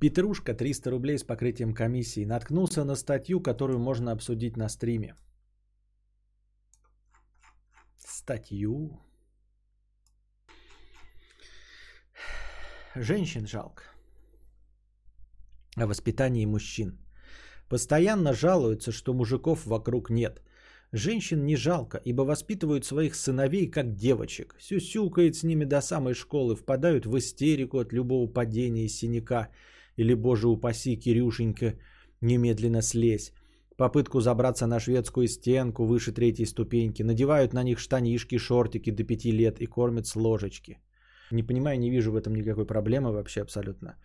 [0.00, 2.24] Петрушка, 300 рублей с покрытием комиссии.
[2.24, 5.14] Наткнулся на статью, которую можно обсудить на стриме.
[7.96, 9.00] Статью.
[12.94, 13.82] Женщин жалко.
[15.76, 16.98] О воспитании мужчин.
[17.68, 20.42] Постоянно жалуются, что мужиков вокруг нет.
[20.92, 24.54] Женщин не жалко, ибо воспитывают своих сыновей как девочек.
[24.60, 29.48] Сюсюкает с ними до самой школы, впадают в истерику от любого падения и синяка–
[29.98, 31.74] или, боже упаси, Кирюшенька,
[32.20, 33.32] немедленно слезь.
[33.76, 37.04] Попытку забраться на шведскую стенку выше третьей ступеньки.
[37.04, 40.78] Надевают на них штанишки, шортики до пяти лет и кормят с ложечки.
[41.30, 43.96] Не понимаю, не вижу в этом никакой проблемы вообще абсолютно.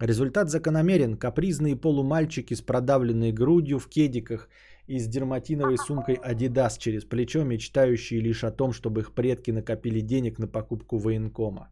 [0.00, 1.16] Результат закономерен.
[1.16, 4.48] Капризные полумальчики с продавленной грудью в кедиках
[4.86, 10.00] и с дерматиновой сумкой Adidas через плечо, мечтающие лишь о том, чтобы их предки накопили
[10.00, 11.68] денег на покупку военкома.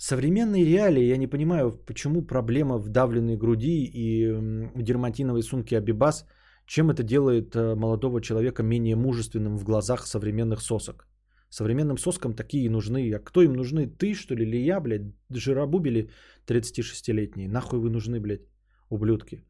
[0.00, 4.32] Современные реалии, я не понимаю, почему проблема в давленной груди и
[4.74, 6.24] дерматиновой сумке Абибас,
[6.66, 11.06] чем это делает э, молодого человека менее мужественным в глазах современных сосок.
[11.50, 13.12] Современным соскам такие нужны.
[13.12, 13.88] А кто им нужны?
[13.88, 15.02] Ты, что ли, или я, блядь?
[15.28, 16.08] Жиробубили
[16.46, 17.48] 36-летние.
[17.48, 18.48] Нахуй вы нужны, блядь,
[18.88, 19.44] ублюдки?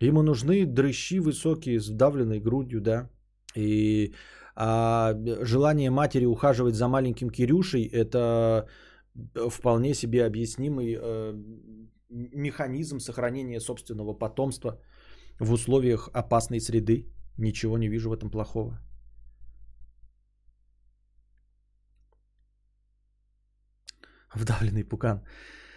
[0.00, 3.08] Ему нужны дрыщи высокие с давленной грудью, да.
[3.56, 4.12] И
[4.54, 5.14] а,
[5.44, 8.68] желание матери ухаживать за маленьким Кирюшей– это
[9.50, 11.34] вполне себе объяснимый э,
[12.10, 14.80] механизм сохранения собственного потомства
[15.40, 17.06] в условиях опасной среды.
[17.38, 18.78] Ничего не вижу в этом плохого.
[24.34, 25.22] Вдавленный пукан.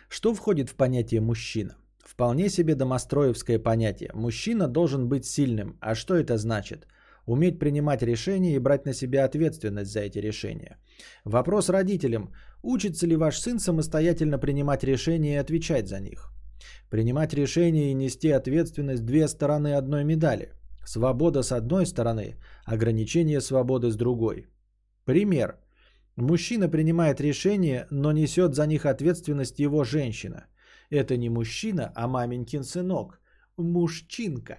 [0.09, 1.77] Что входит в понятие мужчина?
[1.99, 4.11] Вполне себе домостроевское понятие.
[4.13, 5.77] Мужчина должен быть сильным.
[5.81, 6.87] А что это значит?
[7.25, 10.77] Уметь принимать решения и брать на себя ответственность за эти решения.
[11.25, 12.31] Вопрос родителям.
[12.63, 16.31] Учится ли ваш сын самостоятельно принимать решения и отвечать за них?
[16.89, 20.53] Принимать решения и нести ответственность– две стороны одной медали.
[20.85, 22.35] Свобода с одной стороны,
[22.65, 24.47] ограничение свободы с другой.
[25.05, 25.57] Пример.
[26.15, 30.47] Мужчина принимает решения, но несет за них ответственность его женщина.
[30.89, 33.19] Это не мужчина, а маменькин сынок.
[33.57, 34.57] Мужчинка.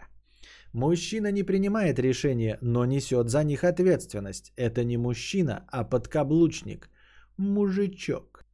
[0.72, 4.52] Мужчина не принимает решения, но несет за них ответственность.
[4.56, 6.90] Это не мужчина, а подкаблучник.
[7.38, 8.44] Мужичок.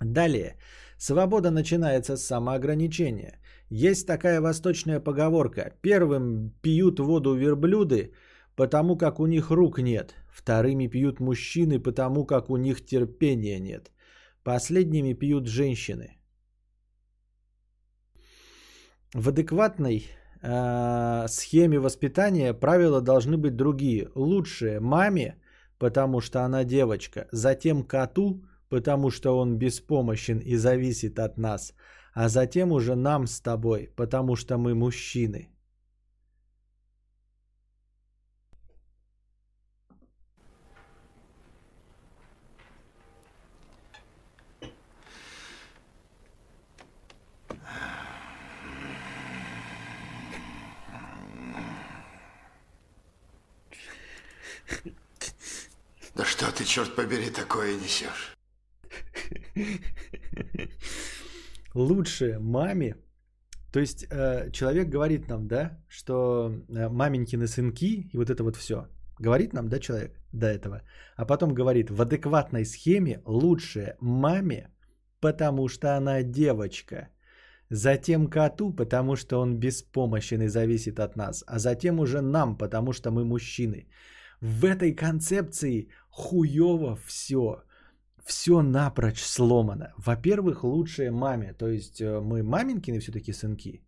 [0.00, 0.56] Далее.
[0.98, 3.38] Свобода начинается с самоограничения.
[3.70, 5.72] Есть такая восточная поговорка.
[5.80, 8.12] Первым пьют воду верблюды,
[8.56, 10.14] потому как у них рук нет.
[10.28, 13.92] Вторыми пьют мужчины, потому как у них терпения нет.
[14.42, 16.18] Последними пьют женщины.
[19.14, 20.08] В адекватной
[20.42, 24.10] э, схеме воспитания правила должны быть другие.
[24.14, 25.39] Лучшее маме,
[25.80, 31.72] потому что она девочка, затем коту, потому что он беспомощен и зависит от нас,
[32.12, 35.48] а затем уже нам с тобой, потому что мы мужчины.
[56.40, 58.36] Что ты, черт побери, такое несешь?
[61.74, 62.94] Лучше маме.
[63.72, 68.56] То есть э, человек говорит нам, да, что э, маменькины сынки и вот это вот
[68.56, 68.86] все.
[69.18, 70.82] Говорит нам, да, человек до этого.
[71.16, 74.70] А потом говорит, в адекватной схеме лучше маме,
[75.20, 77.08] потому что она девочка.
[77.70, 81.44] Затем коту, потому что он беспомощен и зависит от нас.
[81.46, 83.86] А затем уже нам, потому что мы мужчины.
[84.40, 87.62] В этой концепции хуево все.
[88.24, 89.92] Все напрочь сломано.
[89.98, 91.52] Во-первых, лучшее маме.
[91.52, 93.82] То есть э, мы маменькины все-таки сынки.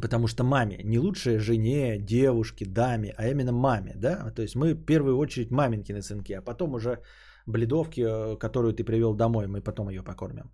[0.00, 4.30] Потому что маме, не лучшее жене, девушке, даме, а именно маме, да?
[4.30, 7.00] То есть мы в первую очередь маменькины сынки, а потом уже
[7.46, 10.50] бледовки, э, которую ты привел домой, мы потом ее покормим.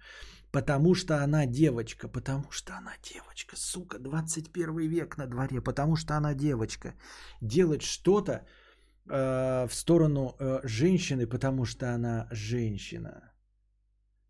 [0.54, 6.14] Потому что она девочка, потому что она девочка, сука, 21 век на дворе, потому что
[6.14, 6.94] она девочка.
[7.40, 8.32] Делать что-то
[9.10, 13.32] э, в сторону э, женщины, потому что она женщина.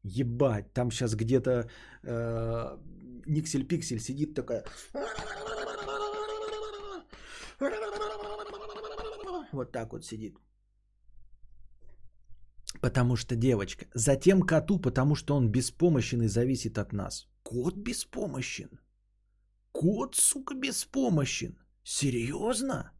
[0.02, 1.68] Ебать, там сейчас где-то
[2.02, 2.78] э,
[3.26, 4.64] Никсель-Пиксель сидит такая.
[9.52, 10.38] Вот так вот сидит.
[12.80, 13.86] Потому что девочка.
[13.94, 17.26] Затем коту, потому что он беспомощен и зависит от нас.
[17.42, 18.70] Кот беспомощен.
[19.72, 21.58] Кот, сука, беспомощен.
[21.84, 22.92] Серьезно?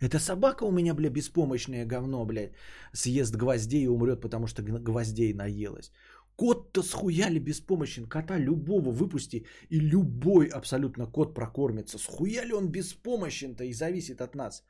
[0.00, 2.52] Это собака у меня, бля, беспомощное говно, блядь,
[2.92, 5.90] съест гвоздей и умрет, потому что гвоздей наелась.
[6.36, 8.06] Кот-то схуяли беспомощен.
[8.06, 11.98] Кота любого выпусти, и любой абсолютно кот прокормится.
[11.98, 14.62] Схуяли он беспомощен-то и зависит от нас.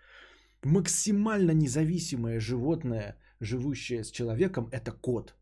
[0.64, 5.34] Максимально независимое животное, живущее с человеком, это кот.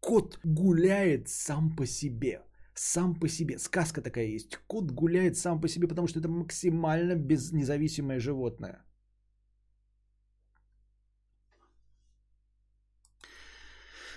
[0.00, 2.42] Кот гуляет сам по себе.
[2.74, 3.58] Сам по себе.
[3.58, 4.56] Сказка такая есть.
[4.66, 8.84] Кот гуляет сам по себе, потому что это максимально без независимое животное.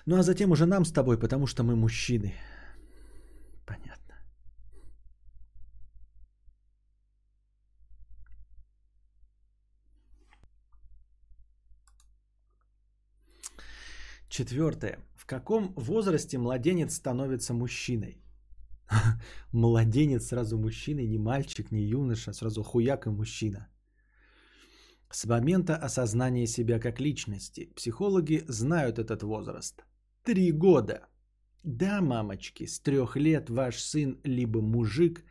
[0.05, 2.33] Ну а затем уже нам с тобой, потому что мы мужчины.
[3.65, 3.93] Понятно.
[14.33, 14.97] Четвертое.
[15.15, 18.17] В каком возрасте младенец становится мужчиной?
[19.51, 23.67] Младенец сразу мужчиной, не мальчик, не юноша, сразу хуяк и мужчина.
[25.11, 29.85] С момента осознания себя как личности психологи знают этот возраст.
[30.23, 31.07] Три года.
[31.63, 35.23] Да, мамочки, с трех лет ваш сын либо мужик,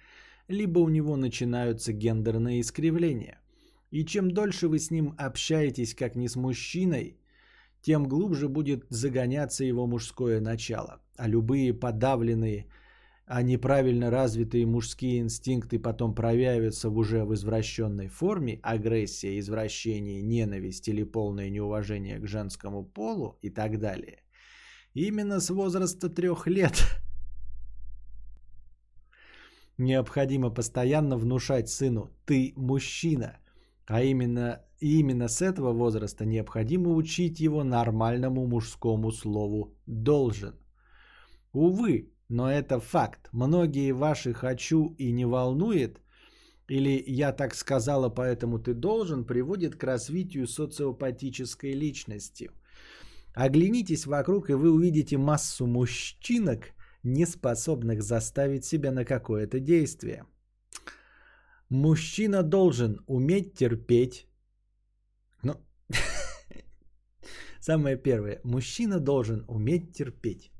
[0.47, 3.41] либо у него начинаются гендерные искривления.
[3.91, 7.19] И чем дольше вы с ним общаетесь как не с мужчиной,
[7.83, 11.01] тем глубже будет загоняться его мужское начало.
[11.17, 12.67] А любые подавленные,
[13.27, 20.89] а неправильно развитые мужские инстинкты потом проявятся в уже в извращенной форме, агрессия, извращение, ненависть
[20.89, 24.23] или полное неуважение к женскому полу и так далее.
[24.95, 26.75] Именно с возраста трех лет
[29.79, 33.39] необходимо постоянно внушать сыну «ты мужчина»,
[33.87, 40.55] а именно, именно с этого возраста необходимо учить его нормальному мужскому слову «должен».
[41.53, 43.29] Увы, но это факт.
[43.33, 46.01] Многие ваши «хочу» и «не волнует»
[46.69, 52.51] или «я так сказала, поэтому ты должен» приводит к развитию социопатической личности–
[53.35, 60.25] Оглянитесь вокруг, и вы увидите массу мужчинок, не способных заставить себя на какое-то действие.
[61.69, 64.27] Мужчина должен уметь терпеть.
[65.43, 65.55] Ну,
[67.63, 68.41] самое первое.
[68.45, 70.51] Мужчина должен уметь терпеть.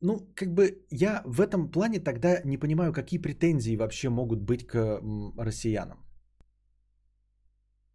[0.00, 4.66] Ну, как бы я в этом плане тогда не понимаю, какие претензии вообще могут быть
[4.66, 5.00] к
[5.38, 5.98] россиянам.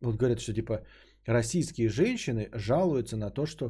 [0.01, 0.85] Вот говорят, что типа
[1.25, 3.65] российские женщины жалуются на то, что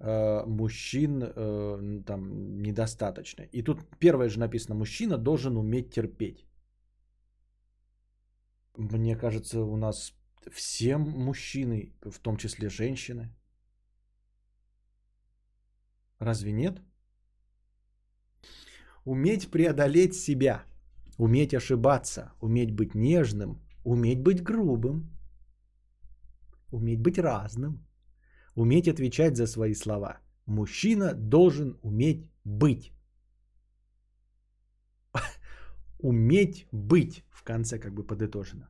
[0.00, 3.42] э, мужчин э, там недостаточно.
[3.52, 6.44] И тут первое же написано, мужчина должен уметь терпеть.
[8.76, 10.12] Мне кажется, у нас
[10.52, 13.34] все мужчины, в том числе женщины.
[16.18, 16.82] Разве нет?
[19.04, 20.64] Уметь преодолеть себя,
[21.16, 25.10] уметь ошибаться, уметь быть нежным, уметь быть грубым,
[26.70, 27.86] уметь быть разным,
[28.54, 30.20] уметь отвечать за свои слова.
[30.46, 32.92] Мужчина должен уметь быть.
[35.98, 38.68] уметь быть, в конце как бы подытожено.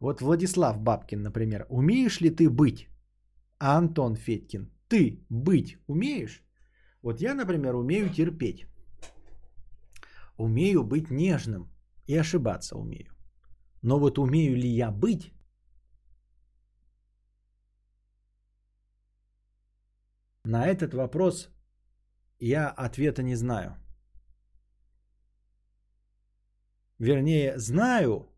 [0.00, 2.88] Вот Владислав Бабкин, например, умеешь ли ты быть?
[3.58, 6.42] А Антон Феткин, ты быть умеешь?
[7.02, 8.66] Вот я, например, умею терпеть.
[10.36, 11.70] Умею быть нежным
[12.06, 13.14] и ошибаться умею.
[13.82, 15.32] Но вот умею ли я быть?
[20.44, 21.48] На этот вопрос
[22.38, 23.76] я ответа не знаю.
[26.98, 28.35] Вернее, знаю,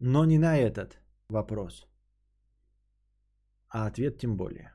[0.00, 0.98] но не на этот
[1.28, 1.86] вопрос.
[3.68, 4.72] А ответ тем более.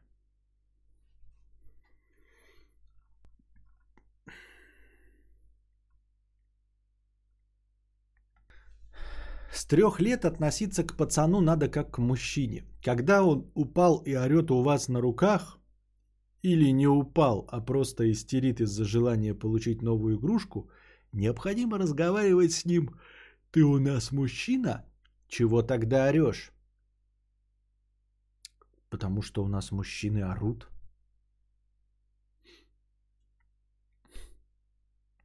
[9.51, 12.65] С трех лет относиться к пацану надо как к мужчине.
[12.83, 15.59] Когда он упал и орет у вас на руках,
[16.41, 20.69] или не упал, а просто истерит из-за желания получить новую игрушку,
[21.13, 22.99] необходимо разговаривать с ним.
[23.51, 24.85] Ты у нас мужчина?
[25.37, 26.51] Чего тогда орешь?
[28.89, 30.69] Потому что у нас мужчины орут.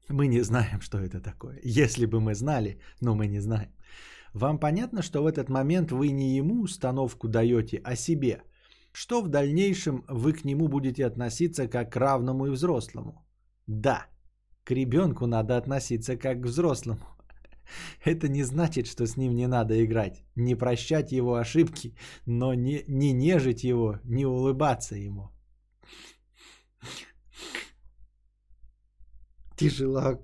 [0.08, 1.60] Мы не знаем, что это такое.
[1.62, 3.70] Если бы мы знали, но мы не знаем.
[4.34, 8.42] Вам понятно, что в этот момент вы не ему установку даете, а себе?
[8.92, 13.24] Что в дальнейшем вы к нему будете относиться как к равному и взрослому?
[13.68, 14.06] Да,
[14.64, 17.19] к ребенку надо относиться как к взрослому.
[18.05, 21.94] Это не значит, что с ним не надо играть, не прощать его ошибки,
[22.26, 25.30] но не, не нежить его, не улыбаться ему.
[29.56, 30.20] Тяжела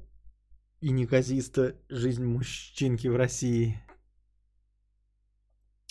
[0.80, 3.80] и неказиста жизнь мужчинки в России.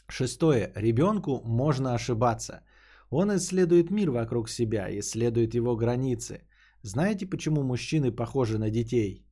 [0.08, 0.72] Шестое.
[0.76, 2.64] Ребенку можно ошибаться.
[3.10, 6.42] Он исследует мир вокруг себя, исследует его границы.
[6.82, 9.25] Знаете, почему мужчины похожи на детей?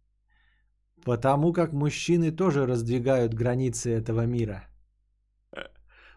[1.06, 4.68] Потому как мужчины тоже раздвигают границы этого мира.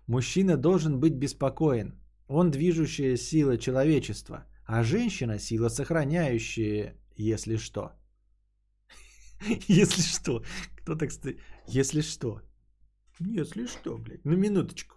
[0.07, 1.95] Мужчина должен быть беспокоен.
[2.29, 7.93] Он движущая сила человечества, а женщина сила сохраняющая, если что.
[9.69, 10.43] Если что.
[10.77, 11.41] Кто так стоит?
[11.67, 12.41] Если что.
[13.21, 14.25] Если что, блядь.
[14.25, 14.97] Ну, минуточку.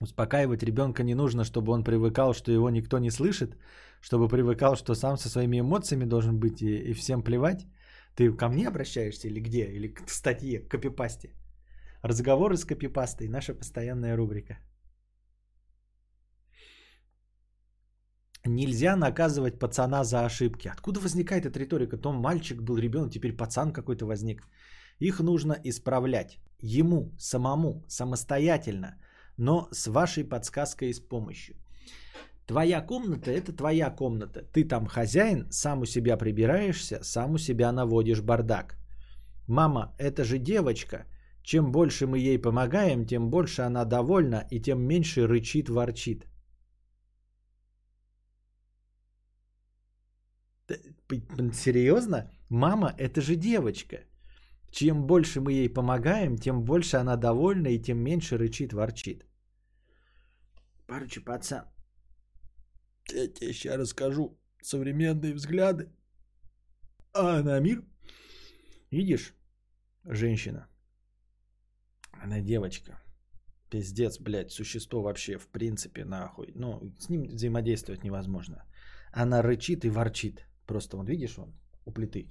[0.00, 3.56] Успокаивать ребенка не нужно, чтобы он привыкал, что его никто не слышит,
[4.02, 7.66] чтобы привыкал, что сам со своими эмоциями должен быть и, и всем плевать.
[8.16, 9.64] Ты ко мне обращаешься или где?
[9.64, 11.30] Или к статье, к копипасте?
[12.02, 14.58] Разговоры с копипастой– наша постоянная рубрика.
[18.44, 20.68] Нельзя наказывать пацана за ошибки.
[20.68, 21.96] Откуда возникает эта риторика?
[21.96, 24.42] То мальчик был ребенок, теперь пацан какой-то возник.
[24.98, 26.38] Их нужно исправлять.
[26.58, 29.00] Ему, самому, самостоятельно,
[29.36, 31.54] но с вашей подсказкой и с помощью.
[32.46, 34.42] Твоя комната– это твоя комната.
[34.52, 38.76] Ты там хозяин, сам у себя прибираешься, сам у себя наводишь бардак.
[39.48, 41.06] Мама, это же девочка.
[41.42, 46.26] Чем больше мы ей помогаем, тем больше она довольна и тем меньше рычит, ворчит.
[51.52, 52.30] Серьезно?
[52.48, 54.04] Мама, это же девочка.
[54.70, 59.24] Чем больше мы ей помогаем, тем больше она довольна и тем меньше рычит, ворчит.
[60.86, 61.64] Короче, пацан,
[63.12, 65.90] я тебе сейчас расскажу современные взгляды
[67.14, 67.84] а на мир.
[68.90, 69.34] Видишь,
[70.04, 70.68] женщина,
[72.12, 73.02] она девочка.
[73.70, 76.52] Пиздец, блядь, существо вообще в принципе нахуй.
[76.54, 78.66] Ну, с ним взаимодействовать невозможно.
[79.12, 80.46] Она рычит и ворчит.
[80.66, 81.54] Просто вот видишь он
[81.86, 82.30] у плиты.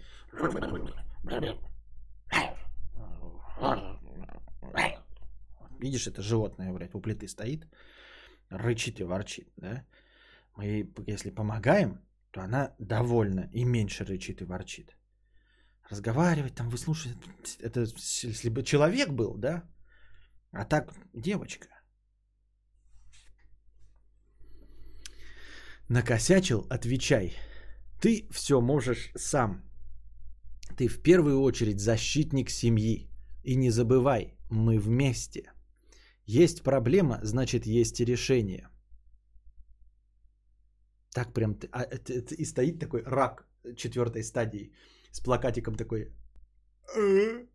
[5.80, 7.68] Видишь, это животное, блядь, у плиты стоит,
[8.50, 9.84] рычит и ворчит, да?
[10.56, 12.00] Мы ей, если помогаем,
[12.32, 14.96] то она довольна и меньше рычит и ворчит.
[15.90, 17.18] Разговаривать, там выслушивать,
[17.60, 17.82] это
[18.24, 19.64] если бы человек был, да?
[20.52, 21.68] А так девочка.
[25.90, 27.34] Накосячил, отвечай.
[28.02, 29.62] Ты все можешь сам.
[30.78, 33.10] Ты в первую очередь защитник семьи.
[33.44, 35.52] И не забывай, мы вместе.
[36.26, 38.71] Есть проблема, значит есть и решение.
[41.14, 44.74] Так прям, а, это, и стоит такой рак четвертой стадии
[45.12, 46.14] с плакатиком такой.
[46.96, 47.46] «Э,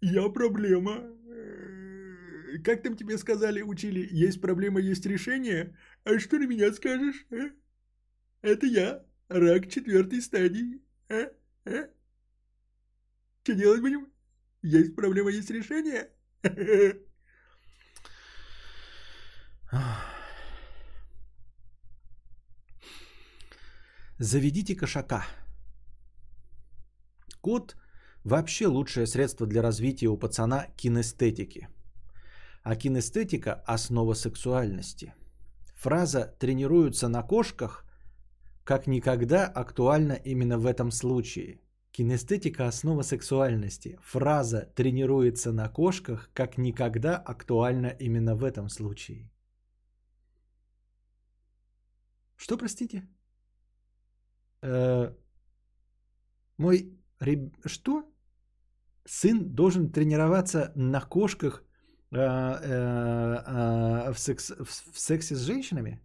[0.00, 0.92] я проблема.
[0.92, 5.76] Э, как там тебе сказали, учили, есть проблема, есть решение?
[6.04, 7.26] А что на меня скажешь?
[8.42, 10.80] Это я, рак четвертой стадии.
[13.42, 14.08] Что делать будем?
[14.62, 16.10] Есть проблема, есть решение.
[24.18, 25.26] Заведите кошака.
[27.40, 27.76] Кот
[28.24, 31.68] вообще лучшее средство для развития у пацана кинестетики.
[32.62, 35.14] А кинестетика– основа сексуальности.
[35.74, 37.84] Фраза «тренируются на кошках»
[38.64, 41.60] как никогда актуальна именно в этом случае–
[41.96, 43.98] Кинестетика– основа сексуальности.
[44.02, 49.30] Фраза «тренируется на кошках» как никогда актуальна именно в этом случае.
[52.36, 53.08] Что, простите?
[54.62, 55.12] Э,
[56.58, 57.56] мой реб...
[57.66, 58.04] Что?
[59.04, 61.62] Сын должен тренироваться на кошках
[62.12, 62.20] э, э,
[63.46, 64.50] э, в, секс...
[64.50, 66.00] в сексе с женщинами?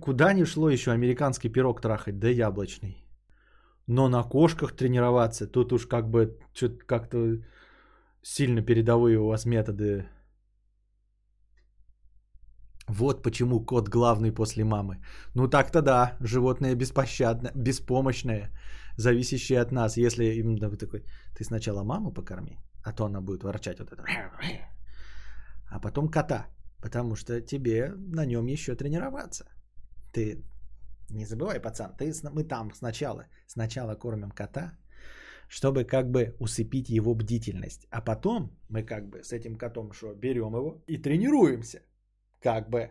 [0.00, 3.04] Куда ни шло еще американский пирог трахать, да яблочный.
[3.86, 7.38] Но на кошках тренироваться, тут уж как бы что-то как-то
[8.22, 10.08] сильно передовые у вас методы.
[12.88, 14.98] Вот почему кот главный после мамы.
[15.34, 18.50] Ну так-то да, животное беспощадное, беспомощное,
[18.96, 19.96] зависящее от нас.
[19.96, 21.04] Если именно вы такой,
[21.36, 24.04] ты сначала маму покорми, а то она будет ворчать вот это.
[25.68, 26.46] А потом кота,
[26.80, 29.44] потому что тебе на нем еще тренироваться.
[30.12, 30.44] Ты
[31.10, 34.78] не забывай, пацан, ты, мы там сначала, сначала кормим кота,
[35.48, 37.86] чтобы как бы усыпить его бдительность.
[37.90, 41.80] А потом мы как бы с этим котом что, берем его и тренируемся.
[42.40, 42.90] Как бы.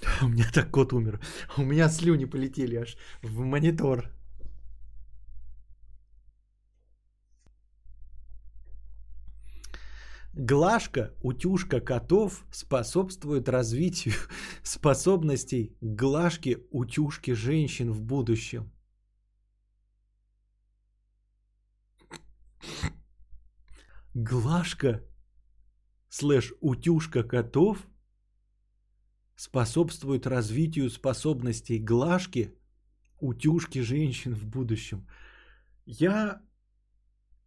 [0.22, 1.20] У меня так кот умер.
[1.56, 4.10] У меня слюни полетели аж в монитор.
[10.34, 14.14] Глажка, утюжка котов способствует развитию
[14.62, 18.70] способностей глажки, утюжки женщин в будущем.
[24.14, 25.02] Глажка
[26.08, 27.86] слэш утюжка котов
[29.36, 32.54] способствует развитию способностей глажки,
[33.20, 35.06] утюжки женщин в будущем.
[35.86, 36.42] Я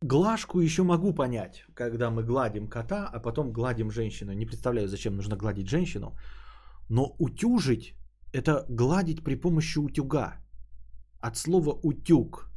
[0.01, 4.33] глажку еще могу понять, когда мы гладим кота, а потом гладим женщину.
[4.33, 6.15] Не представляю, зачем нужно гладить женщину.
[6.89, 7.93] Но утюжить–
[8.33, 10.37] это гладить при помощи утюга.
[11.19, 12.49] От слова утюг.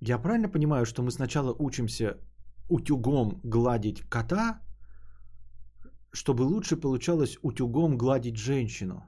[0.00, 2.18] Я правильно понимаю, что мы сначала учимся
[2.68, 4.60] утюгом гладить кота,
[6.12, 9.04] чтобы лучше получалось утюгом гладить женщину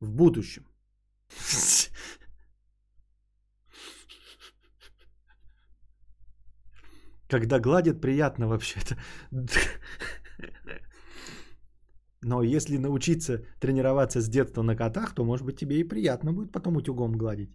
[0.00, 0.66] в будущем.
[7.28, 8.96] Когда гладят, приятно вообще-то.
[12.22, 16.52] Но если научиться тренироваться с детства на котах, то, может быть, тебе и приятно будет
[16.52, 17.50] потом утюгом гладить.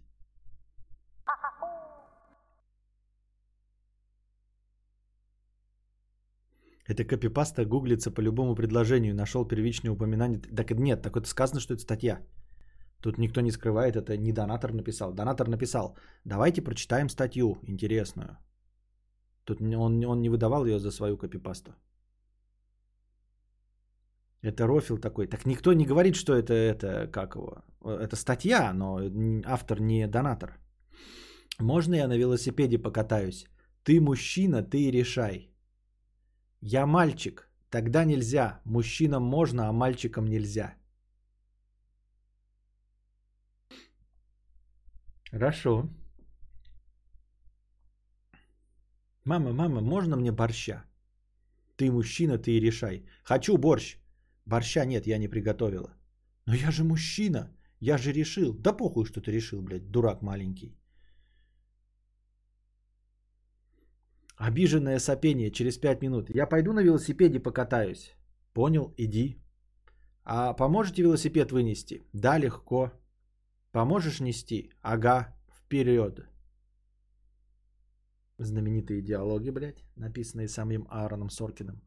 [6.92, 9.14] Это копипаста гуглится по любому предложению.
[9.14, 10.38] Нашел первичное упоминание.
[10.56, 12.20] Так нет, так это сказано, что это статья.
[13.00, 15.14] Тут никто не скрывает, это не донатор написал.
[15.14, 18.36] Донатор написал, давайте прочитаем статью интересную.
[19.44, 21.72] Тут он, он не выдавал ее за свою копипасту.
[24.42, 25.26] Это рофил такой.
[25.26, 27.64] Так никто не говорит, что это, это как его.
[27.84, 29.00] Это статья, но
[29.44, 30.58] автор не донатор.
[31.58, 33.46] Можно я на велосипеде покатаюсь?
[33.82, 35.51] Ты мужчина, ты решай.
[36.62, 38.60] Я мальчик, тогда нельзя.
[38.64, 40.74] Мужчинам можно, а мальчикам нельзя.
[45.32, 45.88] Хорошо.
[49.24, 50.84] Мама, мама, можно мне борща?
[51.76, 53.04] Ты мужчина, ты и решай.
[53.24, 53.96] Хочу борщ.
[54.46, 55.94] Борща нет, я не приготовила.
[56.46, 57.50] Но я же мужчина.
[57.80, 58.54] Я же решил.
[58.54, 60.76] Да похуй, что ты решил, блядь, дурак маленький.
[64.48, 66.30] Обиженное сопение через 5 минут.
[66.30, 68.16] Я пойду на велосипеде покатаюсь.
[68.52, 69.36] Понял, иди.
[70.24, 72.02] А поможете велосипед вынести?
[72.12, 72.90] Да, легко.
[73.70, 74.72] Поможешь нести?
[74.82, 76.26] Ага, вперед.
[78.38, 81.80] Знаменитые диалоги, блядь, написанные самим Аароном Соркиным.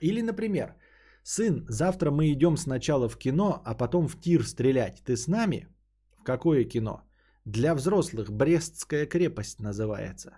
[0.00, 0.76] Или, например,
[1.22, 5.02] сын, завтра мы идем сначала в кино, а потом в тир стрелять.
[5.04, 5.68] Ты с нами?
[6.18, 7.02] В какое кино?
[7.44, 10.30] Для взрослых Брестская крепость называется.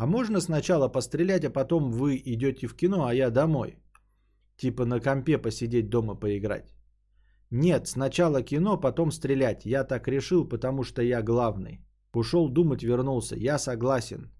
[0.00, 3.76] А можно сначала пострелять, а потом вы идете в кино, а я домой?
[4.56, 6.74] Типа на компе посидеть дома поиграть.
[7.50, 9.66] Нет, сначала кино, потом стрелять.
[9.66, 11.84] Я так решил, потому что я главный.
[12.14, 13.36] Ушел думать, вернулся.
[13.36, 14.30] Я согласен.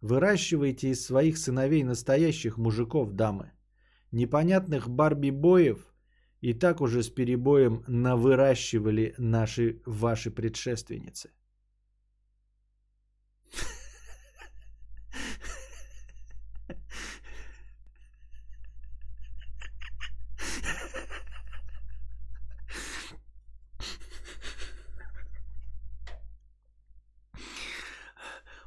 [0.00, 3.52] Выращивайте из своих сыновей настоящих мужиков, дамы.
[4.12, 5.92] Непонятных Барби-боев
[6.40, 11.28] и так уже с перебоем навыращивали наши, ваши предшественницы.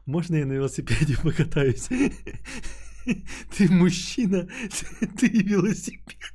[0.08, 1.90] Можно я на велосипеде покатаюсь?
[3.58, 4.48] Ты мужчина,
[5.18, 6.34] ты велосипед.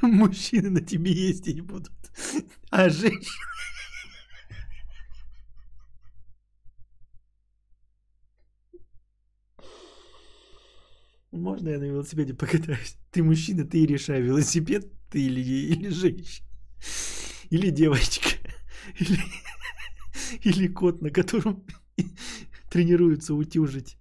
[0.00, 1.92] Мужчины на тебе ездить будут.
[2.70, 3.22] А женщины...
[11.32, 12.96] можно я на велосипеде покатаюсь?
[13.10, 16.46] Ты мужчина, ты и решай, велосипед ты или, или женщина.
[17.50, 18.33] Или девочка.
[18.98, 19.20] Или,
[20.42, 21.64] или кот, на котором
[22.70, 23.96] тренируются утюжить.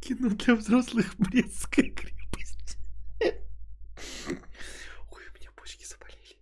[0.00, 2.78] Кино для взрослых Брестская крепость.
[3.20, 3.34] Ой,
[5.10, 6.38] у меня почки заболели.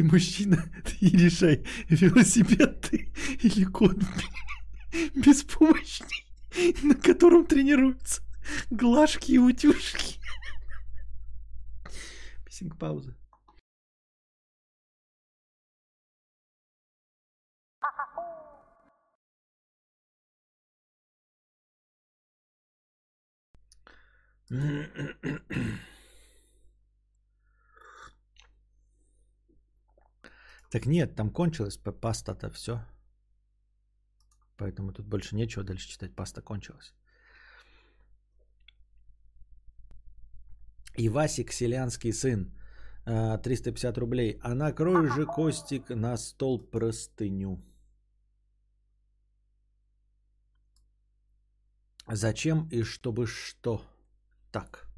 [0.00, 0.64] Ты мужчина,
[1.02, 3.12] и решай, велосипед ты
[3.42, 3.98] или кот
[5.14, 6.24] беспомощный,
[6.82, 8.22] на котором тренируются
[8.70, 10.18] глажки и утюжки.
[12.46, 13.14] Писинг пауза.
[30.70, 32.80] Так нет, там кончилась паста-то все.
[34.56, 36.14] Поэтому тут больше нечего дальше читать.
[36.14, 36.94] Паста кончилась.
[40.96, 42.52] И Васик, селянский сын,
[43.06, 44.38] а, 350 рублей.
[44.42, 47.58] А накрой же, Костик, на стол простыню.
[52.06, 53.82] Зачем и чтобы что?
[54.52, 54.89] Так.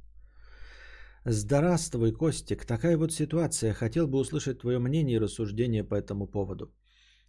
[1.24, 2.64] Здравствуй, Костик.
[2.64, 3.72] Такая вот ситуация.
[3.74, 6.74] Хотел бы услышать твое мнение и рассуждение по этому поводу.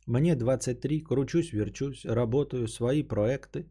[0.08, 3.68] Мне 23, кручусь, верчусь, работаю, свои проекты.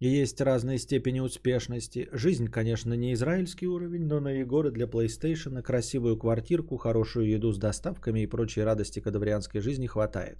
[0.00, 2.08] Есть разные степени успешности.
[2.12, 7.58] Жизнь, конечно, не израильский уровень, но на Егора для PlayStation, красивую квартирку, хорошую еду с
[7.58, 10.38] доставками и прочие радости кадаврианской жизни хватает.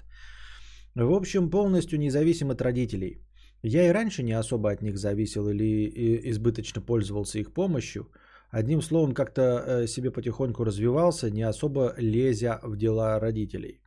[0.95, 3.19] В общем, полностью независим от родителей.
[3.63, 8.07] Я и раньше не особо от них зависел или и- избыточно пользовался их помощью.
[8.53, 13.81] Одним словом, как-то э, себе потихоньку развивался, не особо лезя в дела родителей.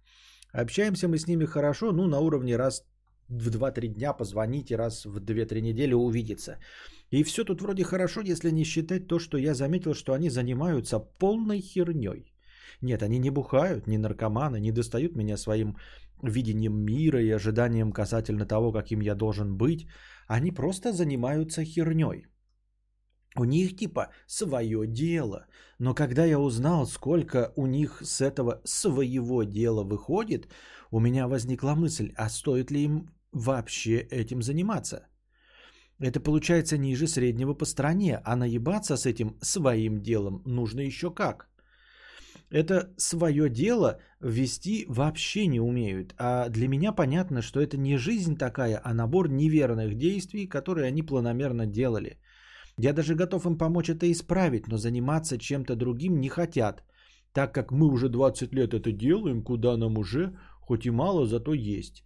[0.54, 2.84] Общаемся мы с ними хорошо, ну, на уровне раз
[3.30, 6.58] в 2-3 дня позвонить и раз в 2-3 недели увидеться.
[7.12, 11.00] И все тут вроде хорошо, если не считать то, что я заметил, что они занимаются
[11.00, 12.34] полной херней.
[12.82, 15.76] Нет, они не бухают, не наркоманы, не достают меня своим
[16.24, 19.88] видением мира и ожиданием касательно того, каким я должен быть.
[20.28, 22.26] Они просто занимаются херней.
[23.38, 25.46] У них типа свое дело.
[25.80, 30.48] Но когда я узнал, сколько у них с этого своего дела выходит,
[30.92, 35.08] у меня возникла мысль, а стоит ли им вообще этим заниматься?
[36.00, 41.50] Это получается ниже среднего по стране, а наебаться с этим своим делом нужно еще как.
[42.50, 46.14] Это свое дело вести вообще не умеют.
[46.18, 51.04] А для меня понятно, что это не жизнь такая, а набор неверных действий, которые они
[51.04, 52.18] планомерно делали.
[52.78, 56.84] Я даже готов им помочь это исправить, но заниматься чем-то другим не хотят,
[57.32, 61.54] так как мы уже 20 лет это делаем, куда нам уже, хоть и мало, зато
[61.54, 62.04] есть.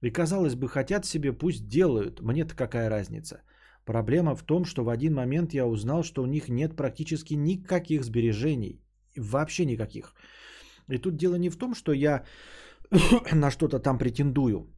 [0.00, 3.42] И казалось бы, хотят себе, пусть делают, мне-то какая разница.
[3.84, 8.04] Проблема в том, что в один момент я узнал, что у них нет практически никаких
[8.04, 8.80] сбережений,
[9.16, 10.14] вообще никаких.
[10.88, 12.24] И тут дело не в том, что я
[13.32, 14.68] на что-то там претендую.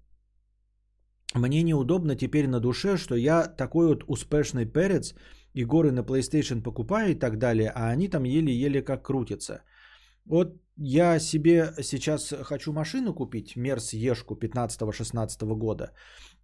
[1.34, 5.14] Мне неудобно теперь на душе, что я такой вот успешный перец,
[5.52, 9.62] и горы на PlayStation покупаю и так далее, а они там еле-еле как крутятся.
[10.24, 15.92] Вот я себе сейчас хочу машину купить, Мерс Ешку 15-16 года,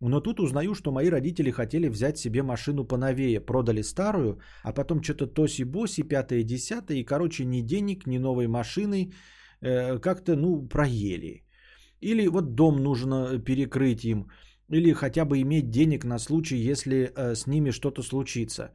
[0.01, 5.03] но тут узнаю, что мои родители хотели взять себе машину поновее, продали старую, а потом
[5.03, 9.13] что-то тоси-боси, пятое, десятое, и, короче, ни денег, ни новой машины
[9.61, 11.45] э, как-то, ну, проели.
[12.01, 14.27] Или вот дом нужно перекрыть им,
[14.71, 18.73] или хотя бы иметь денег на случай, если э, с ними что-то случится.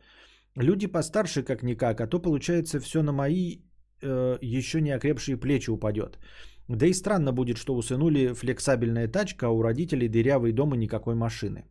[0.56, 3.58] Люди постарше как-никак, а то получается все на мои
[4.02, 6.20] э, еще не окрепшие плечи упадет.
[6.68, 10.78] Да и странно будет, что у сынули флексабельная тачка, а у родителей дырявый дом и
[10.78, 11.66] никакой машины.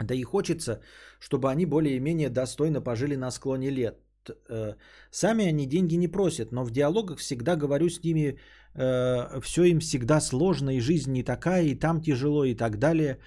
[0.00, 0.80] Да и хочется,
[1.18, 3.98] чтобы они более-менее достойно пожили на склоне лет.
[4.48, 4.74] Э,
[5.10, 8.38] Сами они деньги не просят, но в диалогах всегда говорю с ними,
[8.74, 13.18] все им всегда сложно, и жизнь не такая, и там тяжело, и так далее.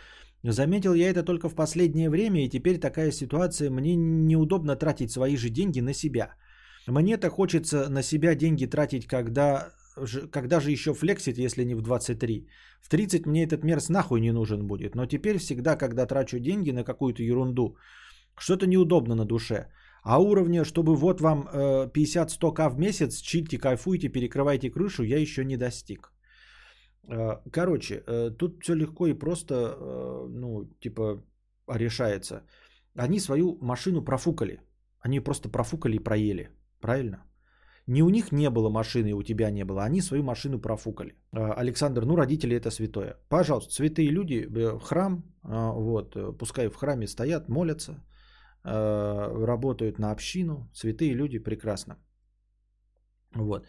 [0.43, 5.37] Заметил я это только в последнее время, и теперь такая ситуация, мне неудобно тратить свои
[5.37, 6.33] же деньги на себя.
[6.87, 9.69] Мне-то хочется на себя деньги тратить, когда,
[10.31, 12.47] когда же еще флексить, если не в 23.
[12.81, 16.71] В 30 мне этот мерз нахуй не нужен будет, но теперь всегда, когда трачу деньги
[16.71, 17.77] на какую-то ерунду,
[18.39, 19.67] что-то неудобно на душе.
[20.01, 25.45] А уровня, чтобы вот вам э, 50-100к в месяц, чильте, кайфуйте, перекрывайте крышу, я еще
[25.45, 26.11] не достиг.
[27.07, 31.23] Э, Короче, э, тут все легко и просто, э, ну, типа,
[31.67, 32.43] решается.
[32.95, 34.59] они свою машину профукали.
[34.99, 36.49] Они просто профукали и проели.
[36.81, 37.23] Правильно?
[37.87, 39.83] Не у них не было машины, и у тебя не было.
[39.83, 41.15] Они свою машину профукали.
[41.31, 43.17] Александр, ну родители это святое.
[43.29, 48.10] Пожалуйста, святые люди э, храм, вот, э, пускай в храме стоят, молятся, э,
[48.63, 50.69] работают на общину.
[50.73, 51.97] Святые люди прекрасно.
[53.35, 53.67] Вот.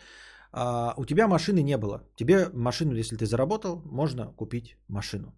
[0.52, 2.02] А у тебя машины не было.
[2.16, 5.32] Тебе машину, если ты заработал, можно купить машину.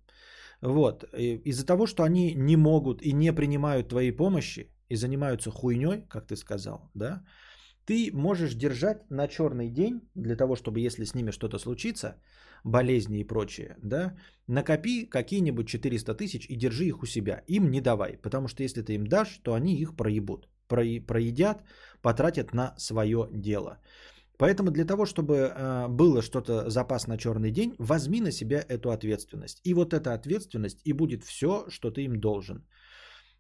[0.61, 1.05] Вот.
[1.15, 6.27] Из-за того, что они не могут и не принимают твоей помощи и занимаются хуйней, как
[6.27, 7.23] ты сказал, да,
[7.87, 12.17] ты можешь держать на черный день для того, чтобы если с ними что-то случится,
[12.65, 14.17] болезни и прочее, да,
[14.49, 17.43] накопи какие-нибудь 400 тысяч и держи их у себя.
[17.47, 21.63] Им не давай, потому что если ты им дашь, то они их проебут, проедят,
[22.03, 23.79] потратят на свое дело.
[24.37, 28.91] Поэтому для того, чтобы э, было что-то запас на черный день, возьми на себя эту
[28.91, 29.61] ответственность.
[29.65, 32.65] И вот эта ответственность и будет все, что ты им должен.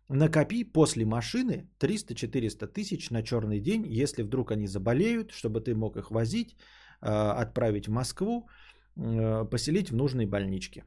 [0.08, 5.96] Накопи после машины 300-400 тысяч на черный день, если вдруг они заболеют, чтобы ты мог
[5.96, 6.56] их возить,
[7.02, 8.46] э, отправить в Москву,
[8.94, 10.84] поселить в нужной больничке.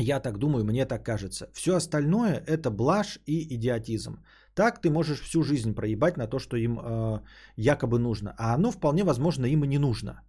[0.00, 1.50] Я так думаю, мне так кажется.
[1.52, 4.22] Все остальное это блажь и идиотизм.
[4.54, 7.20] Так ты можешь всю жизнь проебать на то, что им э,
[7.56, 8.34] якобы нужно.
[8.38, 10.22] А оно вполне возможно им и не нужно.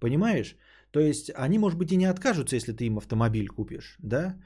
[0.00, 0.56] Понимаешь?
[0.92, 4.36] То есть они, может быть, и не откажутся, если ты им автомобиль купишь, да?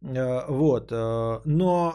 [0.00, 0.92] Э, вот.
[0.92, 1.94] Э, но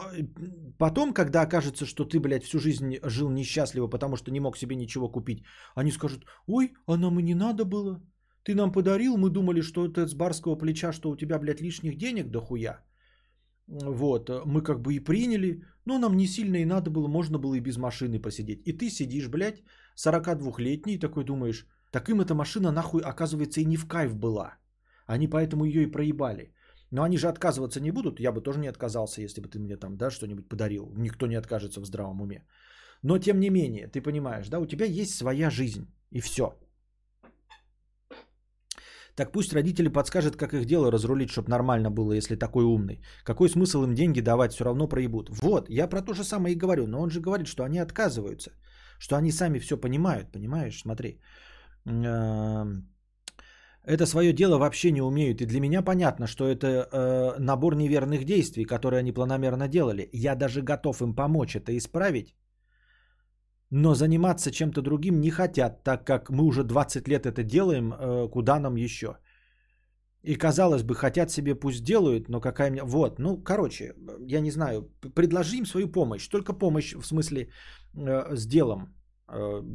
[0.78, 4.76] потом, когда окажется, что ты, блядь, всю жизнь жил несчастливо, потому что не мог себе
[4.76, 5.42] ничего купить,
[5.74, 8.00] они скажут, ой, а нам и не надо было.
[8.42, 11.96] Ты нам подарил, мы думали, что это с барского плеча, что у тебя, блядь, лишних
[11.96, 12.84] денег дохуя.
[13.66, 17.54] Вот, мы как бы и приняли, но нам не сильно и надо было, можно было
[17.54, 18.62] и без машины посидеть.
[18.66, 19.62] И ты сидишь, блядь,
[19.96, 24.54] 42-летний, такой думаешь, так им эта машина нахуй, оказывается, и не в кайф была.
[25.06, 26.52] Они поэтому ее и проебали.
[26.90, 29.76] Но они же отказываться не будут, я бы тоже не отказался, если бы ты мне
[29.76, 30.92] там, да, что-нибудь подарил.
[30.96, 32.44] Никто не откажется в здравом уме.
[33.02, 36.58] Но тем не менее, ты понимаешь, да, у тебя есть своя жизнь, и все.
[39.20, 43.02] Так пусть родители подскажут, как их дело разрулить, чтобы нормально было, если такой умный.
[43.22, 45.28] Какой смысл им деньги давать, все равно проебут.
[45.42, 48.50] Вот, я про то же самое и говорю, но он же говорит, что они отказываются,
[48.98, 51.20] что они сами все понимают, понимаешь, смотри.
[51.84, 52.88] Эм,
[53.84, 55.42] это свое дело вообще не умеют.
[55.42, 60.08] И для меня понятно, что это э, набор неверных действий, которые они планомерно делали.
[60.14, 62.34] Я даже готов им помочь это исправить.
[63.70, 68.28] Но заниматься чем-то другим не хотят, так как мы уже 20 лет это делаем, э,
[68.28, 69.18] куда нам еще?
[70.22, 72.82] И казалось бы, хотят себе пусть делают, но какая мне...
[72.82, 73.94] Вот, ну, короче,
[74.26, 76.28] я не знаю, предложи им свою помощь.
[76.28, 77.48] Только помощь в смысле
[77.94, 78.88] э, с делом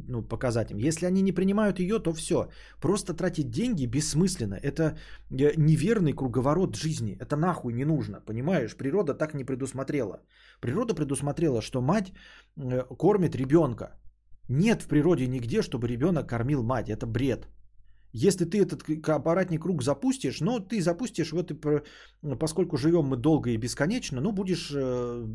[0.08, 0.78] ну, показать им.
[0.78, 2.48] Если они не принимают ее, то все.
[2.80, 4.54] Просто тратить деньги бессмысленно.
[4.54, 4.82] Это
[5.30, 7.16] э, неверный круговорот жизни.
[7.20, 8.76] Это нахуй не нужно, понимаешь?
[8.76, 10.20] Природа так не предусмотрела.
[10.60, 12.12] Природа предусмотрела, что мать
[12.56, 13.98] э, кормит ребенка.
[14.48, 16.88] Нет в природе нигде, чтобы ребенок кормил мать.
[16.88, 17.48] Это бред.
[18.12, 21.56] Если ты этот аппаратный круг запустишь, ну, ты запустишь, вот, и,
[22.38, 25.26] поскольку живем мы долго и бесконечно, ну, будешь э,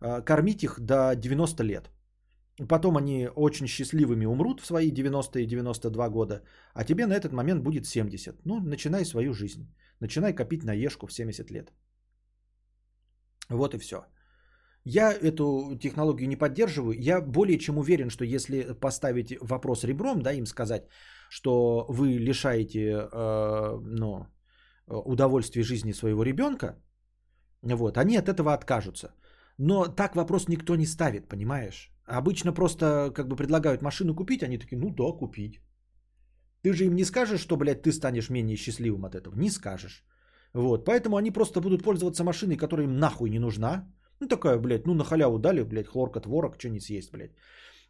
[0.00, 1.90] э, кормить их до 90 лет.
[2.66, 6.42] Потом они очень счастливыми умрут в свои 90 и 92 года,
[6.74, 8.44] а тебе на этот момент будет 70.
[8.44, 9.72] Ну, начинай свою жизнь.
[10.00, 11.72] Начинай копить на ешку в 70 лет.
[13.50, 13.96] Вот и все.
[14.84, 16.96] Я эту технологию не поддерживаю.
[16.98, 20.88] Я более чем уверен, что если поставить вопрос ребром, да, им сказать,
[21.30, 24.26] что вы лишаете э, ну,
[24.86, 26.76] удовольствия жизни своего ребенка,
[27.62, 29.14] вот, они от этого откажутся.
[29.58, 31.92] Но так вопрос никто не ставит, понимаешь?
[32.08, 35.60] Обычно просто как бы предлагают машину купить, они такие, ну да, купить.
[36.62, 39.34] Ты же им не скажешь, что, блядь, ты станешь менее счастливым от этого.
[39.36, 40.04] Не скажешь.
[40.54, 43.86] Вот, поэтому они просто будут пользоваться машиной, которая им нахуй не нужна.
[44.20, 47.32] Ну такая, блядь, ну на халяву дали, блядь, хлорка, творог, что не съесть, блядь.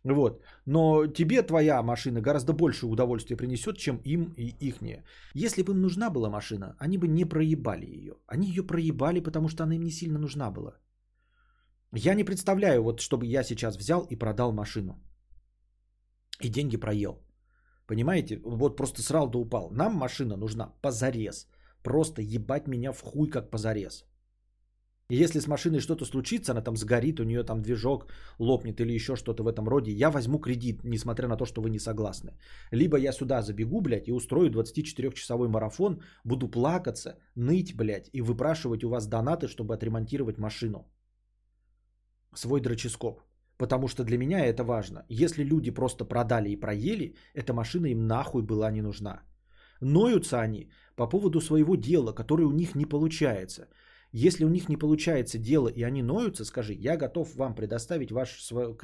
[0.05, 0.43] Вот.
[0.67, 5.05] Но тебе твоя машина гораздо больше удовольствия принесет, чем им и ихние.
[5.35, 8.15] Если бы им нужна была машина, они бы не проебали ее.
[8.27, 10.75] Они ее проебали, потому что она им не сильно нужна была.
[11.95, 14.99] Я не представляю, вот чтобы я сейчас взял и продал машину.
[16.43, 17.23] И деньги проел.
[17.87, 18.41] Понимаете?
[18.45, 19.71] Вот просто срал да упал.
[19.71, 21.47] Нам машина нужна позарез.
[21.83, 24.05] Просто ебать меня в хуй как позарез.
[25.11, 28.07] И если с машиной что-то случится, она там сгорит, у нее там движок
[28.39, 31.71] лопнет или еще что-то в этом роде, я возьму кредит, несмотря на то, что вы
[31.71, 32.33] не согласны.
[32.71, 38.85] Либо я сюда забегу, блядь, и устрою 24-часовой марафон, буду плакаться, ныть, блядь, и выпрашивать
[38.85, 40.87] у вас донаты, чтобы отремонтировать машину.
[42.35, 43.23] Свой дроческоп.
[43.59, 45.05] Потому что для меня это важно.
[45.09, 49.23] Если люди просто продали и проели, эта машина им нахуй была не нужна.
[49.81, 53.69] Ноются они по поводу своего дела, которое у них не получается.
[54.13, 58.43] Если у них не получается дело и они ноются, скажи, я готов вам предоставить ваши
[58.43, 58.75] свои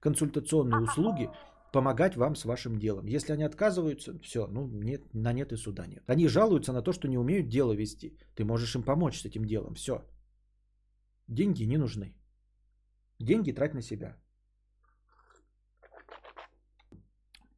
[0.00, 1.28] консультационные услуги,
[1.72, 3.06] помогать вам с вашим делом.
[3.06, 6.02] Если они отказываются, все, ну нет, на нет и суда нет.
[6.06, 8.16] Они жалуются на то, что не умеют дело вести.
[8.34, 10.04] Ты можешь им помочь с этим делом, все.
[11.28, 12.14] Деньги не нужны.
[13.20, 14.16] Деньги трать на себя.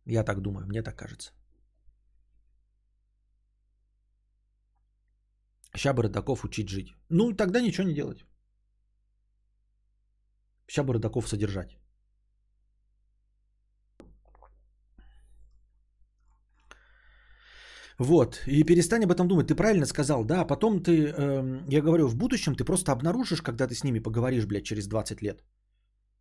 [0.04, 1.32] Я так думаю, мне так кажется.
[5.76, 6.94] Ща бы родаков учить жить.
[7.08, 8.24] Ну, тогда ничего не делать.
[10.66, 11.78] Ща бы родаков содержать.
[17.98, 19.46] Вот, и перестань об этом думать.
[19.46, 23.66] Ты правильно сказал, да, потом ты, э, я говорю, в будущем ты просто обнаружишь, когда
[23.66, 25.44] ты с ними поговоришь, блядь, через 20 лет.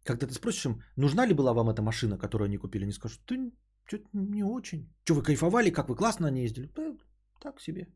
[0.04, 3.22] Когда ты спросишь им, нужна ли была вам эта машина, которую они купили, они скажут,
[3.26, 3.52] ты
[3.86, 4.90] что-то не очень.
[5.04, 6.70] Что, вы кайфовали, как вы классно ней ездили?
[6.76, 6.98] Да,
[7.40, 7.88] так себе.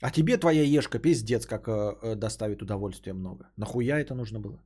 [0.00, 1.72] А тебе твоя ешка пиздец, как э,
[2.02, 3.50] э, доставит удовольствие много.
[3.56, 4.62] Нахуя это нужно было?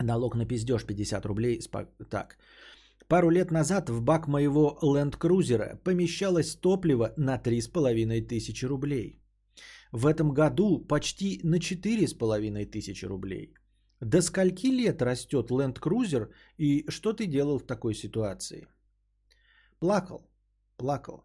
[0.00, 1.60] Налог на пиздеж 50 рублей.
[2.10, 2.38] Так.
[3.08, 9.22] Пару лет назад в бак моего Land Cruiser помещалось топливо на 3,5 тысячи рублей.
[9.92, 13.54] В этом году почти на 4,5 тысячи рублей.
[14.00, 16.28] До скольки лет растет Land Cruiser
[16.58, 18.66] и что ты делал в такой ситуации?
[19.80, 20.30] Плакал,
[20.76, 21.24] плакал.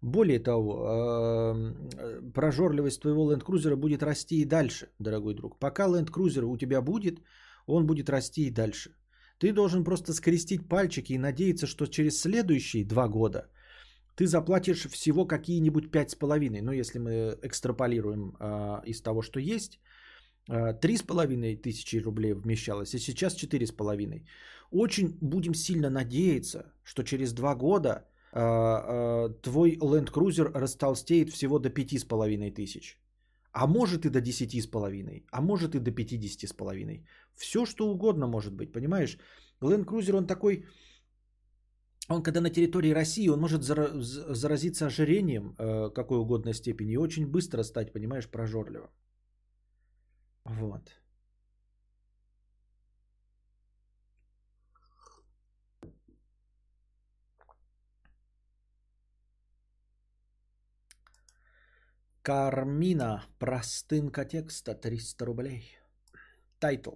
[0.00, 5.58] Более того, эм, прожорливость твоего Land Cruiser будет расти и дальше, дорогой друг.
[5.58, 7.20] Пока Land Cruiser у тебя будет,
[7.66, 8.94] он будет расти и дальше.
[9.38, 13.48] Ты должен просто скрестить пальчики и надеяться, что через следующие два года
[14.16, 16.60] ты заплатишь всего какие-нибудь пять с половиной.
[16.60, 19.78] Ну, если мы экстраполируем э, из того, что есть,
[20.48, 24.26] э, три с половиной тысячи рублей вмещалось, и сейчас четыре с половиной.
[24.72, 31.60] Очень будем сильно надеяться, что через два года э, э, твой Land Cruiser растолстеет всего
[31.60, 32.98] до пяти с половиной тысяч.
[33.52, 37.06] А может и до 10 с половиной, а может и до 50 с половиной.
[37.34, 39.18] Все что угодно может быть, понимаешь?
[39.60, 40.64] Land Cruiser он такой,
[42.08, 47.26] он когда на территории России, он может заразиться ожирением э, какой угодно степени и очень
[47.26, 48.90] быстро стать, понимаешь, прожорливым.
[50.44, 50.82] Вот.
[62.28, 65.78] Кармина, простынка текста, 300 рублей.
[66.58, 66.90] Title.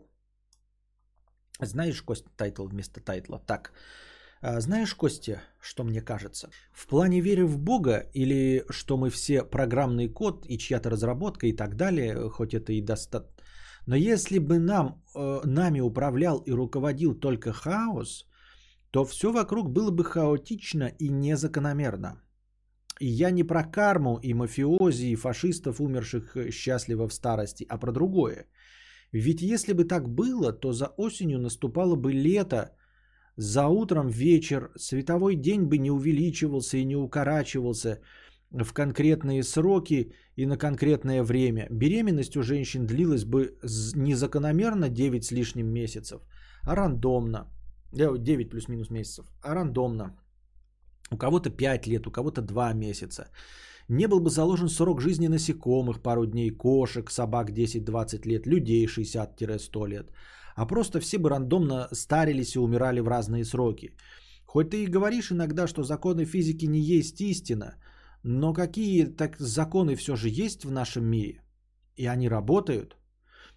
[1.58, 3.38] Знаешь, Костя, title вместо title а?
[3.38, 3.72] Так,
[4.42, 6.50] а, знаешь, Костя, что мне кажется?
[6.72, 11.56] В плане веры в Бога или что мы все программный код и чья-то разработка и
[11.56, 13.42] так далее, хоть это и достаточно.
[13.86, 18.26] Но если бы нам, э, нами управлял и руководил только хаос,
[18.90, 22.21] то все вокруг было бы хаотично и незакономерно.
[23.02, 27.78] И я не про карму и мафиози, и фашистов, умерших э, счастливо в старости, а
[27.78, 28.46] про другое.
[29.12, 32.70] Ведь если бы так было, то за осенью наступало бы лето,
[33.36, 37.98] за утром вечер, световой день бы не увеличивался и не укорачивался
[38.52, 41.66] в конкретные сроки и на конкретное время.
[41.70, 43.58] Беременность у женщин длилась бы
[43.96, 46.20] не закономерно 9 с лишним месяцев,
[46.62, 47.48] а рандомно.
[47.92, 50.21] 9 э, плюс-минус месяцев, а рандомно.
[51.12, 53.28] У кого-то 5 лет, у кого-то 2 месяца.
[53.88, 59.88] Не был бы заложен срок жизни насекомых пару дней, кошек, собак 10-20 лет, людей 60-100
[59.88, 60.10] лет.
[60.56, 63.94] А просто все бы рандомно старились и умирали в разные сроки.
[64.46, 67.74] Хоть ты и говоришь иногда, что законы физики не есть истина,
[68.22, 71.42] но какие так законы все же есть в нашем мире?
[71.96, 72.96] И они работают?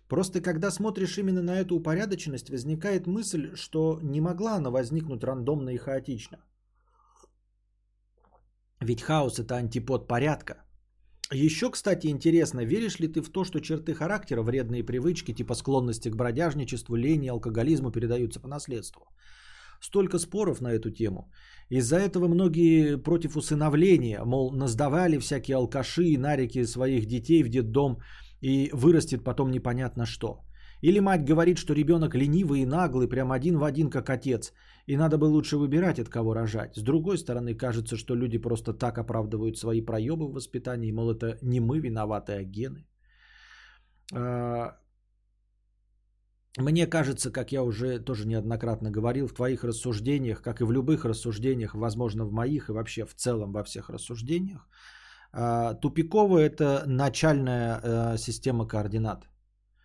[0.09, 5.69] Просто когда смотришь именно на эту упорядоченность, возникает мысль, что не могла она возникнуть рандомно
[5.69, 6.37] и хаотично–
[8.85, 10.53] ведь хаос это антипод порядка.
[11.33, 16.09] Еще, кстати, интересно, веришь ли ты в то, что черты характера, вредные привычки, типа склонности
[16.09, 19.01] к бродяжничеству, лени, алкоголизму передаются по наследству?
[19.81, 21.31] Столько споров на эту тему.
[21.69, 27.97] Из-за этого многие против усыновления, мол, наздавали всякие алкаши и нарики своих детей в детдом
[28.41, 30.45] и вырастет потом непонятно что.
[30.85, 34.53] Или мать говорит, что ребенок ленивый и наглый, прям один в один, как отец,
[34.85, 36.75] и надо бы лучше выбирать, от кого рожать.
[36.75, 41.39] С другой стороны, кажется, что люди просто так оправдывают свои проебы в воспитании, мол, это
[41.41, 42.85] не мы виноваты, а гены.
[44.13, 44.77] А,
[46.57, 51.03] мне кажется, как я уже тоже неоднократно говорил, в твоих рассуждениях, как и в любых
[51.03, 54.69] рассуждениях, возможно, в моих и вообще в целом во всех рассуждениях,
[55.33, 59.27] а, тупиково это начальная а, система координат.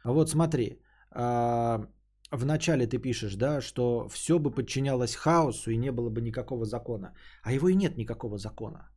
[0.04, 1.86] А вот смотри, а,
[2.30, 6.64] в начале ты пишешь, да, что все бы подчинялось хаосу и не было бы никакого
[6.64, 7.12] закона.
[7.42, 8.88] А его и нет никакого закона.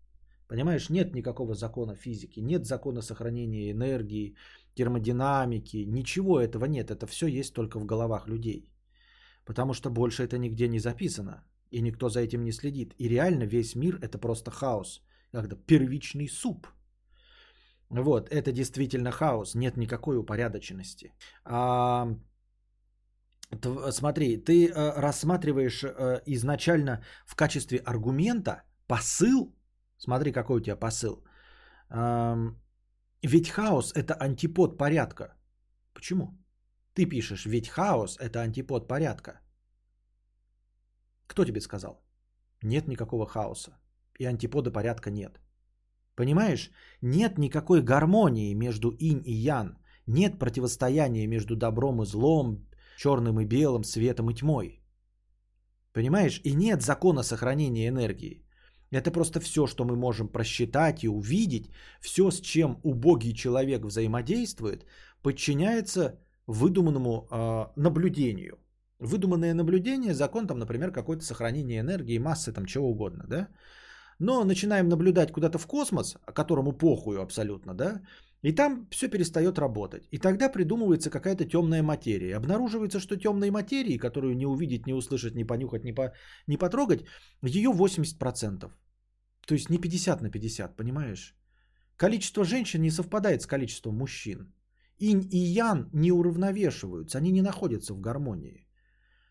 [0.47, 4.35] Понимаешь, нет никакого закона физики, нет закона сохранения энергии,
[4.75, 6.91] термодинамики, ничего этого нет.
[6.91, 8.69] Это все есть только в головах людей.
[9.45, 11.43] Потому что больше это нигде не записано.
[11.71, 12.93] И никто за этим не следит.
[12.99, 15.01] И реально весь мир это просто хаос.
[15.31, 16.67] Когда первичный суп.
[17.93, 19.55] Вот, это действительно хаос.
[19.55, 21.13] Нет никакой упорядоченности.
[21.45, 22.07] А,
[23.61, 29.55] т- смотри, ты э, рассматриваешь э, изначально в качестве аргумента посыл.
[29.97, 31.23] Смотри, какой у тебя посыл.
[31.89, 32.59] Ам,
[33.21, 35.35] ведь хаос это антипод порядка.
[35.93, 36.37] Почему?
[36.95, 39.39] Ты пишешь, ведь хаос это антипод порядка.
[41.27, 42.03] Кто тебе сказал?
[42.63, 43.77] Нет никакого хаоса.
[44.19, 45.39] И антипода порядка нет.
[46.15, 46.71] Понимаешь?
[47.01, 49.77] Нет никакой гармонии между инь и ян.
[50.07, 52.67] Нет противостояния между добром и злом,
[52.97, 54.81] черным и белым, светом и тьмой.
[55.93, 56.41] Понимаешь?
[56.43, 58.43] И нет закона сохранения энергии.
[58.91, 61.71] Это просто все, что мы можем просчитать и увидеть.
[62.01, 64.85] Все, с чем убогий человек взаимодействует,
[65.23, 68.59] подчиняется выдуманному э, наблюдению.
[68.99, 73.47] Выдуманное наблюдение, закон там, например, какое-то сохранение энергии, массы, там чего угодно, да?
[74.23, 78.01] Но начинаем наблюдать куда-то в космос, которому похую абсолютно, да?
[78.41, 80.07] И там все перестает работать.
[80.11, 82.37] И тогда придумывается какая-то темная материя.
[82.37, 86.13] Обнаруживается, что темной материи, которую не увидеть, не услышать, не понюхать, не, по,
[86.47, 87.03] не потрогать,
[87.41, 88.71] ее 80%.
[89.45, 91.35] То есть не 50 на 50, понимаешь?
[91.97, 94.53] Количество женщин не совпадает с количеством мужчин.
[94.99, 98.67] Инь и ян не уравновешиваются, они не находятся в гармонии.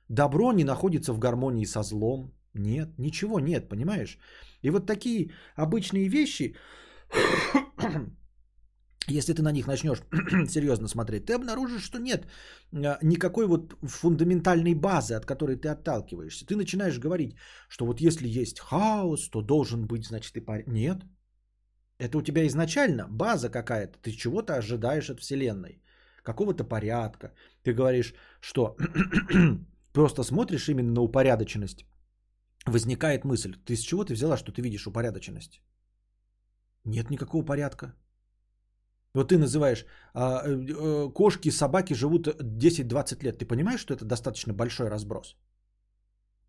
[0.08, 2.34] Добро не находится в гармонии со злом.
[2.54, 4.18] Нет, ничего нет, понимаешь?
[4.62, 6.54] И вот такие обычные вещи,
[9.08, 10.02] если ты на них начнешь
[10.48, 12.26] серьезно смотреть, ты обнаружишь, что нет
[12.72, 16.46] а, никакой вот фундаментальной базы, от которой ты отталкиваешься.
[16.46, 17.36] Ты начинаешь говорить,
[17.68, 20.72] что вот если есть хаос, то должен быть, значит, и порядок.
[20.72, 20.98] Нет.
[21.98, 23.98] Это у тебя изначально база какая-то.
[24.02, 25.82] Ты чего-то ожидаешь от Вселенной.
[26.22, 27.32] Какого-то порядка.
[27.62, 28.76] Ты говоришь, что
[29.92, 31.86] просто смотришь именно на упорядоченность.
[32.66, 35.60] Возникает мысль, ты с чего ты взяла, что ты видишь упорядоченность?
[36.84, 37.94] Нет никакого порядка.
[39.14, 39.84] Вот ты называешь
[40.14, 43.38] а, э, кошки, собаки живут 10-20 лет.
[43.38, 45.36] Ты понимаешь, что это достаточно большой разброс?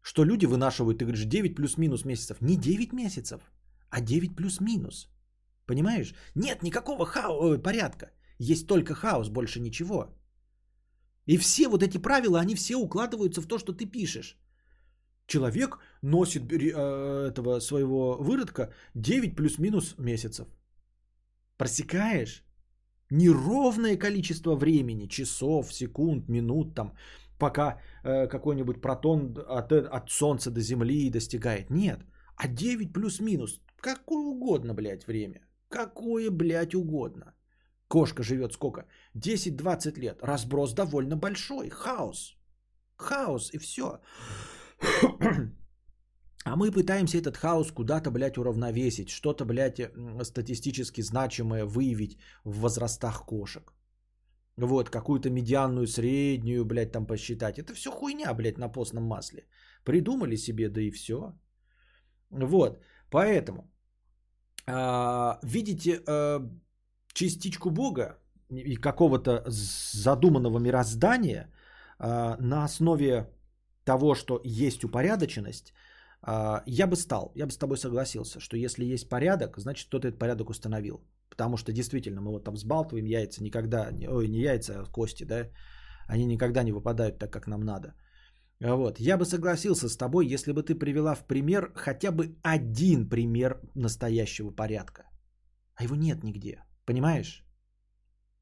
[0.01, 2.41] Что люди вынашивают, ты говоришь, 9 плюс-минус месяцев.
[2.41, 3.41] Не 9 месяцев,
[3.89, 5.09] а 9 плюс-минус.
[5.65, 6.13] Понимаешь?
[6.35, 8.11] Нет никакого хао- порядка.
[8.39, 10.07] Есть только хаос, больше ничего.
[11.25, 14.37] И все вот эти правила, они все укладываются в то, что ты пишешь.
[15.27, 20.47] Человек носит э, этого своего выродка 9 плюс-минус месяцев.
[21.57, 22.43] Просекаешь?
[23.13, 26.93] неровное количество времени, часов, секунд, минут, там,
[27.39, 31.69] пока э, какой-нибудь протон от, от Солнца до Земли достигает.
[31.69, 31.99] Нет,
[32.35, 35.41] а 9 плюс-минус, какое угодно, блядь, время.
[35.69, 37.33] Какое, блядь, угодно.
[37.87, 38.85] Кошка живет сколько?
[39.15, 40.19] 10-20 лет.
[40.23, 41.69] Разброс довольно большой.
[41.69, 42.35] Хаос.
[42.95, 43.99] Хаос и все.
[46.45, 49.79] А мы пытаемся этот хаос куда-то, блядь, уравновесить, что-то, блядь,
[50.23, 53.73] статистически значимое выявить в возрастах кошек.
[54.57, 57.57] Вот, какую-то медианную, среднюю, блядь, там посчитать.
[57.57, 59.47] Это все хуйня, блядь, на постном масле.
[59.83, 61.33] Придумали себе, да и все.
[62.29, 63.71] Вот, поэтому,
[64.67, 66.47] а, видите а,
[67.13, 68.19] частичку Бога
[68.49, 71.49] и какого-то задуманного мироздания
[71.99, 73.32] а, на основе
[73.83, 75.73] того, что есть упорядоченность–
[76.25, 80.07] а, я бы стал, я бы с тобой согласился, что если есть порядок, значит кто-то
[80.07, 81.01] этот порядок установил.
[81.29, 85.49] Потому что действительно мы вот там взбалтываем яйца никогда, ой, не яйца, а кости, да,
[86.07, 87.95] они никогда не выпадают так, как нам надо.
[88.61, 88.99] Вот.
[88.99, 93.59] Я бы согласился с тобой, если бы ты привела в пример хотя бы один пример
[93.75, 95.03] настоящего порядка.
[95.75, 96.63] А его нет нигде.
[96.85, 97.43] Понимаешь?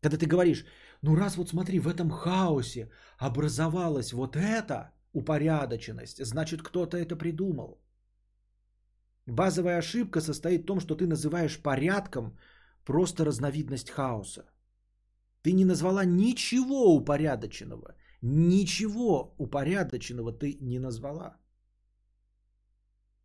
[0.02, 0.66] Когда ты говоришь,
[1.02, 7.82] ну раз вот смотри, в этом хаосе образовалось вот это, упорядоченность, значит кто-то это придумал.
[9.28, 12.38] Базовая ошибка состоит в том, что ты называешь порядком
[12.86, 14.44] просто разновидность хаоса.
[15.44, 17.96] Ты не назвала ничего упорядоченного.
[18.22, 21.38] Ничего упорядоченного ты не назвала.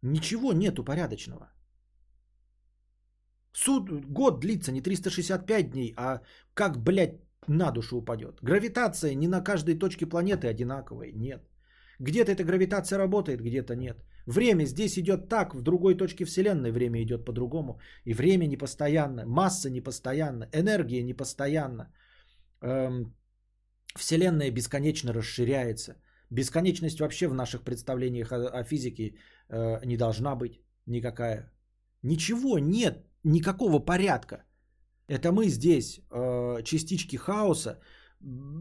[0.03, 1.51] Ничего нет упорядоченного.
[3.53, 6.21] Суд, год длится не 365 дней, а
[6.55, 8.39] как, блядь, на душу упадет.
[8.43, 11.43] Гравитация не на каждой точке планеты одинаковая, нет.
[12.01, 13.97] Где-то эта гравитация работает, где-то нет.
[14.27, 17.81] Время здесь идет так, в другой точке Вселенной время идет по-другому.
[18.05, 21.93] И время непостоянно, масса непостоянна, энергия непостоянна.
[22.63, 23.15] Эм,
[23.97, 25.95] Вселенная бесконечно расширяется.
[26.31, 29.15] Бесконечность вообще в наших представлениях о, о физике
[29.49, 31.53] э, не должна быть никакая.
[32.03, 34.45] Ничего нет, никакого порядка.
[35.09, 37.79] Это мы здесь, э, частички хаоса,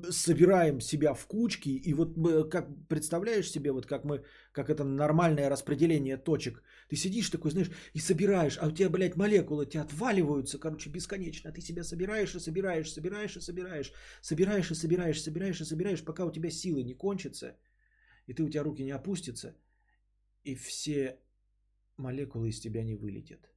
[0.10, 4.84] собираем себя в кучки, и вот мы, как представляешь себе, вот как мы, как это
[4.84, 9.84] нормальное распределение точек, ты сидишь такой, знаешь, и собираешь, а у тебя, блядь, молекулы тебя
[9.84, 15.22] отваливаются, короче, бесконечно, а ты себя собираешь и собираешь, собираешь и собираешь, собираешь и собираешь,
[15.22, 17.58] собираешь и собираешь, пока у тебя силы не кончатся,
[18.28, 19.56] и ты у тебя руки не опустятся,
[20.44, 21.18] и все
[21.98, 23.55] молекулы из тебя не вылетят.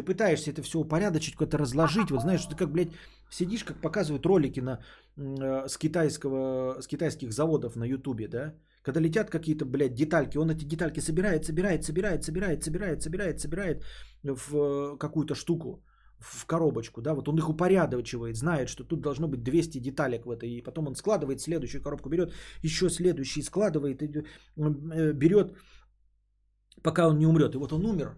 [0.00, 2.10] Ты пытаешься это все упорядочить, как-то разложить.
[2.10, 2.88] Вот знаешь, ты как, блядь,
[3.30, 4.78] сидишь, как показывают ролики на,
[5.18, 8.54] э, с, китайского, с китайских заводов на ютубе, да?
[8.82, 13.84] Когда летят какие-то, блядь, детальки, он эти детальки собирает, собирает, собирает, собирает, собирает, собирает, собирает
[14.22, 15.84] в э, какую-то штуку,
[16.18, 20.30] в коробочку, да, вот он их упорядочивает, знает, что тут должно быть 200 деталек в
[20.30, 22.32] этой, и потом он складывает следующую коробку, берет
[22.62, 25.52] еще следующий, складывает, э, берет,
[26.82, 27.54] пока он не умрет.
[27.54, 28.16] И вот он умер,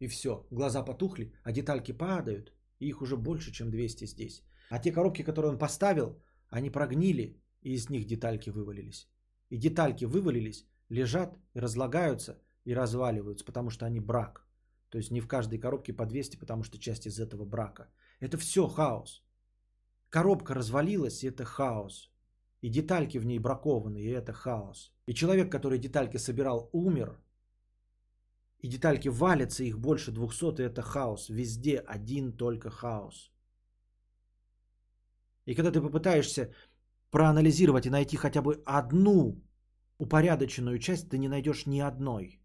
[0.00, 4.42] и все, глаза потухли, а детальки падают, и их уже больше, чем 200 здесь.
[4.70, 9.08] А те коробки, которые он поставил, они прогнили, и из них детальки вывалились.
[9.50, 14.46] И детальки вывалились, лежат, разлагаются и разваливаются, потому что они брак.
[14.88, 17.88] То есть не в каждой коробке по 200, потому что часть из этого брака.
[18.20, 19.22] Это все хаос.
[20.08, 22.10] Коробка развалилась, и это хаос.
[22.62, 24.92] И детальки в ней бракованы, и это хаос.
[25.06, 27.18] И человек, который детальки собирал, умер,
[28.62, 31.28] и детальки валятся, их больше 200, и это хаос.
[31.30, 33.30] Везде один только хаос.
[35.46, 36.52] И когда ты попытаешься
[37.10, 39.42] проанализировать и найти хотя бы одну
[39.98, 42.40] упорядоченную часть, ты не найдешь ни одной.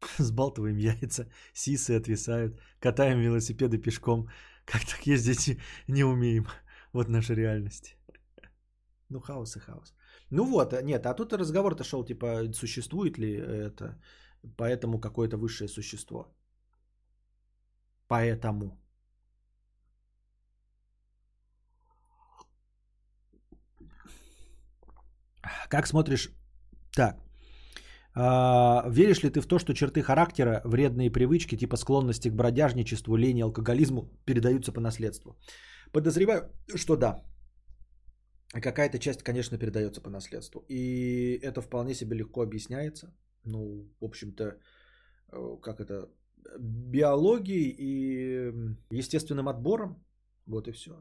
[0.18, 4.28] Сбалтываем яйца, сисы отвисают, катаем велосипеды пешком.
[4.64, 6.46] Как так ездить не умеем.
[6.92, 7.96] Вот наша реальность.
[9.08, 9.94] Ну, хаос и хаос.
[10.34, 14.00] Ну вот, нет, а тут разговор-то шел, типа, существует ли это,
[14.56, 16.26] поэтому какое-то высшее существо.
[18.08, 18.78] Поэтому.
[25.68, 26.30] Как смотришь?
[26.96, 27.16] Так.
[28.14, 33.16] А, веришь ли ты в то, что черты характера, вредные привычки, типа склонности к бродяжничеству,
[33.16, 35.36] лени, алкоголизму передаются по наследству?
[35.92, 37.22] Подозреваю, что да.
[38.52, 40.64] Какая-то часть, конечно, передается по наследству.
[40.68, 43.14] И это вполне себе легко объясняется.
[43.44, 44.58] Ну, в общем-то,
[45.32, 46.10] э, как это,
[46.58, 48.52] биологией и
[48.90, 50.04] естественным отбором.
[50.46, 50.92] Вот и все.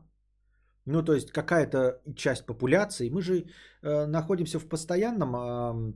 [0.85, 3.09] Ну, то есть какая-то часть популяции.
[3.09, 3.45] Мы же
[3.81, 5.95] э, находимся в постоянном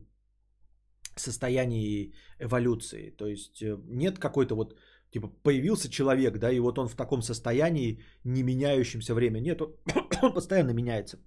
[1.15, 3.11] состоянии эволюции.
[3.11, 4.76] То есть э, нет какой-то вот,
[5.11, 9.40] типа, появился человек, да, и вот он в таком состоянии, не меняющемся время.
[9.40, 9.76] Нет, он,
[10.22, 11.18] он постоянно меняется.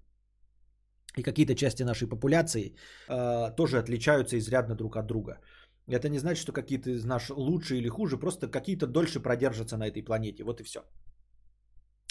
[1.18, 2.74] И какие-то части нашей популяции
[3.08, 5.40] э, тоже отличаются изрядно друг от друга.
[5.88, 9.88] Это не значит, что какие-то из нас лучше или хуже, просто какие-то дольше продержатся на
[9.88, 10.44] этой планете.
[10.44, 10.80] Вот и все.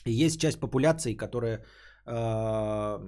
[0.05, 1.63] И есть часть популяции, которая
[2.05, 2.99] э,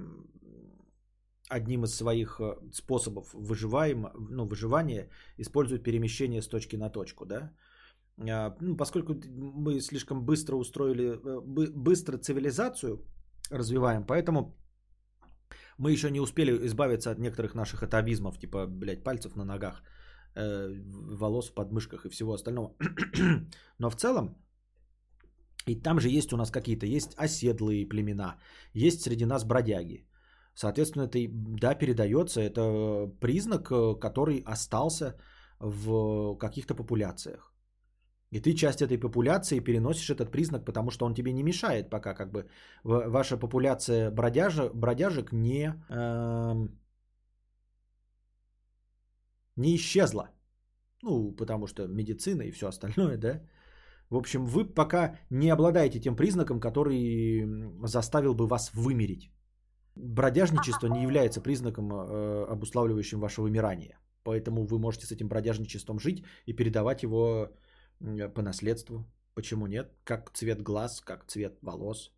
[1.49, 7.51] одним из своих э, способов выживаем, ну, выживания использует перемещение с точки на точку, да.
[8.17, 13.05] Э, ну, поскольку мы слишком быстро устроили, э, бы, быстро цивилизацию
[13.51, 14.55] развиваем, поэтому
[15.79, 19.81] мы еще не успели избавиться от некоторых наших атовизмов, типа, блядь, пальцев на ногах,
[20.35, 20.73] э,
[21.19, 22.75] волос в подмышках и всего остального.
[23.79, 24.35] Но в целом,
[25.65, 28.35] и там же есть у нас какие-то, есть оседлые племена,
[28.73, 30.05] есть среди нас бродяги.
[30.53, 31.19] Соответственно, это,
[31.61, 35.15] да, передается, это признак, э, который остался
[35.59, 37.48] в каких-то популяциях.
[38.31, 42.13] И ты часть этой популяции переносишь этот признак, потому что он тебе не мешает, пока
[42.13, 42.45] как бы
[42.83, 46.67] ваша популяция бродяжа, бродяжек не, э,
[49.55, 50.29] не исчезла.
[51.01, 53.41] Ну, потому что медицина и все остальное, да.
[54.09, 57.45] В общем, вы пока не обладаете тем признаком, который
[57.87, 59.31] заставил бы вас вымереть.
[59.95, 63.97] Бродяжничество не является признаком, э, обуславливающим ваше вымирание.
[64.23, 67.49] Поэтому вы можете с этим бродяжничеством жить и передавать его
[68.35, 69.05] по наследству.
[69.33, 69.91] Почему нет?
[70.03, 72.11] Как цвет глаз, как цвет волос.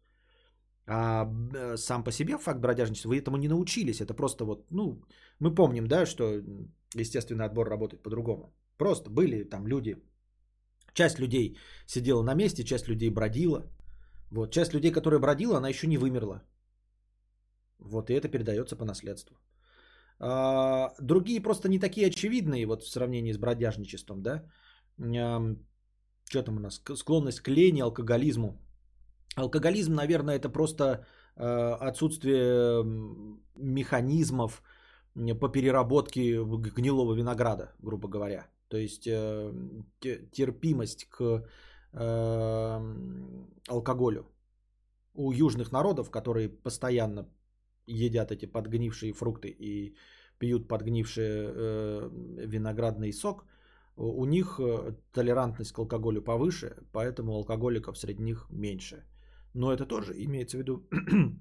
[0.88, 4.02] А э, сам по себе факт бродяжничества, вы этому не научились.
[4.02, 5.02] Это просто вот, ну,
[5.40, 6.44] мы помним, да, что
[6.96, 8.54] естественный отбор работает по-другому.
[8.78, 9.96] Просто были там люди,
[10.94, 13.64] часть людей сидела на месте, часть людей бродила.
[14.32, 16.42] Вот, часть людей, которая бродила, она еще не вымерла.
[17.80, 19.36] Вот, и это передается по наследству.
[20.20, 24.44] А, другие просто не такие очевидные, вот в сравнении с бродяжничеством, да.
[26.32, 26.82] Что там у нас?
[26.96, 28.58] Склонность к лени, алкоголизму.
[29.36, 31.06] Алкоголизм, наверное, это просто
[31.36, 32.84] э, отсутствие
[33.58, 34.64] механизмов
[35.14, 36.42] по переработке
[36.78, 38.48] гнилого винограда, грубо говоря.
[38.70, 39.52] То есть э,
[40.00, 41.44] те- терпимость к
[41.94, 42.96] э,
[43.68, 44.26] алкоголю
[45.14, 47.28] у южных народов, которые постоянно
[47.88, 49.96] едят эти подгнившие фрукты и
[50.40, 52.10] пьют подгнивший э,
[52.48, 53.44] виноградный сок,
[53.96, 59.04] у них э, толерантность к алкоголю повыше, поэтому алкоголиков среди них меньше.
[59.54, 60.88] Но это тоже имеется в виду,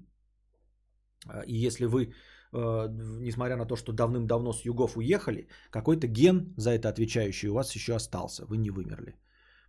[1.27, 2.13] а, и если вы,
[2.53, 2.87] э,
[3.21, 7.75] несмотря на то, что давным-давно с югов уехали, какой-то ген за это отвечающий у вас
[7.75, 9.15] еще остался, вы не вымерли.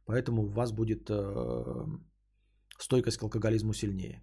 [0.05, 1.87] Поэтому у вас будет э,
[2.79, 4.23] стойкость к алкоголизму сильнее.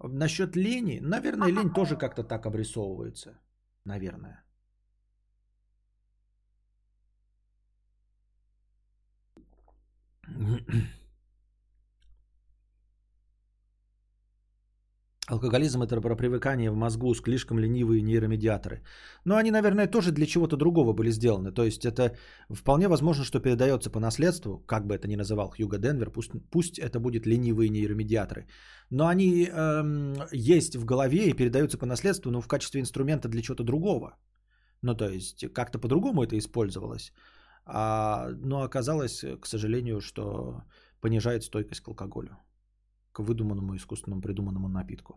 [0.00, 3.38] Насчет лени, наверное, лень тоже как-то так обрисовывается.
[3.84, 4.44] Наверное.
[15.28, 18.82] Алкоголизм это про привыкание в мозгу, слишком ленивые нейромедиаторы.
[19.24, 21.52] Но они, наверное, тоже для чего-то другого были сделаны.
[21.52, 22.16] То есть это
[22.50, 26.78] вполне возможно, что передается по наследству, как бы это ни называл Хьюго Денвер, пусть, пусть
[26.78, 28.46] это будет ленивые нейромедиаторы.
[28.90, 33.42] Но они эм, есть в голове и передаются по наследству, но в качестве инструмента для
[33.42, 34.16] чего-то другого.
[34.82, 37.12] Ну, то есть как-то по-другому это использовалось.
[37.70, 40.62] А, но оказалось, к сожалению, что
[41.00, 42.38] понижает стойкость к алкоголю
[43.12, 45.14] к выдуманному, искусственному, придуманному напитку.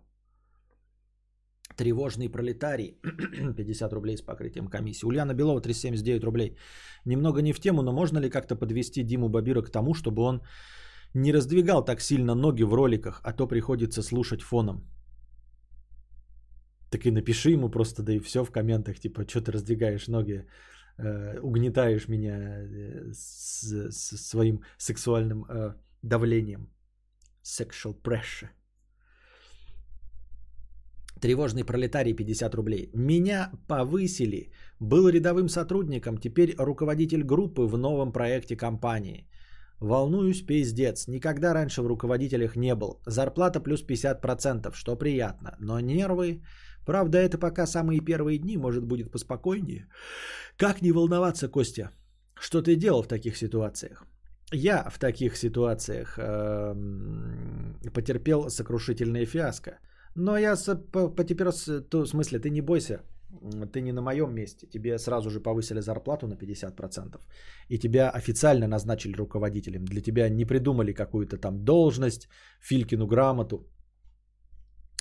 [1.78, 3.00] Тревожный пролетарий.
[3.56, 5.06] 50 рублей с покрытием комиссии.
[5.06, 6.58] Ульяна Белова 379 рублей.
[7.06, 10.42] Немного не в тему, но можно ли как-то подвести Диму Бабира к тому, чтобы он
[11.14, 14.82] не раздвигал так сильно ноги в роликах, а то приходится слушать фоном.
[16.90, 20.34] Так и напиши ему просто, да и все в комментах, типа, что ты раздвигаешь ноги,
[20.34, 20.46] э,
[21.42, 26.70] угнетаешь меня э, с, с своим сексуальным э, давлением.
[27.44, 28.50] Sexual pressure.
[31.22, 32.92] Тревожный пролетарий 50 рублей.
[32.94, 34.52] Меня повысили.
[34.80, 39.28] Был рядовым сотрудником, теперь руководитель группы в новом проекте компании.
[39.80, 41.08] Волнуюсь пиздец.
[41.08, 43.02] Никогда раньше в руководителях не был.
[43.08, 45.56] Зарплата плюс 50%, что приятно.
[45.60, 46.42] Но нервы...
[46.86, 49.88] Правда, это пока самые первые дни, может будет поспокойнее.
[50.58, 51.92] Как не волноваться, Костя?
[52.40, 54.04] Что ты делал в таких ситуациях?
[54.54, 59.72] Я в таких ситуациях эм, потерпел сокрушительное фиаско.
[60.16, 60.56] Но я
[60.92, 63.02] по- потерпел, в смысле, ты не бойся,
[63.74, 64.68] ты не на моем месте.
[64.68, 67.22] Тебе сразу же повысили зарплату на 50%.
[67.70, 69.86] И тебя официально назначили руководителем.
[69.86, 72.28] Для тебя не придумали какую-то там должность,
[72.60, 73.81] Филькину грамоту, э,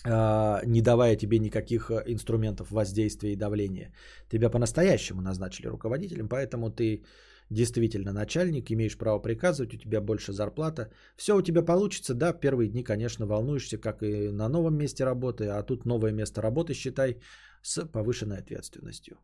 [0.05, 3.93] не давая тебе никаких э, инструментов воздействия и давления.
[4.31, 7.05] Тебя по-настоящему назначили руководителем, поэтому ты
[7.51, 10.91] действительно начальник, имеешь право приказывать, у тебя больше зарплата.
[11.17, 15.49] Все у тебя получится, да, первые дни, конечно, волнуешься, как и на новом месте работы,
[15.49, 17.21] а тут новое место работы, считай,
[17.63, 19.19] с повышенной ответственностью.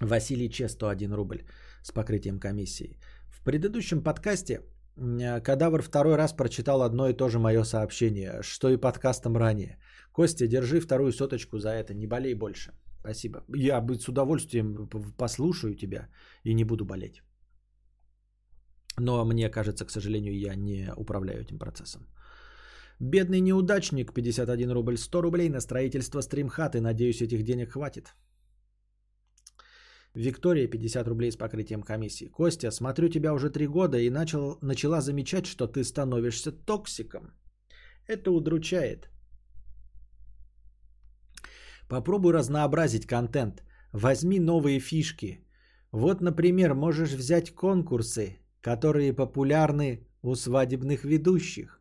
[0.00, 1.44] Василий Че, 101 рубль
[1.82, 2.98] с покрытием комиссии.
[3.28, 4.60] В предыдущем подкасте
[4.96, 9.78] Кадавр второй раз прочитал одно и то же мое сообщение, что и подкастом ранее.
[10.12, 12.72] Костя, держи вторую соточку за это, не болей больше.
[13.00, 13.42] Спасибо.
[13.48, 16.08] Я бы с удовольствием послушаю тебя
[16.44, 17.22] и не буду болеть.
[18.98, 22.06] Но мне кажется, к сожалению, я не управляю этим процессом.
[23.00, 26.80] Бедный неудачник, 51 рубль, 100 рублей на строительство стримхаты.
[26.80, 28.14] Надеюсь, этих денег хватит.
[30.14, 32.28] Виктория, 50 рублей с покрытием комиссии.
[32.28, 37.32] Костя, смотрю тебя уже три года и начал, начала замечать, что ты становишься токсиком.
[38.06, 39.08] Это удручает.
[41.88, 43.62] Попробуй разнообразить контент.
[43.92, 45.46] Возьми новые фишки.
[45.92, 51.80] Вот, например, можешь взять конкурсы, которые популярны у свадебных ведущих.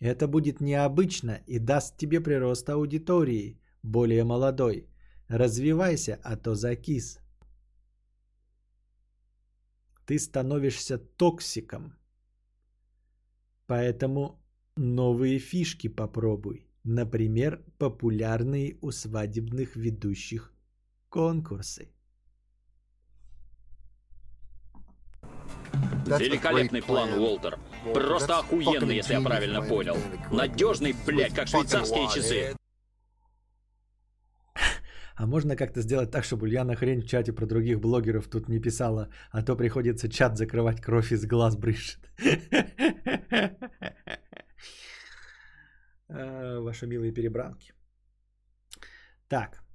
[0.00, 4.88] Это будет необычно и даст тебе прирост аудитории, более молодой.
[5.28, 7.18] Развивайся, а то закис.
[10.06, 11.92] Ты становишься токсиком.
[13.66, 14.40] Поэтому
[14.76, 16.68] новые фишки попробуй.
[16.84, 20.54] Например, популярные у свадебных ведущих
[21.08, 21.90] конкурсы.
[26.06, 27.58] Великолепный план, Уолтер.
[27.92, 29.96] Просто охуенный, если я правильно понял.
[30.30, 32.56] Надежный, блядь, как швейцарские часы.
[35.16, 38.60] А можно как-то сделать так, чтобы Ульяна хрень в чате про других блогеров тут не
[38.60, 42.00] писала, а то приходится чат закрывать, кровь из глаз брызжет.
[46.08, 47.72] Э, Ваши милые перебранки.
[49.28, 49.65] Так.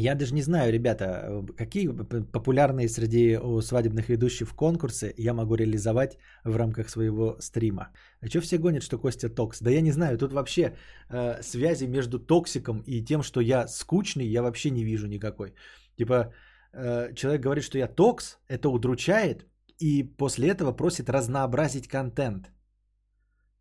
[0.00, 1.88] Я даже не знаю, ребята, э, какие
[2.32, 7.88] популярные среди свадебных ведущих конкурсы я могу реализовать в рамках своего стрима.
[8.22, 9.60] А что все гонят, что Костя токс?
[9.60, 10.74] Да я не знаю, тут вообще
[11.10, 15.52] э, связи между токсиком и тем, что я скучный, я вообще не вижу никакой.
[15.98, 16.32] Типа,
[16.72, 19.46] э, человек говорит, что я токс, это удручает,
[19.78, 22.50] и после этого просит разнообразить контент.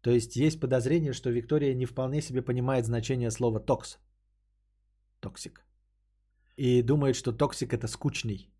[0.01, 3.99] То есть есть подозрение, что Виктория не вполне себе понимает значение слова токс.
[5.19, 5.68] Токсик.
[6.59, 8.51] И думает, что токсик это скучный.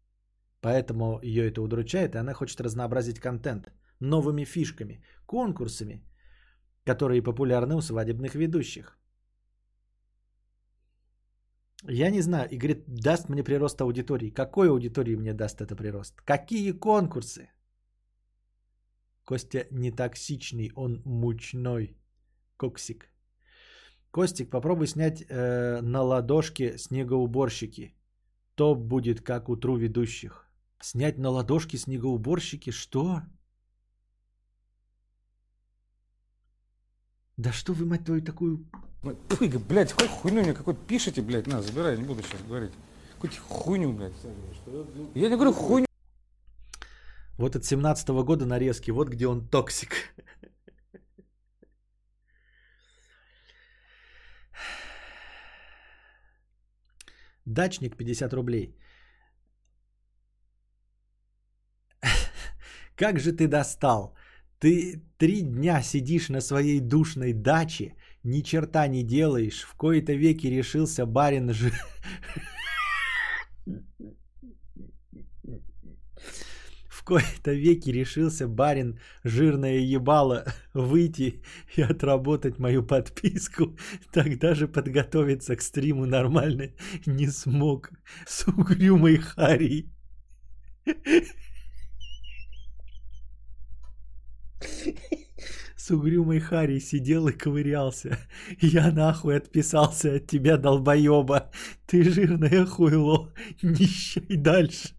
[0.62, 6.02] Поэтому ее это удручает, и она хочет разнообразить контент новыми фишками, конкурсами,
[6.86, 8.98] которые популярны у свадебных ведущих.
[11.90, 14.34] Я не знаю, и говорит, даст мне прирост аудитории.
[14.34, 16.22] Какой аудитории мне даст это прирост?
[16.22, 17.50] Какие конкурсы?
[19.26, 21.98] Костя не токсичный, он мучной.
[22.58, 23.09] Коксик.
[24.12, 27.94] Костик, попробуй снять э, на ладошке снегоуборщики.
[28.56, 30.48] То будет как у тру ведущих.
[30.82, 32.72] Снять на ладошке снегоуборщики?
[32.72, 33.22] Что?
[37.38, 38.66] Да что вы, мать твою, такую...
[39.02, 42.74] Фу, блядь, какой хуйню мне какой пишете, блядь, на, забирай, не буду сейчас говорить.
[43.14, 44.14] Какую-то хуйню, блядь.
[45.14, 45.86] Я не говорю хуйню.
[47.38, 49.92] Вот от 17 года нарезки, вот где он токсик.
[57.50, 58.76] Дачник 50 рублей.
[62.96, 64.16] Как же ты достал?
[64.60, 70.48] Ты три дня сидишь на своей душной даче, ни черта не делаешь, в кои-то веки
[70.48, 71.72] решился барин ж...
[77.10, 80.46] кои-то веки решился барин жирное ебало
[80.76, 81.42] выйти
[81.76, 83.76] и отработать мою подписку.
[84.14, 86.70] Тогда же подготовиться к стриму нормально
[87.08, 87.90] не смог.
[88.28, 89.92] С угрюмой Харей.
[95.76, 98.20] С угрюмой Харей сидел и ковырялся.
[98.62, 101.50] Я нахуй отписался от тебя, долбоеба.
[101.88, 103.34] Ты жирное хуйло.
[103.64, 104.99] Нищай дальше.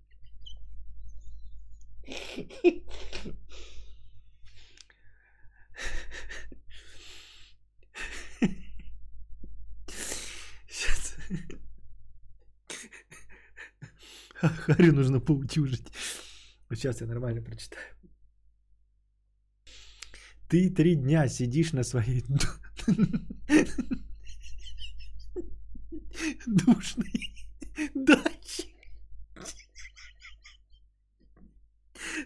[14.41, 15.93] Харю нужно поутюжить.
[16.71, 17.85] Сейчас я нормально прочитаю.
[20.49, 22.25] Ты три дня сидишь на своей
[26.47, 27.31] душной
[27.95, 28.40] даче.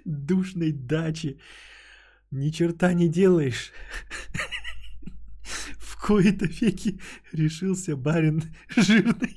[0.05, 1.39] Душной даче.
[2.31, 3.73] Ни черта не делаешь.
[5.79, 7.01] В кои-то веки
[7.33, 8.43] решился барин
[8.77, 9.37] жирный.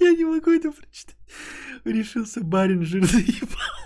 [0.00, 1.16] Я не могу это прочитать.
[1.84, 3.80] Решился барин жирный ебал.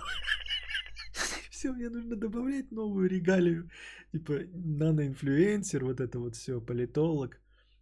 [1.50, 3.70] Все, мне нужно добавлять новую регалию.
[4.12, 7.40] Типа наноинфлюенсер, вот это вот все, политолог,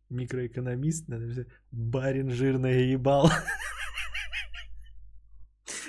[0.08, 1.48] микроэкономист, надо взять.
[1.70, 3.30] барин жирное ебал.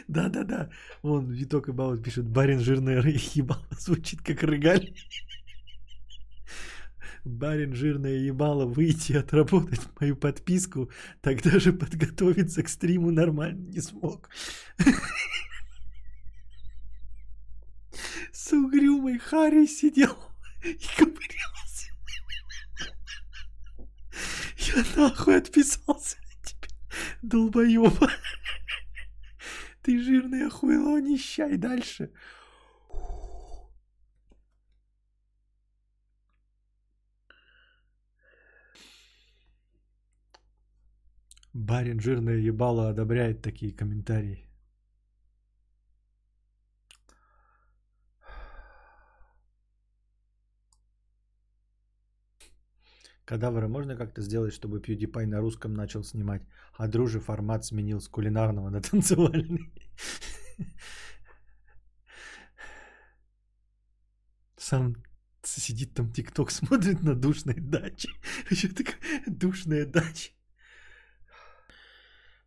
[0.08, 0.70] Да-да-да,
[1.02, 3.02] вон Виток Ибаут пишет, барин жирное
[3.34, 4.96] ебало, звучит как рыгаль.
[7.24, 10.90] Барин жирное ебало, выйти и отработать мою подписку,
[11.22, 14.30] тогда же подготовиться к стриму нормально не смог.
[18.34, 20.18] С угрюмой Харри сидел
[20.64, 21.94] и ковырялся.
[24.58, 26.68] Я нахуй отписался от тебя,
[27.22, 28.10] долбоеба.
[29.84, 32.10] Ты жирное хуйло, нищай дальше.
[41.54, 44.53] Барин жирное ебало одобряет такие комментарии.
[53.34, 56.44] Кадавра можно как-то сделать, чтобы PewDiePie на русском начал снимать,
[56.78, 59.74] а дружи формат сменил с кулинарного на танцевальный?
[64.56, 64.96] Сам
[65.42, 68.10] сидит там ТикТок, смотрит на душной даче.
[68.52, 70.32] Еще такая душная дача.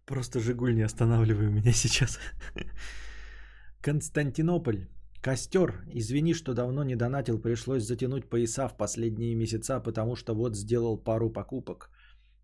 [0.04, 2.20] Просто Жигуль не останавливай меня сейчас.
[3.80, 4.86] Константинополь.
[5.26, 5.82] Костер.
[5.92, 10.96] Извини, что давно не донатил, пришлось затянуть пояса в последние месяца, потому что вот сделал
[10.96, 11.90] пару покупок.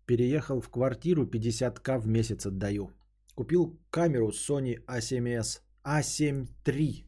[0.05, 2.91] Переехал в квартиру, 50к в месяц отдаю.
[3.35, 7.05] Купил камеру Sony A7S A7 III.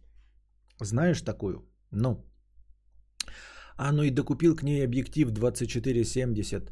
[0.79, 1.65] Знаешь такую?
[1.91, 2.23] Ну.
[3.77, 6.71] А ну и докупил к ней объектив 2470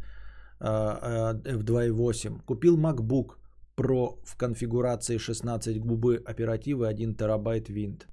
[0.61, 2.45] а, а, F2.8.
[2.45, 3.35] Купил MacBook
[3.75, 8.07] Pro в конфигурации 16 губы оперативы 1 терабайт винт.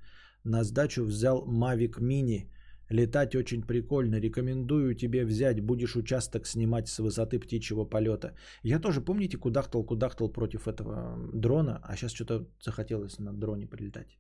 [0.45, 2.51] На сдачу взял Mavic Mini.
[2.91, 4.21] Летать очень прикольно.
[4.21, 5.61] Рекомендую тебе взять.
[5.61, 8.35] Будешь участок снимать с высоты птичьего полета.
[8.63, 14.19] Я тоже, помните, кудахтал-кудахтал против этого дрона, а сейчас что-то захотелось на дроне прилетать.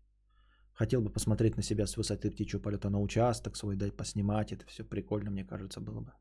[0.75, 4.53] Хотел бы посмотреть на себя с высоты птичьего полета, на участок свой дать, поснимать.
[4.53, 6.13] Это все прикольно, мне кажется, было бы.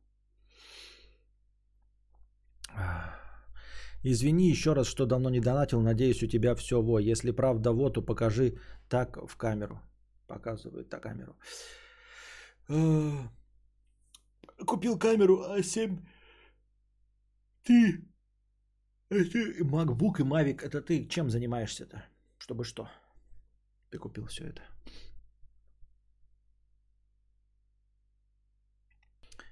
[4.03, 5.81] Извини еще раз, что давно не донатил.
[5.81, 6.99] Надеюсь, у тебя все во.
[6.99, 8.57] Если правда во, то покажи
[8.89, 9.81] так в камеру.
[10.29, 11.35] Показывает так камеру.
[12.69, 13.29] Э,
[14.65, 15.99] купил камеру А7.
[17.63, 18.05] Ты...
[19.09, 20.61] Это MacBook и Mavic.
[20.61, 22.03] Это ты чем занимаешься-то?
[22.37, 22.87] Чтобы что?
[23.89, 24.61] Ты купил все это.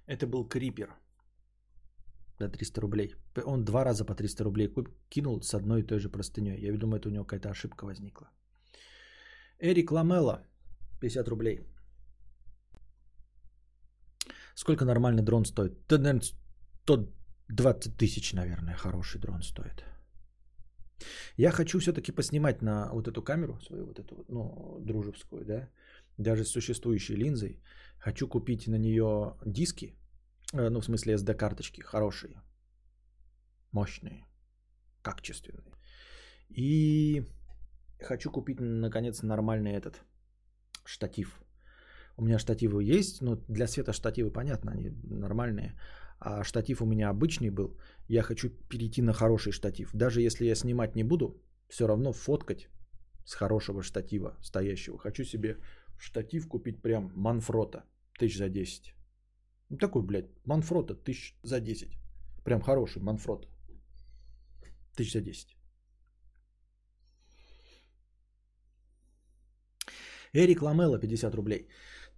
[0.06, 0.90] Это был Крипер.
[2.40, 3.16] За 300 рублей.
[3.46, 4.74] Он два раза по 300 рублей
[5.10, 6.60] кинул с одной и той же простыней.
[6.62, 8.30] Я думаю, это у него какая-то ошибка возникла.
[9.60, 10.46] Эрик Ламела.
[11.00, 11.60] 50 рублей.
[14.56, 15.74] Сколько нормальный дрон стоит?
[15.88, 16.24] Да, наверное,
[16.84, 19.84] 120 тысяч, наверное, хороший дрон стоит.
[21.38, 25.70] Я хочу все-таки поснимать на вот эту камеру, свою вот эту, ну, дружескую, да,
[26.18, 27.62] даже с существующей линзой.
[28.00, 29.96] Хочу купить на нее диски,
[30.54, 32.42] э, ну, в смысле SD-карточки, хорошие,
[33.72, 34.26] мощные,
[35.04, 35.76] качественные.
[36.50, 37.28] И
[38.02, 40.02] хочу купить, наконец, нормальный этот
[40.88, 41.40] штатив.
[42.16, 45.76] У меня штативы есть, но для света штативы, понятно, они нормальные
[46.20, 49.92] а штатив у меня обычный был, я хочу перейти на хороший штатив.
[49.94, 52.70] Даже если я снимать не буду, все равно фоткать
[53.26, 54.98] с хорошего штатива стоящего.
[54.98, 55.58] Хочу себе
[55.98, 57.84] штатив купить прям Манфрота,
[58.20, 58.96] тысяч за 10.
[59.70, 61.98] Ну такой, блядь, Манфрота, тысяч за 10.
[62.44, 63.48] Прям хороший Манфрот.
[64.96, 65.57] Тысяч за 10.
[70.34, 71.68] Эрик Ламела, 50 рублей.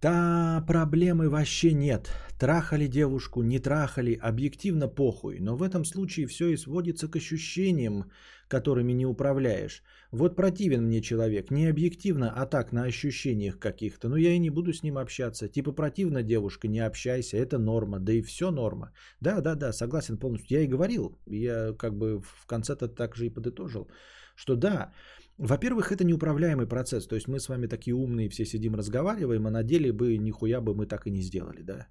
[0.02, 2.10] Да, проблемы вообще нет.
[2.38, 5.38] Трахали девушку, не трахали, объективно похуй.
[5.40, 8.04] Но в этом случае все и сводится к ощущениям,
[8.48, 9.82] которыми не управляешь.
[10.10, 14.08] Вот противен мне человек, не объективно, а так на ощущениях каких-то.
[14.08, 15.48] Но я и не буду с ним общаться.
[15.48, 17.98] Типа противно девушка, не общайся, это норма.
[18.00, 18.92] Да и все норма.
[19.20, 20.58] Да, да, да, согласен полностью.
[20.58, 23.90] Я и говорил, я как бы в конце-то так же и подытожил,
[24.34, 24.92] что да,
[25.40, 27.06] во-первых, это неуправляемый процесс.
[27.06, 30.60] То есть мы с вами такие умные все сидим, разговариваем, а на деле бы нихуя
[30.60, 31.86] бы мы так и не сделали, да.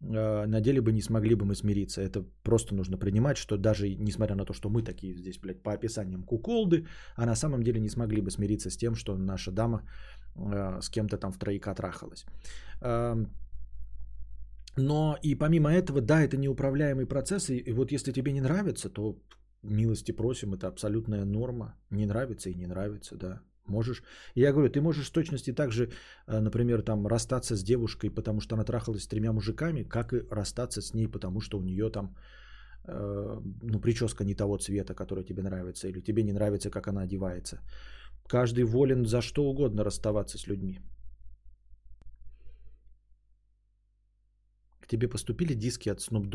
[0.00, 2.00] А, на деле бы не смогли бы мы смириться.
[2.00, 5.72] Это просто нужно принимать, что даже несмотря на то, что мы такие здесь, блядь, по
[5.72, 6.86] описаниям куколды,
[7.16, 9.82] а на самом деле не смогли бы смириться с тем, что наша дама
[10.36, 12.24] а, с кем-то там в троика трахалась.
[14.76, 19.16] Но и помимо этого, да, это неуправляемый процесс, и вот если тебе не нравится, то
[19.64, 21.74] милости просим, это абсолютная норма.
[21.90, 23.40] Не нравится и не нравится, да.
[23.66, 24.02] Можешь,
[24.34, 25.90] я говорю, ты можешь в точности так же,
[26.26, 30.22] э, например, там расстаться с девушкой, потому что она трахалась с тремя мужиками, как и
[30.30, 32.14] расстаться с ней, потому что у нее там,
[32.86, 37.02] э, ну, прическа не того цвета, который тебе нравится, или тебе не нравится, как она
[37.02, 37.60] одевается.
[38.28, 40.80] Каждый волен за что угодно расставаться с людьми.
[44.80, 46.28] К тебе поступили диски от Snoop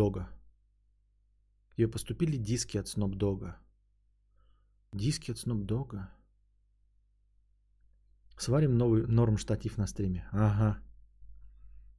[1.79, 3.53] Тебе поступили диски от Snoop Dogg.
[4.93, 6.07] Диски от Snoop Dogg.
[8.37, 10.27] Сварим новый норм штатив на стриме.
[10.33, 10.81] Ага.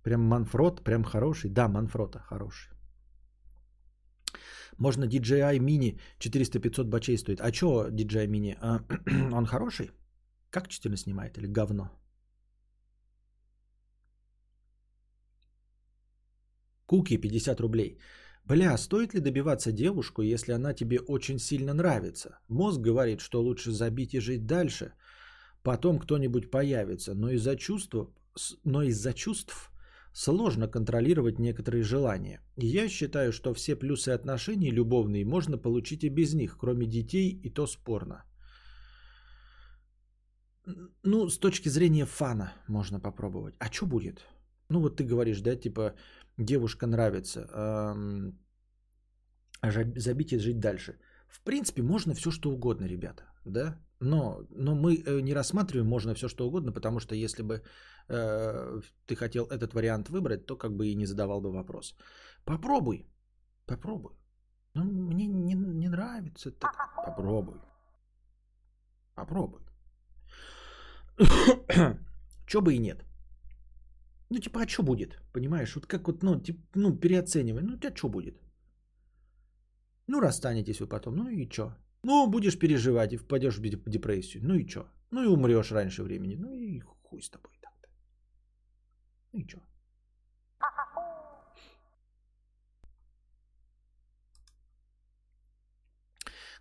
[0.03, 1.51] Прям Манфрот, прям хороший.
[1.51, 2.73] Да, Манфрота хороший.
[4.79, 7.41] Можно DJI Mini 400-500 бачей стоит.
[7.41, 8.59] А что DJI Mini?
[8.61, 8.81] А,
[9.33, 9.93] он хороший?
[10.51, 11.91] Качественно снимает или говно?
[16.87, 17.99] Куки 50 рублей.
[18.45, 22.39] Бля, стоит ли добиваться девушку, если она тебе очень сильно нравится?
[22.49, 24.93] Мозг говорит, что лучше забить и жить дальше.
[25.63, 28.13] Потом кто-нибудь появится, но из-за чувства,
[28.65, 29.71] но из-за чувств
[30.13, 32.41] сложно контролировать некоторые желания.
[32.57, 37.51] Я считаю, что все плюсы отношений любовные можно получить и без них, кроме детей, и
[37.51, 38.25] то спорно.
[41.03, 43.55] Ну, с точки зрения фана можно попробовать.
[43.59, 44.27] А что будет?
[44.69, 45.95] Ну, вот ты говоришь, да, типа,
[46.45, 47.49] девушка нравится,
[49.97, 50.99] забить и жить дальше.
[51.29, 56.15] В принципе, можно все что угодно, ребята, да, но, но мы э, не рассматриваем можно
[56.15, 57.63] все что угодно, потому что если бы
[58.09, 61.95] э, ты хотел этот вариант выбрать, то как бы и не задавал бы вопрос.
[62.45, 63.07] Попробуй,
[63.67, 64.13] попробуй.
[64.75, 66.75] Ну, мне не, не нравится так.
[67.07, 67.61] Попробуй.
[69.15, 69.61] Попробуй.
[72.47, 73.05] Чё бы и нет.
[74.31, 75.19] Ну, типа, а что будет?
[75.33, 75.75] Понимаешь?
[75.75, 77.63] Вот как вот, ну, типа, ну, переоценивай.
[77.63, 78.41] Ну, у тебя что будет?
[80.09, 81.75] Ну, расстанетесь вы потом, ну и чё?
[82.03, 84.43] Ну, будешь переживать и впадешь в деп- депрессию.
[84.45, 84.87] Ну и чё?
[85.11, 86.37] Ну и умрешь раньше времени.
[86.37, 87.89] Ну и хуй с тобой так-то.
[89.33, 89.61] Ну и чё?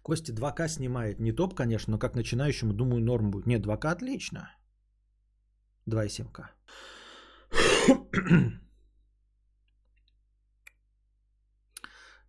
[0.03, 1.19] Костя 2К снимает.
[1.19, 3.45] Не топ, конечно, но как начинающему, думаю, норм будет.
[3.47, 4.49] Нет, 2К отлично.
[5.85, 6.49] 2,7К.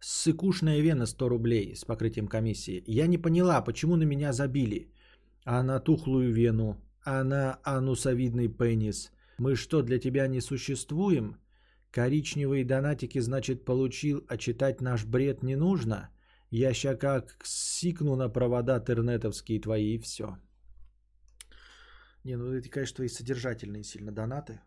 [0.01, 2.83] Сыкушная вена 100 рублей с покрытием комиссии.
[2.87, 4.93] Я не поняла, почему на меня забили.
[5.45, 9.13] А на тухлую вену, а на анусовидный пенис.
[9.39, 11.37] Мы что, для тебя не существуем?
[11.91, 16.11] Коричневые донатики, значит, получил, а читать наш бред не нужно?
[16.51, 20.37] Я ща как сикну на провода тернетовские твои и все.
[22.25, 24.61] Не, ну эти, конечно, твои содержательные сильно донаты.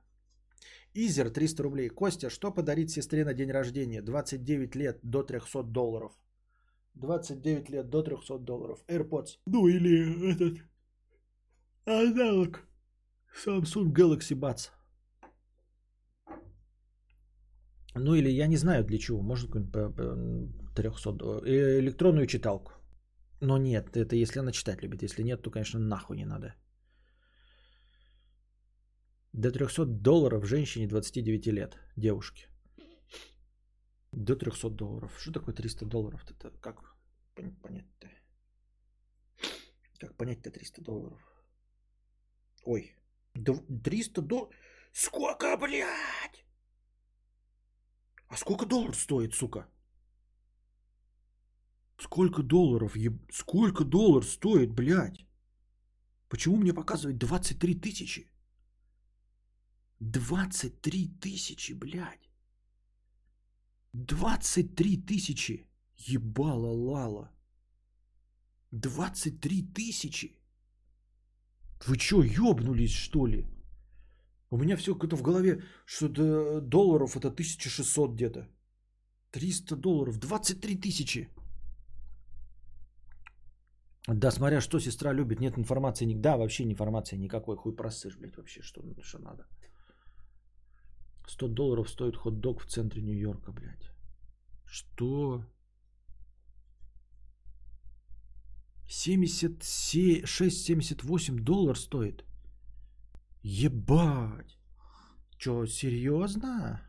[0.95, 1.89] Изер 300 рублей.
[1.89, 4.01] Костя, что подарить сестре на день рождения?
[4.01, 6.11] 29 лет до 300 долларов.
[6.93, 8.83] 29 лет до 300 долларов.
[8.87, 9.39] AirPods.
[9.47, 10.63] Ну или этот
[11.85, 12.61] аналог
[13.45, 14.69] Samsung Galaxy Buds.
[17.95, 19.21] Ну или я не знаю для чего.
[19.21, 19.93] Может по
[20.75, 21.43] 300 долларов.
[21.45, 22.71] Э, Электронную читалку.
[23.41, 25.03] Но нет, это если она читать любит.
[25.03, 26.53] Если нет, то, конечно, нахуй не надо.
[29.33, 32.47] До 300 долларов женщине 29 лет, девушке.
[34.11, 35.11] До 300 долларов.
[35.19, 36.23] Что такое 300 долларов?
[36.29, 36.95] Это как
[37.35, 38.07] пон- понять-то?
[39.99, 41.19] Как понять-то 300 долларов?
[42.65, 42.95] Ой,
[43.35, 44.55] дв- 300 долларов?
[44.93, 46.45] Сколько, блядь?
[48.27, 49.67] А сколько долларов стоит, сука?
[51.97, 52.95] Сколько долларов?
[52.95, 55.25] еб- Сколько доллар стоит, блядь?
[56.29, 58.29] Почему мне показывает 23 тысячи?
[60.11, 62.29] 23 тысячи, блядь.
[63.93, 65.65] 23 тысячи.
[65.95, 67.31] Ебала лала.
[68.71, 70.39] 23 тысячи.
[71.87, 73.45] Вы что, ёбнулись, что ли?
[74.49, 78.47] У меня все как-то в голове, что до долларов это 1600 где-то.
[79.31, 81.29] 300 долларов, 23 тысячи.
[84.07, 86.13] Да, смотря что сестра любит, нет информации.
[86.13, 87.55] Да, вообще информации никакой.
[87.55, 89.45] Хуй просышь, блядь, вообще, что, что надо.
[91.27, 93.91] 100 долларов стоит хот-дог в центре Нью-Йорка, блядь.
[94.65, 95.45] Что?
[98.87, 102.23] 76-78 доллар стоит.
[103.43, 104.57] Ебать.
[105.37, 106.81] Че, серьезно?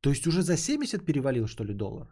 [0.00, 2.08] То есть уже за 70 перевалил, что ли, доллар?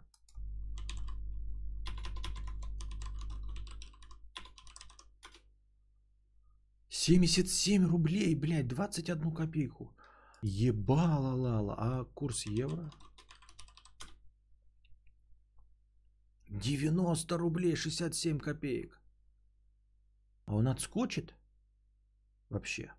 [6.89, 9.93] Семьдесят семь рублей, блядь, 21 копейку.
[10.43, 11.75] Ебала лала.
[11.77, 12.91] А курс евро?
[16.49, 19.01] 90 рублей 67 копеек.
[20.45, 21.33] А он отскочит?
[22.49, 22.93] Вообще.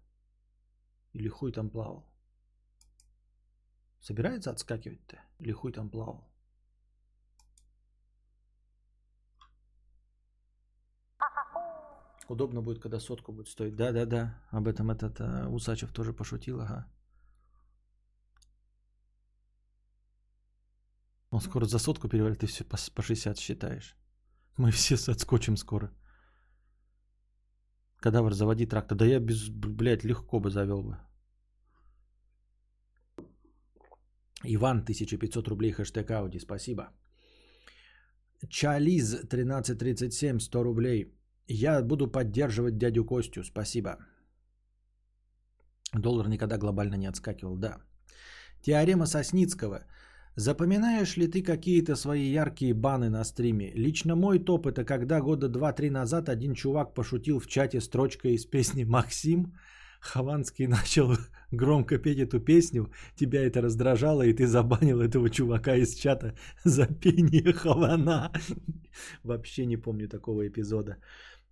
[1.13, 2.11] Или хуй там плавал?
[4.01, 5.21] Собирается отскакивать-то?
[5.39, 6.27] Или хуй там плавал?
[12.27, 13.77] Удобно будет, когда сотку будет стоить.
[13.77, 16.91] Да-да-да, об этом этот а, Усачев тоже пошутил, ага.
[21.35, 23.97] Он скоро за сотку перевалит, ты все по, по 60 считаешь.
[24.57, 25.91] Мы все отскочим скоро.
[28.01, 28.97] Кадавр, заводи трактор.
[28.97, 30.97] Да я без, блядь, легко бы завел бы.
[34.45, 36.93] Иван, 1500 рублей, хэштег Ауди, спасибо.
[38.49, 41.13] Чализ, 1337, 100 рублей.
[41.49, 43.99] Я буду поддерживать дядю Костю, спасибо.
[45.95, 47.81] Доллар никогда глобально не отскакивал, да.
[48.63, 49.85] Теорема Сосницкого.
[50.37, 53.71] Запоминаешь ли ты какие-то свои яркие баны на стриме?
[53.75, 58.45] Лично мой топ это когда года 2-3 назад один чувак пошутил в чате строчкой из
[58.45, 59.53] песни «Максим».
[60.01, 61.17] Хованский начал
[61.53, 66.87] громко петь эту песню, тебя это раздражало, и ты забанил этого чувака из чата за
[66.87, 68.33] пение Хавана.
[69.23, 70.97] Вообще не помню такого эпизода.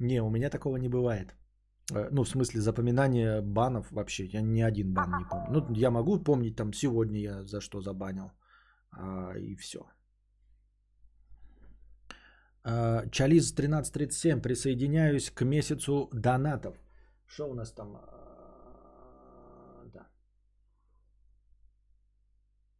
[0.00, 1.36] Не, у меня такого не бывает.
[1.94, 4.24] Э, Ну, в смысле, запоминание банов вообще.
[4.24, 5.46] Я ни один бан не помню.
[5.50, 8.32] Ну, я могу помнить, там, сегодня я за что забанил.
[8.92, 9.78] А, и все.
[12.64, 14.40] А, Чализ 1337.
[14.40, 16.76] Присоединяюсь к месяцу донатов.
[17.26, 17.96] Что у нас там?
[17.96, 18.02] А,
[19.92, 20.06] Да.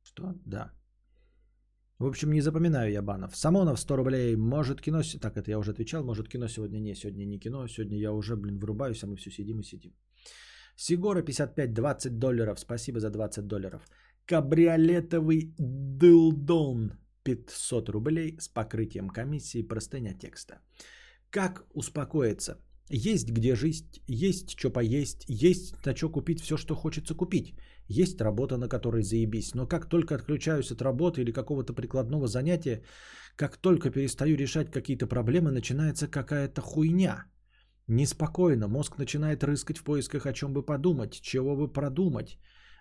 [0.03, 0.35] Что?
[0.47, 0.73] Да.
[1.99, 3.37] В общем, не запоминаю я банов.
[3.37, 4.37] Самонов 100 рублей.
[4.37, 5.03] Может кино...
[5.21, 6.05] Так, это я уже отвечал.
[6.05, 6.95] Может кино сегодня не.
[6.95, 7.69] Сегодня не кино.
[7.69, 9.93] Сегодня я уже, блин, врубаюсь, а мы все сидим и сидим.
[10.77, 12.59] Сигора 55, 20 долларов.
[12.59, 13.83] Спасибо за 20 долларов.
[14.27, 16.93] Кабриолетовый дылдон.
[17.25, 20.55] 500 рублей с покрытием комиссии простыня текста.
[21.31, 22.59] Как успокоиться?
[22.89, 27.55] Есть где жить, есть что поесть, есть на что купить все, что хочется купить.
[27.89, 29.55] Есть работа, на которой заебись.
[29.55, 32.83] Но как только отключаюсь от работы или какого-то прикладного занятия,
[33.37, 37.25] как только перестаю решать какие-то проблемы, начинается какая-то хуйня.
[37.89, 42.39] Неспокойно, мозг начинает рыскать в поисках о чем бы подумать, чего бы продумать.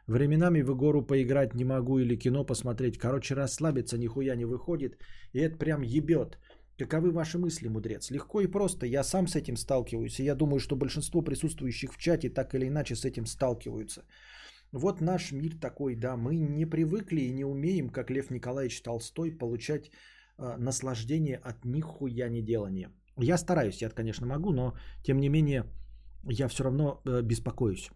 [0.07, 2.97] Временами в игру поиграть не могу или кино посмотреть.
[2.97, 4.97] Короче, расслабиться нихуя не выходит.
[5.33, 6.37] И это прям ебет.
[6.77, 8.11] Каковы ваши мысли, мудрец?
[8.11, 8.85] Легко и просто.
[8.85, 10.19] Я сам с этим сталкиваюсь.
[10.19, 14.03] И я думаю, что большинство присутствующих в чате так или иначе с этим сталкиваются.
[14.71, 16.17] Вот наш мир такой, да.
[16.17, 19.91] Мы не привыкли и не умеем, как Лев Николаевич Толстой, получать
[20.37, 22.89] э, наслаждение от нихуя не делания.
[23.17, 24.73] Я стараюсь, я, конечно, могу, но
[25.03, 25.65] тем не менее
[26.23, 27.91] я все равно э, беспокоюсь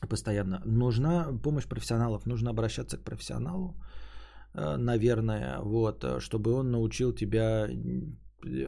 [0.00, 0.62] постоянно.
[0.64, 3.74] Нужна помощь профессионалов, нужно обращаться к профессионалу,
[4.54, 7.68] э, наверное, вот, э, чтобы он научил тебя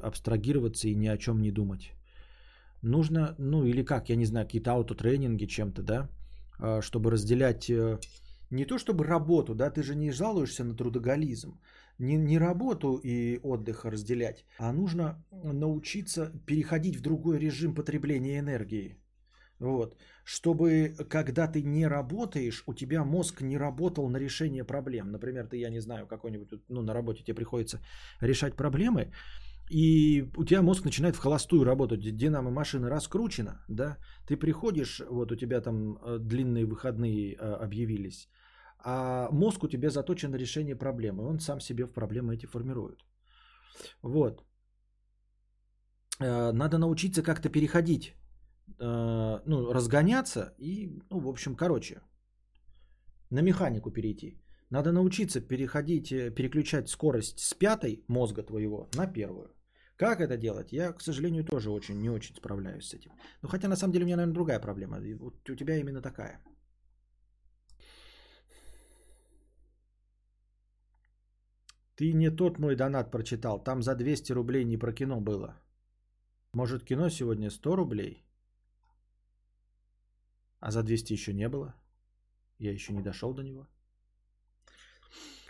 [0.02, 1.92] абстрагироваться и ни о чем не думать.
[2.82, 6.08] Нужно, ну или как, я не знаю, какие-то аутотренинги чем-то, да,
[6.60, 7.70] э, чтобы разделять
[8.50, 11.60] не то чтобы работу, да, ты же не жалуешься на трудоголизм,
[11.98, 18.96] не, не работу и отдыха разделять, а нужно научиться переходить в другой режим потребления энергии.
[19.60, 19.96] Вот.
[20.24, 25.10] Чтобы, когда ты не работаешь, у тебя мозг не работал на решение проблем.
[25.10, 27.80] Например, ты, я не знаю, какой-нибудь, ну, на работе тебе приходится
[28.20, 29.12] решать проблемы,
[29.70, 33.96] и у тебя мозг начинает в холостую работать, динамо машина раскручена, да,
[34.26, 38.28] ты приходишь, вот у тебя там э, длинные выходные э, объявились,
[38.84, 43.04] а мозг у тебя заточен на решение проблемы, он сам себе в проблемы эти формирует.
[44.02, 44.42] Вот.
[46.20, 48.14] Э, надо научиться как-то переходить
[48.78, 52.00] Э, ну, разгоняться и, ну, в общем, короче,
[53.30, 54.40] на механику перейти.
[54.70, 59.54] Надо научиться переходить, э, переключать скорость с пятой мозга твоего на первую.
[59.96, 60.72] Как это делать?
[60.72, 63.10] Я, к сожалению, тоже очень не очень справляюсь с этим.
[63.42, 65.00] Но хотя на самом деле у меня, наверное, другая проблема.
[65.00, 66.40] И вот у тебя именно такая.
[71.96, 73.64] Ты не тот мой донат прочитал.
[73.64, 75.60] Там за 200 рублей не про кино было.
[76.54, 78.27] Может, кино сегодня 100 рублей?
[80.60, 81.74] А за 200 еще не было.
[82.58, 83.66] Я еще не дошел до него.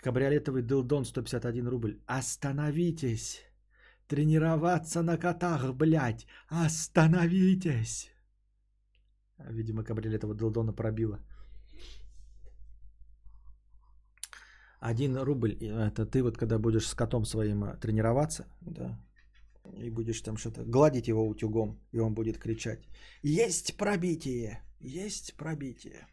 [0.01, 1.99] Кабриолетовый дылдон 151 рубль.
[2.05, 3.41] Остановитесь!
[4.07, 6.25] Тренироваться на котах, блядь!
[6.49, 8.11] Остановитесь!
[9.49, 11.19] Видимо, кабриолетового дылдона пробило.
[14.79, 18.97] Один рубль, это ты вот когда будешь с котом своим э, тренироваться, да,
[19.77, 22.87] и будешь там что-то гладить его утюгом, и он будет кричать,
[23.21, 26.07] есть пробитие, есть пробитие.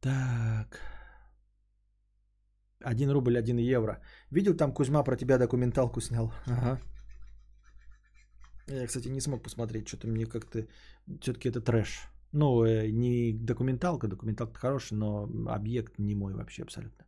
[0.00, 0.80] Так.
[2.84, 4.00] Один рубль, один евро.
[4.30, 6.32] Видел, там Кузьма про тебя документалку снял?
[6.46, 6.80] Ага.
[8.68, 10.66] Я, кстати, не смог посмотреть, что-то мне как-то...
[11.20, 12.08] Все-таки это трэш.
[12.32, 17.05] Ну, э, не документалка, документалка хорошая, но объект не мой вообще абсолютно.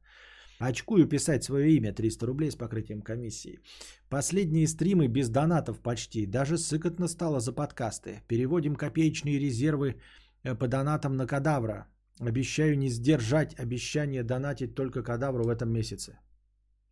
[0.58, 3.60] Очкую писать свое имя 300 рублей с покрытием комиссии.
[4.08, 6.26] Последние стримы без донатов почти.
[6.26, 8.22] Даже сыкотно стало за подкасты.
[8.28, 10.00] Переводим копеечные резервы
[10.42, 11.86] э, по донатам на кадавра.
[12.20, 16.18] Обещаю не сдержать обещание донатить только кадавру в этом месяце.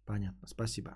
[0.04, 0.90] Понятно, спасибо.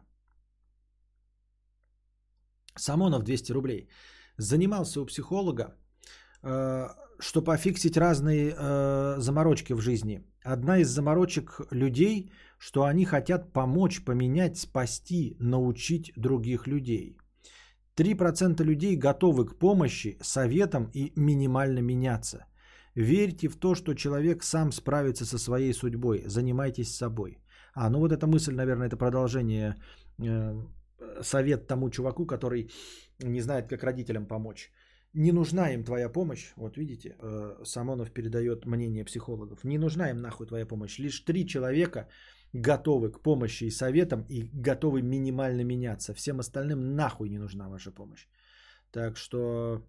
[2.77, 3.89] Самонов 200 рублей.
[4.37, 5.77] Занимался у психолога,
[7.21, 10.21] э, чтобы пофиксить разные э, заморочки в жизни.
[10.45, 17.17] Одна из заморочек людей, что они хотят помочь, поменять, спасти, научить других людей.
[17.97, 22.47] 3% людей готовы к помощи, советам и минимально меняться.
[22.95, 26.23] Верьте в то, что человек сам справится со своей судьбой.
[26.27, 27.39] Занимайтесь собой.
[27.75, 29.77] А, ну вот эта мысль, наверное, это продолжение
[30.19, 30.63] э,
[31.23, 32.71] совет тому чуваку, который
[33.21, 34.71] не знает, как родителям помочь.
[35.15, 36.53] Не нужна им твоя помощь.
[36.57, 39.65] Вот видите, э, Самонов передает мнение психологов.
[39.65, 40.99] Не нужна им нахуй твоя помощь.
[40.99, 42.09] Лишь три человека
[42.53, 46.15] готовы к помощи и советам и готовы минимально меняться.
[46.15, 48.29] Всем остальным нахуй не нужна ваша помощь.
[48.93, 49.85] Так что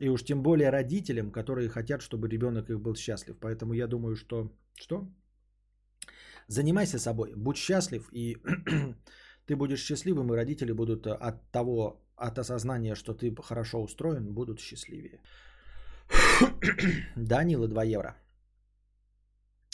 [0.00, 3.36] и уж тем более родителям, которые хотят, чтобы ребенок их был счастлив.
[3.40, 4.50] Поэтому я думаю, что...
[4.74, 5.08] Что?
[6.48, 8.36] Занимайся собой, будь счастлив, и
[9.46, 14.60] ты будешь счастливым, и родители будут от того от осознания, что ты хорошо устроен, будут
[14.60, 15.20] счастливее.
[17.16, 18.16] Данила 2 евро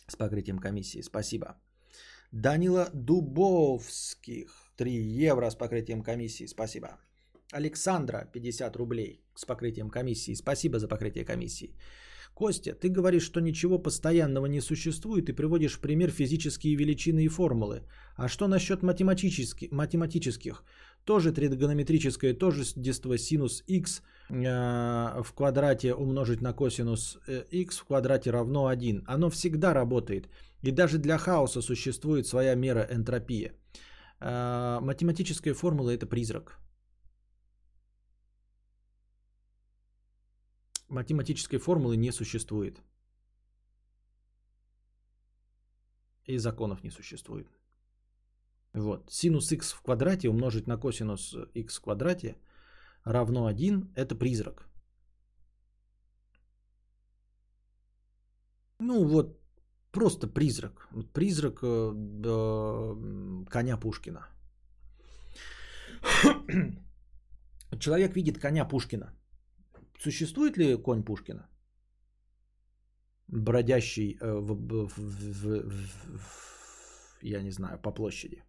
[0.09, 1.03] с покрытием комиссии.
[1.03, 1.47] Спасибо.
[2.33, 4.91] Данила Дубовских 3
[5.27, 6.47] евро с покрытием комиссии.
[6.47, 6.89] Спасибо.
[7.53, 10.35] Александра 50 рублей с покрытием комиссии.
[10.35, 11.75] Спасибо за покрытие комиссии.
[12.35, 17.29] Костя, ты говоришь, что ничего постоянного не существует и приводишь в пример физические величины и
[17.29, 17.83] формулы.
[18.17, 19.73] А что насчет математических?
[19.73, 20.63] математических?
[21.07, 28.33] Тоже тригонометрическое тождество синус х э, в квадрате умножить на косинус х э, в квадрате
[28.33, 29.05] равно 1.
[29.07, 30.29] Оно всегда работает.
[30.65, 33.53] И даже для хаоса существует своя мера энтропии.
[34.21, 36.59] Э, математическая формула это призрак.
[40.89, 42.83] Математической формулы не существует.
[46.25, 47.47] И законов не существует.
[48.77, 49.11] Вот.
[49.11, 52.37] Синус х в квадрате умножить на косинус х в квадрате
[53.05, 53.95] равно 1.
[53.97, 54.69] Это призрак.
[58.79, 59.41] Ну вот,
[59.93, 60.89] просто призрак.
[61.15, 61.93] Призрак э,
[63.49, 64.29] коня Пушкина.
[67.81, 69.15] Человек видит коня Пушкина.
[69.99, 71.49] Существует ли конь Пушкина?
[73.29, 78.43] Бродящий э, в, в, в, в, в, я не знаю, по площади.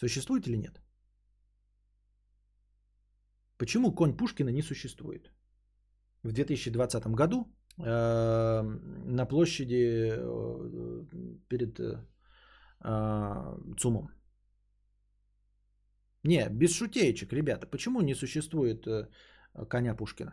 [0.00, 0.80] Существует или нет?
[3.58, 5.30] Почему конь Пушкина не существует?
[6.22, 7.44] В 2020 году
[7.78, 8.62] э,
[9.06, 11.04] на площади э,
[11.48, 11.96] перед э,
[13.78, 14.08] ЦУМом.
[16.24, 17.66] Не, без шутеечек, ребята.
[17.66, 19.08] Почему не существует э,
[19.68, 20.32] коня Пушкина?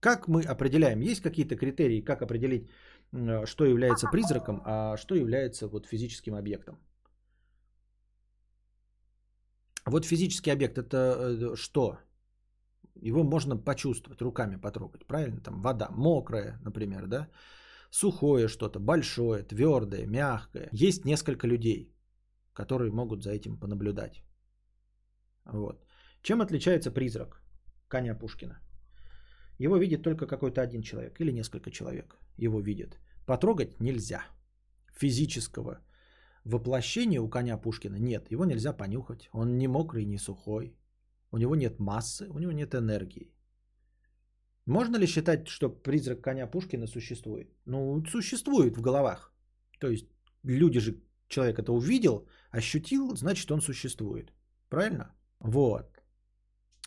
[0.00, 1.00] Как мы определяем?
[1.00, 2.68] Есть какие-то критерии, как определить,
[3.12, 6.76] э, что является призраком, а что является вот физическим объектом?
[9.86, 11.98] Вот физический объект это э, что?
[13.02, 15.40] Его можно почувствовать, руками потрогать, правильно?
[15.40, 17.28] Там вода мокрая, например, да?
[17.90, 20.68] Сухое что-то, большое, твердое, мягкое.
[20.72, 21.94] Есть несколько людей,
[22.52, 24.22] которые могут за этим понаблюдать.
[25.44, 25.84] Вот.
[26.22, 27.40] Чем отличается призрак
[27.88, 28.58] коня Пушкина?
[29.58, 32.98] Его видит только какой-то один человек или несколько человек его видят.
[33.26, 34.24] Потрогать нельзя.
[35.00, 35.78] Физического
[36.46, 38.30] воплощения у коня Пушкина нет.
[38.30, 39.28] Его нельзя понюхать.
[39.32, 40.76] Он не мокрый, не сухой.
[41.32, 43.32] У него нет массы, у него нет энергии.
[44.66, 47.48] Можно ли считать, что призрак коня Пушкина существует?
[47.66, 49.32] Ну, существует в головах.
[49.80, 50.06] То есть
[50.44, 50.94] люди же,
[51.28, 54.32] человек это увидел, ощутил, значит он существует.
[54.68, 55.14] Правильно?
[55.40, 55.86] Вот.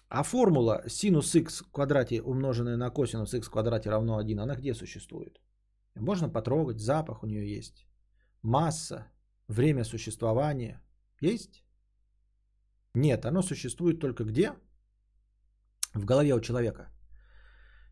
[0.10, 4.56] А формула синус х в квадрате умноженная на косинус х в квадрате равно 1, она
[4.56, 5.40] где существует?
[5.96, 7.86] Можно потрогать, запах у нее есть.
[8.42, 9.06] Масса,
[9.50, 10.82] время существования
[11.22, 11.64] есть?
[12.94, 14.54] Нет, оно существует только где?
[15.94, 16.90] В голове у человека.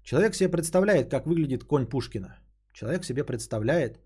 [0.04, 2.40] Человек себе представляет, как выглядит конь Пушкина.
[2.74, 4.00] Человек себе представляет,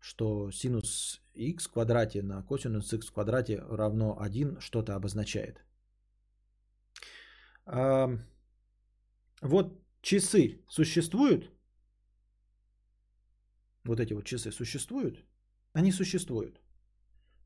[0.00, 5.62] что синус х в квадрате на косинус х в квадрате равно 1 что-то обозначает.
[7.66, 8.18] А,
[9.42, 11.50] вот часы существуют?
[13.84, 15.24] Вот эти вот часы существуют?
[15.72, 16.63] Они существуют.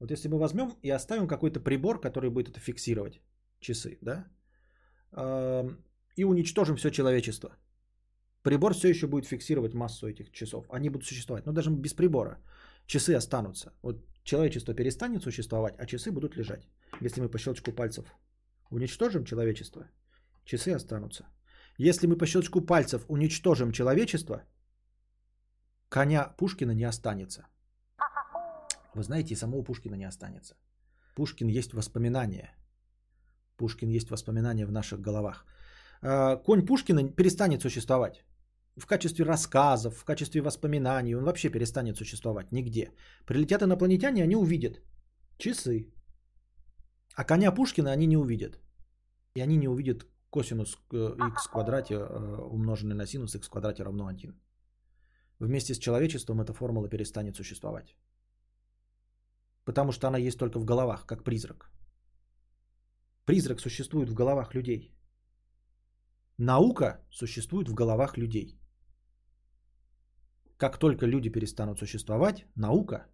[0.01, 3.21] Вот если мы возьмем и оставим какой-то прибор, который будет это фиксировать,
[3.61, 4.27] часы, да,
[6.17, 7.51] и уничтожим все человечество.
[8.43, 10.67] Прибор все еще будет фиксировать массу этих часов.
[10.71, 12.39] Они будут существовать, но даже без прибора.
[12.87, 13.73] Часы останутся.
[13.83, 16.69] Вот человечество перестанет существовать, а часы будут лежать.
[17.01, 18.05] Если мы по щелчку пальцев
[18.71, 19.87] уничтожим человечество,
[20.45, 21.27] часы останутся.
[21.79, 24.43] Если мы по щелчку пальцев уничтожим человечество,
[25.89, 27.47] коня Пушкина не останется.
[28.99, 30.55] Вы знаете, и самого Пушкина не останется.
[31.15, 32.51] Пушкин есть воспоминание.
[33.57, 35.47] Пушкин есть воспоминание в наших головах.
[36.03, 38.25] А, конь Пушкина перестанет существовать.
[38.77, 42.91] В качестве рассказов, в качестве воспоминаний он вообще перестанет существовать нигде.
[43.27, 44.81] Прилетят инопланетяне, они увидят
[45.39, 45.93] часы.
[47.15, 48.59] А коня Пушкина они не увидят.
[49.37, 50.97] И они не увидят косинус х
[51.45, 54.35] в квадрате э, умноженный на синус х в квадрате равно 1.
[55.39, 57.97] Вместе с человечеством эта формула перестанет существовать.
[59.69, 61.71] Потому что она есть только в головах, как призрак.
[63.27, 64.95] Призрак существует в головах людей.
[66.39, 68.59] Наука существует в головах людей.
[70.57, 73.07] Как только люди перестанут существовать, наука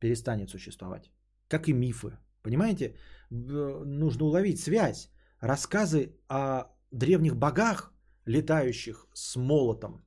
[0.00, 1.12] перестанет существовать.
[1.48, 2.18] Как и мифы.
[2.42, 2.96] Понимаете?
[3.30, 5.08] Нужно уловить связь
[5.40, 7.92] рассказы о древних богах,
[8.26, 10.04] летающих с молотом,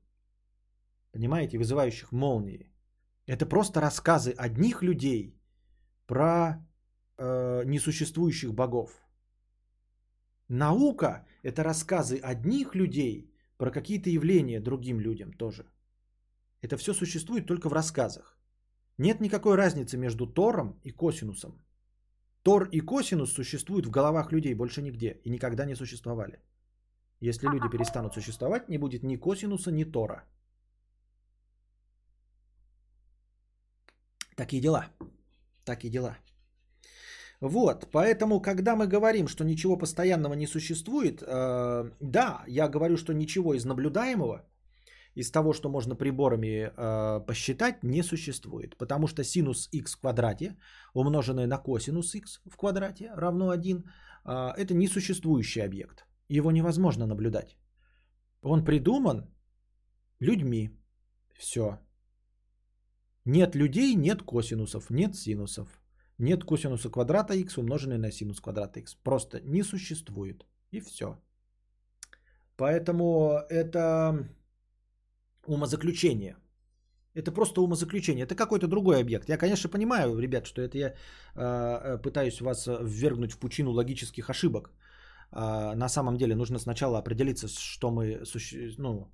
[1.13, 2.69] понимаете, вызывающих молнии.
[3.27, 5.34] Это просто рассказы одних людей
[6.05, 6.65] про
[7.17, 8.91] э, несуществующих богов.
[10.47, 15.65] Наука– это рассказы одних людей про какие-то явления другим людям тоже.
[16.61, 18.37] Это все существует только в рассказах.
[18.97, 21.65] Нет никакой разницы между Тором и Косинусом.
[22.45, 26.39] Тор и косинус существуют в головах людей больше нигде и никогда не существовали.
[27.19, 30.23] Если люди перестанут существовать, не будет ни косинуса, ни тора.
[34.35, 34.85] Такие дела.
[35.65, 36.17] Такие дела.
[37.41, 43.13] Вот, поэтому, когда мы говорим, что ничего постоянного не существует, э, да, я говорю, что
[43.13, 44.45] ничего из наблюдаемого,
[45.15, 48.77] из того, что можно приборами э, посчитать, не существует.
[48.77, 50.55] Потому что синус х в квадрате,
[50.93, 53.83] умноженное на косинус х в квадрате, равно 1,
[54.25, 56.05] э, это несуществующий объект.
[56.29, 57.57] Его невозможно наблюдать.
[58.41, 59.25] Он придуман
[60.19, 60.69] людьми.
[61.37, 61.79] Все.
[63.25, 65.67] Нет людей, нет косинусов, нет синусов.
[66.17, 68.87] Нет косинуса квадрата х умноженное на синус квадрата х.
[69.03, 70.45] Просто не существует.
[70.71, 71.17] И все.
[72.57, 74.27] Поэтому это
[75.47, 76.35] умозаключение.
[77.15, 78.25] Это просто умозаключение.
[78.25, 79.29] Это какой-то другой объект.
[79.29, 80.93] Я, конечно, понимаю, ребят, что это я
[81.35, 84.69] э, пытаюсь вас ввергнуть в пучину логических ошибок.
[85.31, 88.75] Э, на самом деле нужно сначала определиться, что мы суще...
[88.77, 89.11] ну,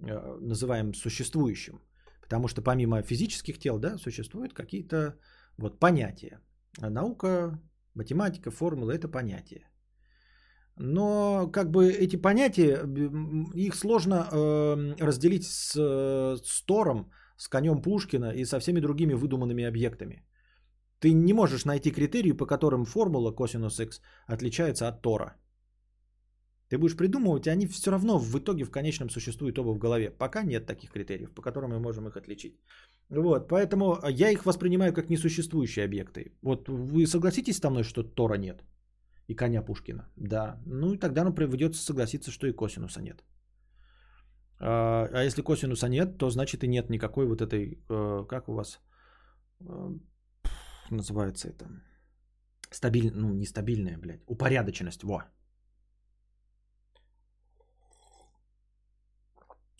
[0.00, 1.80] э, называем существующим.
[2.28, 5.14] Потому что помимо физических тел, да, существуют какие-то
[5.56, 6.40] вот понятия.
[6.78, 7.58] Наука,
[7.94, 9.62] математика, формулы– это понятия.
[10.76, 12.84] Но как бы эти понятия,
[13.54, 19.64] их сложно э, разделить с, с Тором, с конем Пушкина и со всеми другими выдуманными
[19.64, 20.22] объектами.
[21.00, 25.36] Ты не можешь найти критерии, по которым формула косинус х отличается от Тора.
[26.68, 30.10] Ты будешь придумывать, и они все равно в итоге в конечном существуют оба в голове.
[30.10, 32.60] Пока нет таких критериев, по которым мы можем их отличить.
[33.10, 36.32] Вот, поэтому я их воспринимаю как несуществующие объекты.
[36.42, 38.62] Вот вы согласитесь со мной, что Тора нет?
[39.28, 40.08] И коня Пушкина?
[40.16, 40.60] Да.
[40.66, 43.24] Ну и тогда ну, придется согласиться, что и косинуса нет.
[44.60, 48.54] А, а если косинуса нет, то значит и нет никакой вот этой, э, как у
[48.54, 48.80] вас
[49.60, 49.98] э,
[50.90, 51.66] называется это,
[52.70, 55.24] стабиль, ну не стабильная, блядь, упорядоченность, во,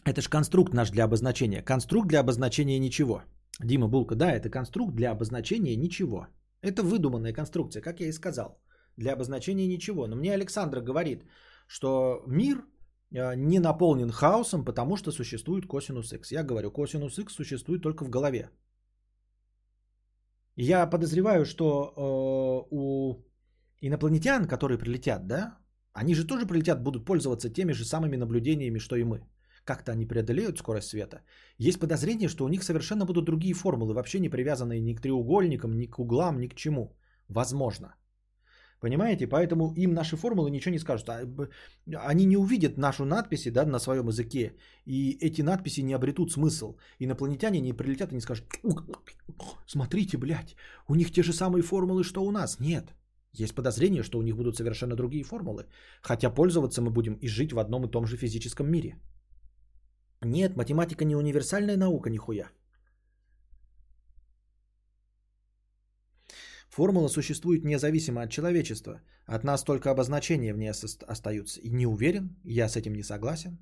[0.05, 1.63] Это же конструкт наш для обозначения.
[1.63, 3.23] Конструкт для обозначения ничего.
[3.61, 6.27] Дима Булка, да, это конструкт для обозначения ничего.
[6.63, 8.61] Это выдуманная конструкция, как я и сказал.
[8.97, 10.07] Для обозначения ничего.
[10.07, 11.25] Но мне Александра говорит,
[11.67, 12.65] что мир
[13.13, 16.21] э, не наполнен хаосом, потому что существует косинус х.
[16.31, 18.51] Я говорю, косинус х существует только в голове.
[20.57, 23.25] Я подозреваю, что э, у
[23.81, 25.59] инопланетян, которые прилетят, да,
[25.93, 29.21] они же тоже прилетят, будут пользоваться теми же самыми наблюдениями, что и мы
[29.69, 31.21] как-то они преодолеют скорость света.
[31.59, 35.77] Есть подозрение, что у них совершенно будут другие формулы, вообще не привязанные ни к треугольникам,
[35.77, 36.97] ни к углам, ни к чему.
[37.29, 37.89] Возможно.
[38.81, 39.27] Понимаете?
[39.27, 41.09] Поэтому им наши формулы ничего не скажут.
[41.09, 41.27] А,
[42.11, 44.53] они не увидят нашу надписи да, на своем языке,
[44.87, 46.77] и эти надписи не обретут смысл.
[47.01, 48.47] Инопланетяне не прилетят и не скажут,
[49.67, 50.57] смотрите, блядь,
[50.89, 52.61] у них те же самые формулы, что у нас.
[52.61, 52.95] Нет.
[53.33, 55.67] Есть подозрение, что у них будут совершенно другие формулы.
[56.03, 58.97] Хотя пользоваться мы будем и жить в одном и том же физическом мире.
[60.25, 62.51] Нет, математика не универсальная наука, нихуя.
[66.69, 69.01] Формула существует независимо от человечества.
[69.27, 71.61] От нас только обозначения в ней остаются.
[71.61, 73.59] И не уверен, я с этим не согласен.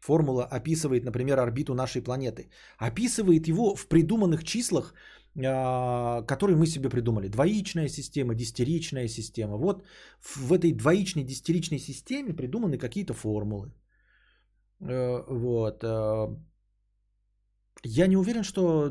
[0.00, 2.50] Формула описывает, например, орбиту нашей планеты.
[2.78, 4.94] Описывает его в придуманных числах,
[5.36, 7.28] а, которые мы себе придумали.
[7.28, 9.56] Двоичная система, дистеричная система.
[9.56, 9.84] Вот
[10.20, 13.72] в этой двоичной дистеричной системе придуманы какие-то формулы.
[14.80, 15.84] Э, вот.
[15.84, 16.28] Э,
[17.84, 18.90] я не уверен, что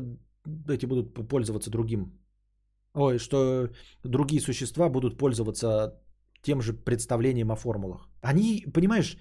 [0.68, 2.12] эти будут пользоваться другим.
[2.94, 3.68] Ой, что
[4.04, 6.00] другие существа будут пользоваться
[6.42, 8.08] тем же представлением о формулах.
[8.22, 9.16] Они, понимаешь,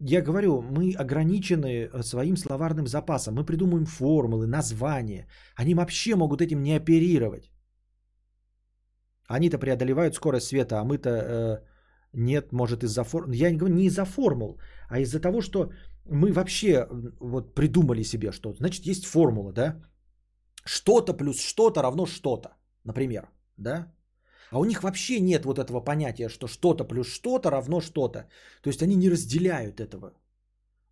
[0.00, 3.34] я говорю, мы ограничены э, своим словарным запасом.
[3.34, 5.26] Мы придумываем формулы, названия.
[5.56, 7.50] Они вообще могут этим не оперировать.
[9.28, 11.62] Они-то преодолевают скорость света, а мы-то э,
[12.12, 13.32] нет, может из-за формул.
[13.32, 15.70] Я не говорю не из-за формул, а из-за того, что
[16.10, 16.86] мы вообще
[17.20, 19.82] вот придумали себе, что значит есть формула, да?
[20.64, 22.48] Что-то плюс что-то равно что-то,
[22.84, 23.92] например, да?
[24.50, 28.28] А у них вообще нет вот этого понятия, что что-то плюс что-то равно что-то.
[28.62, 30.12] То есть они не разделяют этого.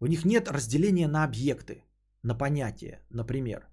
[0.01, 1.85] У них нет разделения на объекты,
[2.23, 3.69] на понятия, например.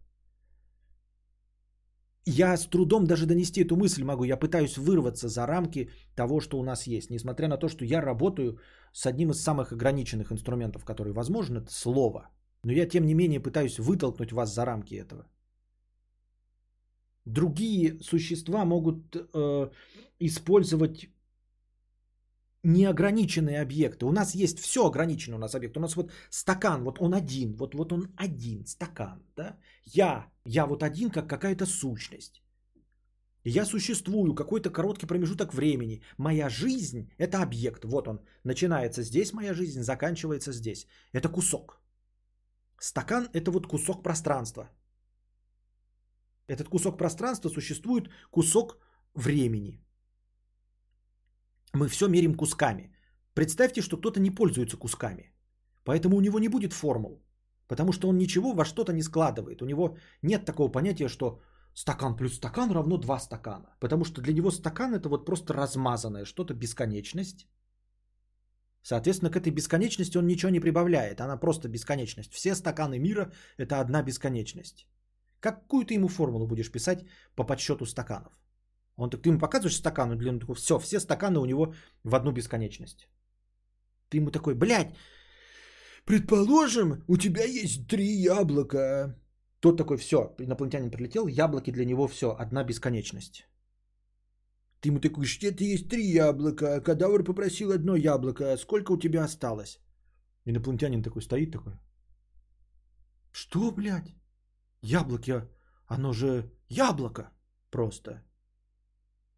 [2.25, 4.24] Я с трудом даже донести эту мысль могу.
[4.24, 7.09] Я пытаюсь вырваться за рамки того, что у нас есть.
[7.09, 8.59] Несмотря на то, что я работаю
[8.93, 12.30] с одним из самых ограниченных инструментов, который возможен, это слово.
[12.64, 15.25] Но я, тем не менее, пытаюсь вытолкнуть вас за рамки этого.
[17.25, 19.69] Другие существа могут э,
[20.19, 21.09] использовать
[22.64, 24.06] неограниченные объекты.
[24.06, 25.77] У нас есть все ограничено у нас объект.
[25.77, 29.23] У нас вот стакан, вот он один, вот, вот он один, стакан.
[29.35, 29.57] Да?
[29.85, 32.41] Я, я вот один, как какая-то сущность.
[33.43, 36.01] Я существую какой-то короткий промежуток времени.
[36.17, 37.85] Моя жизнь– это объект.
[37.85, 38.19] Вот он.
[38.43, 40.85] Начинается здесь моя жизнь, заканчивается здесь.
[41.11, 41.81] Это кусок.
[42.80, 44.69] Стакан– это вот кусок пространства.
[46.48, 48.77] Этот кусок пространства существует кусок
[49.15, 49.83] времени.
[51.74, 52.91] Мы все мерим кусками.
[53.33, 55.33] Представьте, что кто-то не пользуется кусками.
[55.83, 57.24] Поэтому у него не будет формул.
[57.67, 59.61] Потому что он ничего во что-то не складывает.
[59.61, 61.40] У него нет такого понятия, что
[61.74, 63.75] стакан плюс стакан равно два стакана.
[63.80, 67.48] Потому что для него стакан это вот просто размазанное что-то, бесконечность.
[68.83, 71.22] Соответственно, к этой бесконечности он ничего не прибавляет.
[71.22, 72.33] Она просто бесконечность.
[72.33, 74.88] Все стаканы мира это одна бесконечность.
[75.40, 78.33] Какую ты ему формулу будешь писать по подсчету стаканов?
[79.02, 81.74] Он так, ты ему показываешь стакан, он такой, все, все стаканы у него
[82.04, 83.10] в одну бесконечность.
[84.10, 84.96] Ты ему такой, блядь,
[86.06, 89.16] предположим, у тебя есть три яблока.
[89.60, 93.48] Тот такой, все, инопланетянин прилетел, яблоки для него все, одна бесконечность.
[94.82, 99.24] Ты ему такой, что это есть три яблока, кадавр попросил одно яблоко, сколько у тебя
[99.24, 99.80] осталось?
[100.46, 101.74] Инопланетянин такой стоит такой.
[103.32, 104.14] Что, блядь?
[104.82, 105.42] Яблоки,
[105.88, 107.32] оно же яблоко
[107.72, 108.24] просто.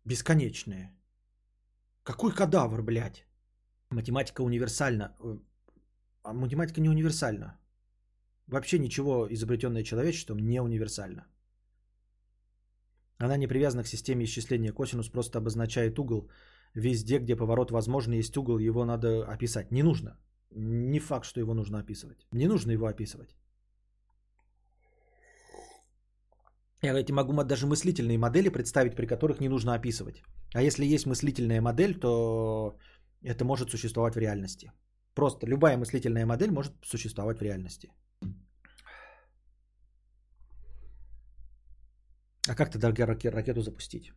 [0.06, 0.92] Бесконечное.
[2.04, 3.26] Какой кадавр, блядь?
[3.90, 5.16] Математика универсальна.
[6.24, 7.58] А математика не универсальна.
[8.48, 11.26] Вообще ничего, изобретенное человечеством, не универсально.
[13.18, 14.74] Она не привязана к системе исчисления.
[14.74, 16.30] Косинус просто обозначает угол.
[16.74, 19.72] Везде, где поворот возможен, есть угол, его надо описать.
[19.72, 20.18] Не нужно.
[20.52, 22.28] Не факт, что его нужно описывать.
[22.32, 23.36] Не нужно его описывать.
[26.84, 30.22] Я говорите, могу даже мыслительные модели представить, при которых не нужно описывать.
[30.54, 32.78] А если есть мыслительная модель, то
[33.24, 34.72] это может существовать в реальности.
[35.16, 37.90] Просто любая мыслительная модель может существовать в реальности.
[42.50, 44.12] А как тогда ракету запустить?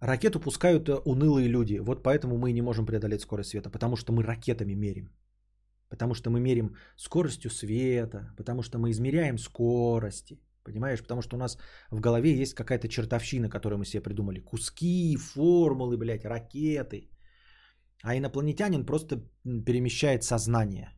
[0.00, 1.80] Ракету пускают э, унылые люди.
[1.80, 3.68] Вот поэтому мы не можем преодолеть скорость света.
[3.68, 5.10] Потому что мы ракетами мерим.
[5.88, 8.32] Потому что мы мерим скоростью света.
[8.36, 10.38] Потому что мы измеряем скорости.
[10.68, 11.02] Понимаешь?
[11.02, 11.58] Потому что у нас
[11.90, 14.40] в голове есть какая-то чертовщина, которую мы себе придумали.
[14.40, 17.10] Куски, формулы, блядь, ракеты.
[18.02, 20.94] А инопланетянин просто перемещает сознание.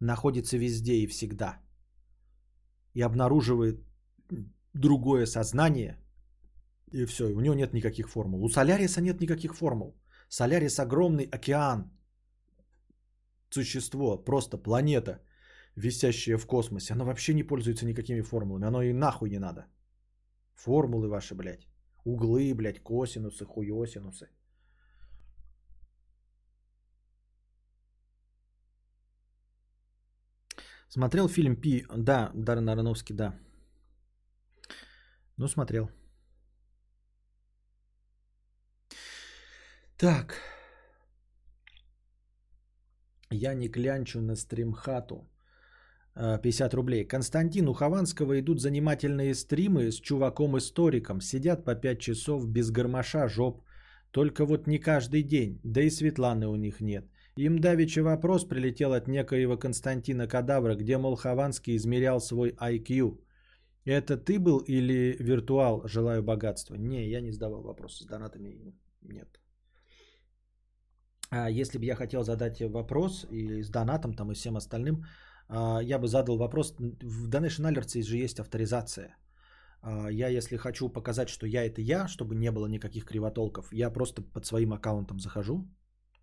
[0.00, 1.58] Находится везде и всегда.
[2.94, 3.84] И обнаруживает
[4.74, 5.96] другое сознание.
[6.92, 8.44] И все, у него нет никаких формул.
[8.44, 9.98] У Соляриса нет никаких формул.
[10.28, 11.90] Солярис огромный океан.
[13.50, 15.20] Существо, просто планета–
[15.76, 18.66] висящее в космосе, оно вообще не пользуется никакими формулами.
[18.66, 19.66] Оно и нахуй не надо.
[20.54, 21.68] Формулы ваши, блядь.
[22.04, 24.28] Углы, блядь, косинусы, хуесинусы.
[30.88, 31.84] Смотрел фильм Пи?
[31.96, 33.34] Да, Даррен Ароновский, да.
[35.36, 35.90] Ну, смотрел.
[39.98, 40.40] Так.
[43.30, 45.28] Я не клянчу на стримхату.
[46.16, 47.04] 50 рублей.
[47.04, 51.20] Константин, у Хованского идут занимательные стримы с чуваком-историком.
[51.20, 53.62] Сидят по 5 часов без гармоша жоп.
[54.10, 55.60] Только вот не каждый день.
[55.62, 57.04] Да и Светланы у них нет.
[57.36, 63.18] Им давеча вопрос прилетел от некоего Константина Кадавра, где, мол, Хованский измерял свой IQ.
[63.84, 65.86] Это ты был или виртуал?
[65.86, 66.76] Желаю богатства.
[66.76, 67.98] Не, я не задавал вопрос.
[67.98, 69.28] С донатами нет.
[71.30, 75.04] А если бы я хотел задать вопрос и с донатом там и всем остальным,
[75.48, 76.74] я бы задал вопрос.
[76.78, 79.16] В Donation Alerts же есть авторизация.
[79.82, 83.90] А, я, если хочу показать, что я это я, чтобы не было никаких кривотолков, я
[83.90, 85.64] просто под своим аккаунтом захожу.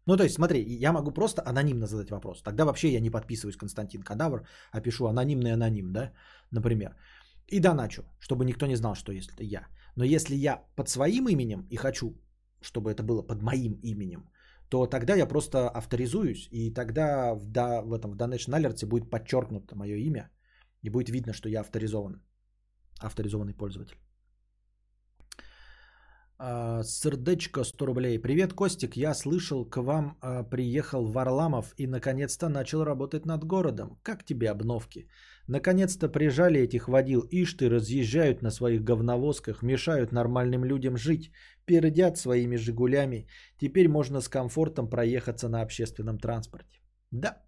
[0.05, 2.41] Ну, то есть, смотри, я могу просто анонимно задать вопрос.
[2.41, 6.11] Тогда вообще я не подписываюсь Константин Кадавр, а пишу анонимный аноним, да,
[6.51, 6.95] например.
[7.47, 9.67] И доначу, чтобы никто не знал, что это я.
[9.95, 12.17] Но если я под своим именем и хочу,
[12.61, 14.29] чтобы это было под моим именем,
[14.73, 19.07] то тогда я просто авторизуюсь, и тогда в, да, в этом в Donation Alerts будет
[19.11, 20.31] подчеркнуто мое имя,
[20.81, 22.23] и будет видно, что я авторизован,
[22.99, 23.97] авторизованный пользователь.
[26.45, 28.19] А, сердечко 100 рублей.
[28.19, 28.97] Привет, Костик.
[28.97, 33.97] Я слышал, к вам а, приехал Варламов и наконец-то начал работать над городом.
[34.03, 35.07] Как тебе обновки?
[35.47, 37.25] Наконец-то прижали этих водил.
[37.31, 41.31] Ишь ты, разъезжают на своих говновозках, мешают нормальным людям жить,
[41.65, 43.25] пердят своими «Жигулями».
[43.57, 46.81] Теперь можно с комфортом проехаться на общественном транспорте.
[47.11, 47.41] Да,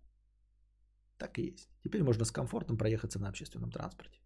[1.18, 1.70] так и есть.
[1.84, 4.20] Теперь можно с комфортом проехаться на общественном транспорте.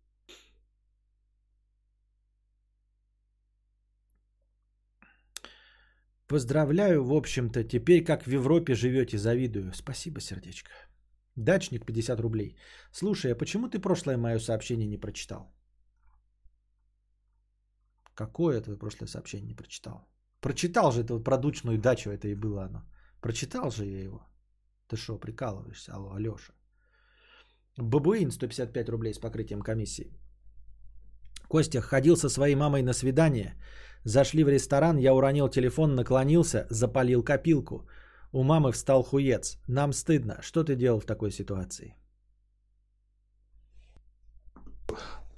[6.30, 7.64] Поздравляю, в общем-то.
[7.64, 9.74] Теперь как в Европе живете, завидую.
[9.74, 10.69] Спасибо, сердечко.
[11.35, 12.56] Дачник 50 рублей.
[12.91, 15.51] Слушай, а почему ты прошлое мое сообщение не прочитал?
[18.14, 20.08] Какое твое прошлое сообщение не прочитал?
[20.40, 22.83] Прочитал же это продучную дачу, это и было оно.
[23.22, 24.27] Прочитал же я его.
[24.88, 25.93] Ты что, прикалываешься?
[25.95, 26.53] Алло, Алеша.
[27.77, 30.14] Бабуин 155 рублей с покрытием комиссии.
[31.49, 33.55] Костя ходил со своей мамой на свидание.
[34.05, 37.87] Зашли в ресторан, я уронил телефон, наклонился, запалил копилку.
[38.31, 39.57] У мамы встал хуец.
[39.67, 40.37] Нам стыдно.
[40.41, 41.95] Что ты делал в такой ситуации?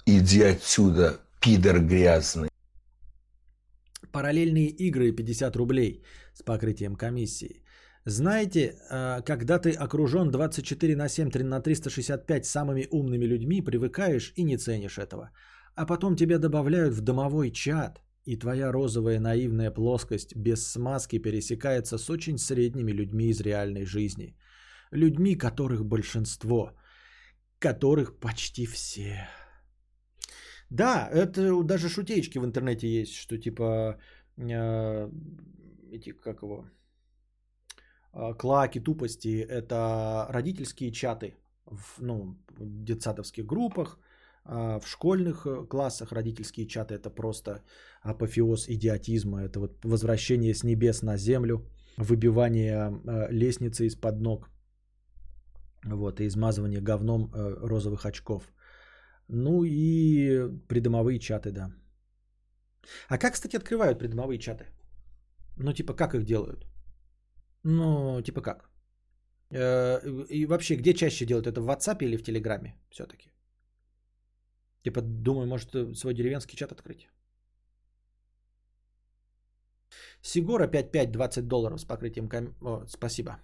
[0.06, 2.50] Иди отсюда, пидор грязный.
[4.12, 6.02] Параллельные игры 50 рублей
[6.34, 7.64] с покрытием комиссии.
[8.04, 14.44] Знаете, а, когда ты окружен 24 на 7 на 365 самыми умными людьми, привыкаешь и
[14.44, 15.30] не ценишь этого.
[15.74, 21.98] А потом тебя добавляют в домовой чат, и твоя розовая наивная плоскость без смазки пересекается
[21.98, 24.36] с очень средними людьми из реальной жизни.
[24.92, 26.72] Людьми, которых большинство,
[27.58, 29.28] которых почти все.
[30.70, 33.98] Да, это даже шутечки в интернете есть, что типа
[34.36, 35.10] э,
[35.92, 36.66] эти, как его,
[38.14, 41.36] э, клаки тупости, это родительские чаты
[41.66, 43.98] в ну, детсадовских группах,
[44.44, 47.62] в школьных э, классах родительские чаты это просто
[48.02, 51.64] апофеоз идиотизма, это вот возвращение с небес на землю,
[51.96, 54.50] выбивание э, лестницы из-под ног,
[55.84, 58.52] вот, и измазывание говном э, розовых очков–
[59.28, 61.72] ну и придомовые чаты, да.
[63.08, 64.66] А как, кстати, открывают придомовые чаты?
[65.56, 66.66] Ну, типа, как их делают?
[67.64, 68.70] Ну, типа как?
[69.50, 71.46] И вообще, где чаще делают?
[71.46, 73.31] Это в WhatsApp или в Телеграме все-таки?
[74.84, 77.08] Типа, думаю, может свой деревенский чат открыть.
[80.22, 82.54] Сигора 55 20 долларов с покрытием ком...
[82.60, 83.38] О, спасибо.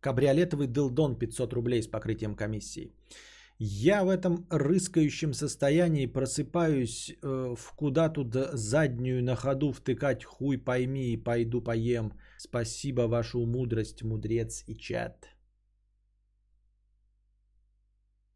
[0.00, 2.92] Кабриолетовый дылдон 500 рублей с покрытием комиссии.
[3.58, 11.12] Я в этом рыскающем состоянии просыпаюсь э, в куда-то заднюю на ходу втыкать хуй пойми
[11.12, 12.12] и пойду поем.
[12.38, 15.31] Спасибо вашу мудрость, мудрец и чат.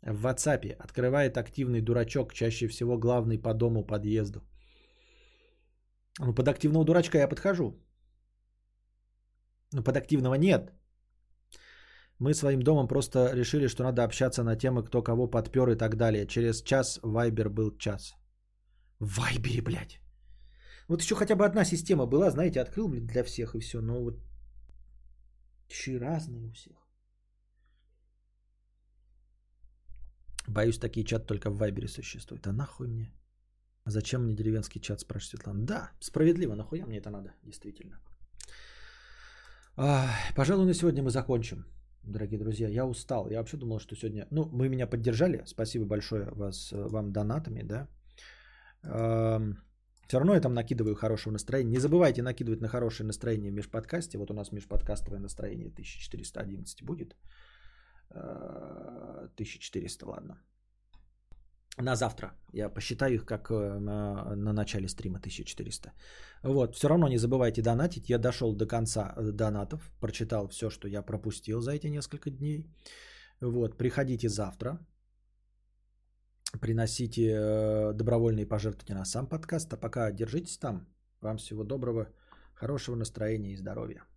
[0.07, 4.41] В WhatsApp открывает активный дурачок, чаще всего главный по дому подъезду.
[6.21, 7.75] Ну, под активного дурачка я подхожу.
[9.73, 10.73] Ну, под активного нет.
[12.21, 15.97] Мы своим домом просто решили, что надо общаться на темы, кто кого подпер и так
[15.97, 16.27] далее.
[16.27, 18.15] Через час Вайбер был час.
[19.01, 20.01] В Вайбере, блядь.
[20.89, 23.81] Вот еще хотя бы одна система была, знаете, открыл, блин, для всех и все.
[23.81, 24.23] Но вот
[25.69, 26.86] еще и разные у всех.
[30.49, 32.47] Боюсь, такие чаты только в Вайбере существуют.
[32.47, 33.13] А нахуй мне?
[33.85, 35.67] А зачем мне деревенский чат, спрашивает Светлана.
[35.67, 38.01] Да, справедливо, нахуя мне это надо, действительно.
[39.77, 41.65] А, пожалуй, на сегодня мы закончим
[42.07, 42.69] дорогие друзья.
[42.69, 43.31] Я устал.
[43.31, 44.27] Я вообще думал, что сегодня...
[44.31, 45.43] Ну, вы меня поддержали.
[45.47, 47.89] Спасибо большое вас, э, вам донатами, да.
[50.07, 51.73] Все равно я там накидываю хорошего настроения.
[51.73, 54.19] Не забывайте накидывать на хорошее настроение в межподкасте.
[54.19, 57.17] Вот у нас межподкастовое настроение 1411 будет.
[58.11, 60.43] 1400, э, ладно
[61.83, 62.33] на завтра.
[62.53, 65.93] Я посчитаю их как э, на, на начале стрима 1400.
[66.43, 68.09] Вот, все равно не забывайте донатить.
[68.11, 72.67] Я дошел до конца э, донатов, прочитал все, что я пропустил за эти несколько дней.
[73.41, 74.79] Вот, приходите завтра,
[76.61, 80.87] приносите добровольные пожертвования на сам подкаст, а пока держитесь там.
[81.21, 82.09] Вам всего доброго,
[82.55, 84.16] хорошего настроения и здоровья.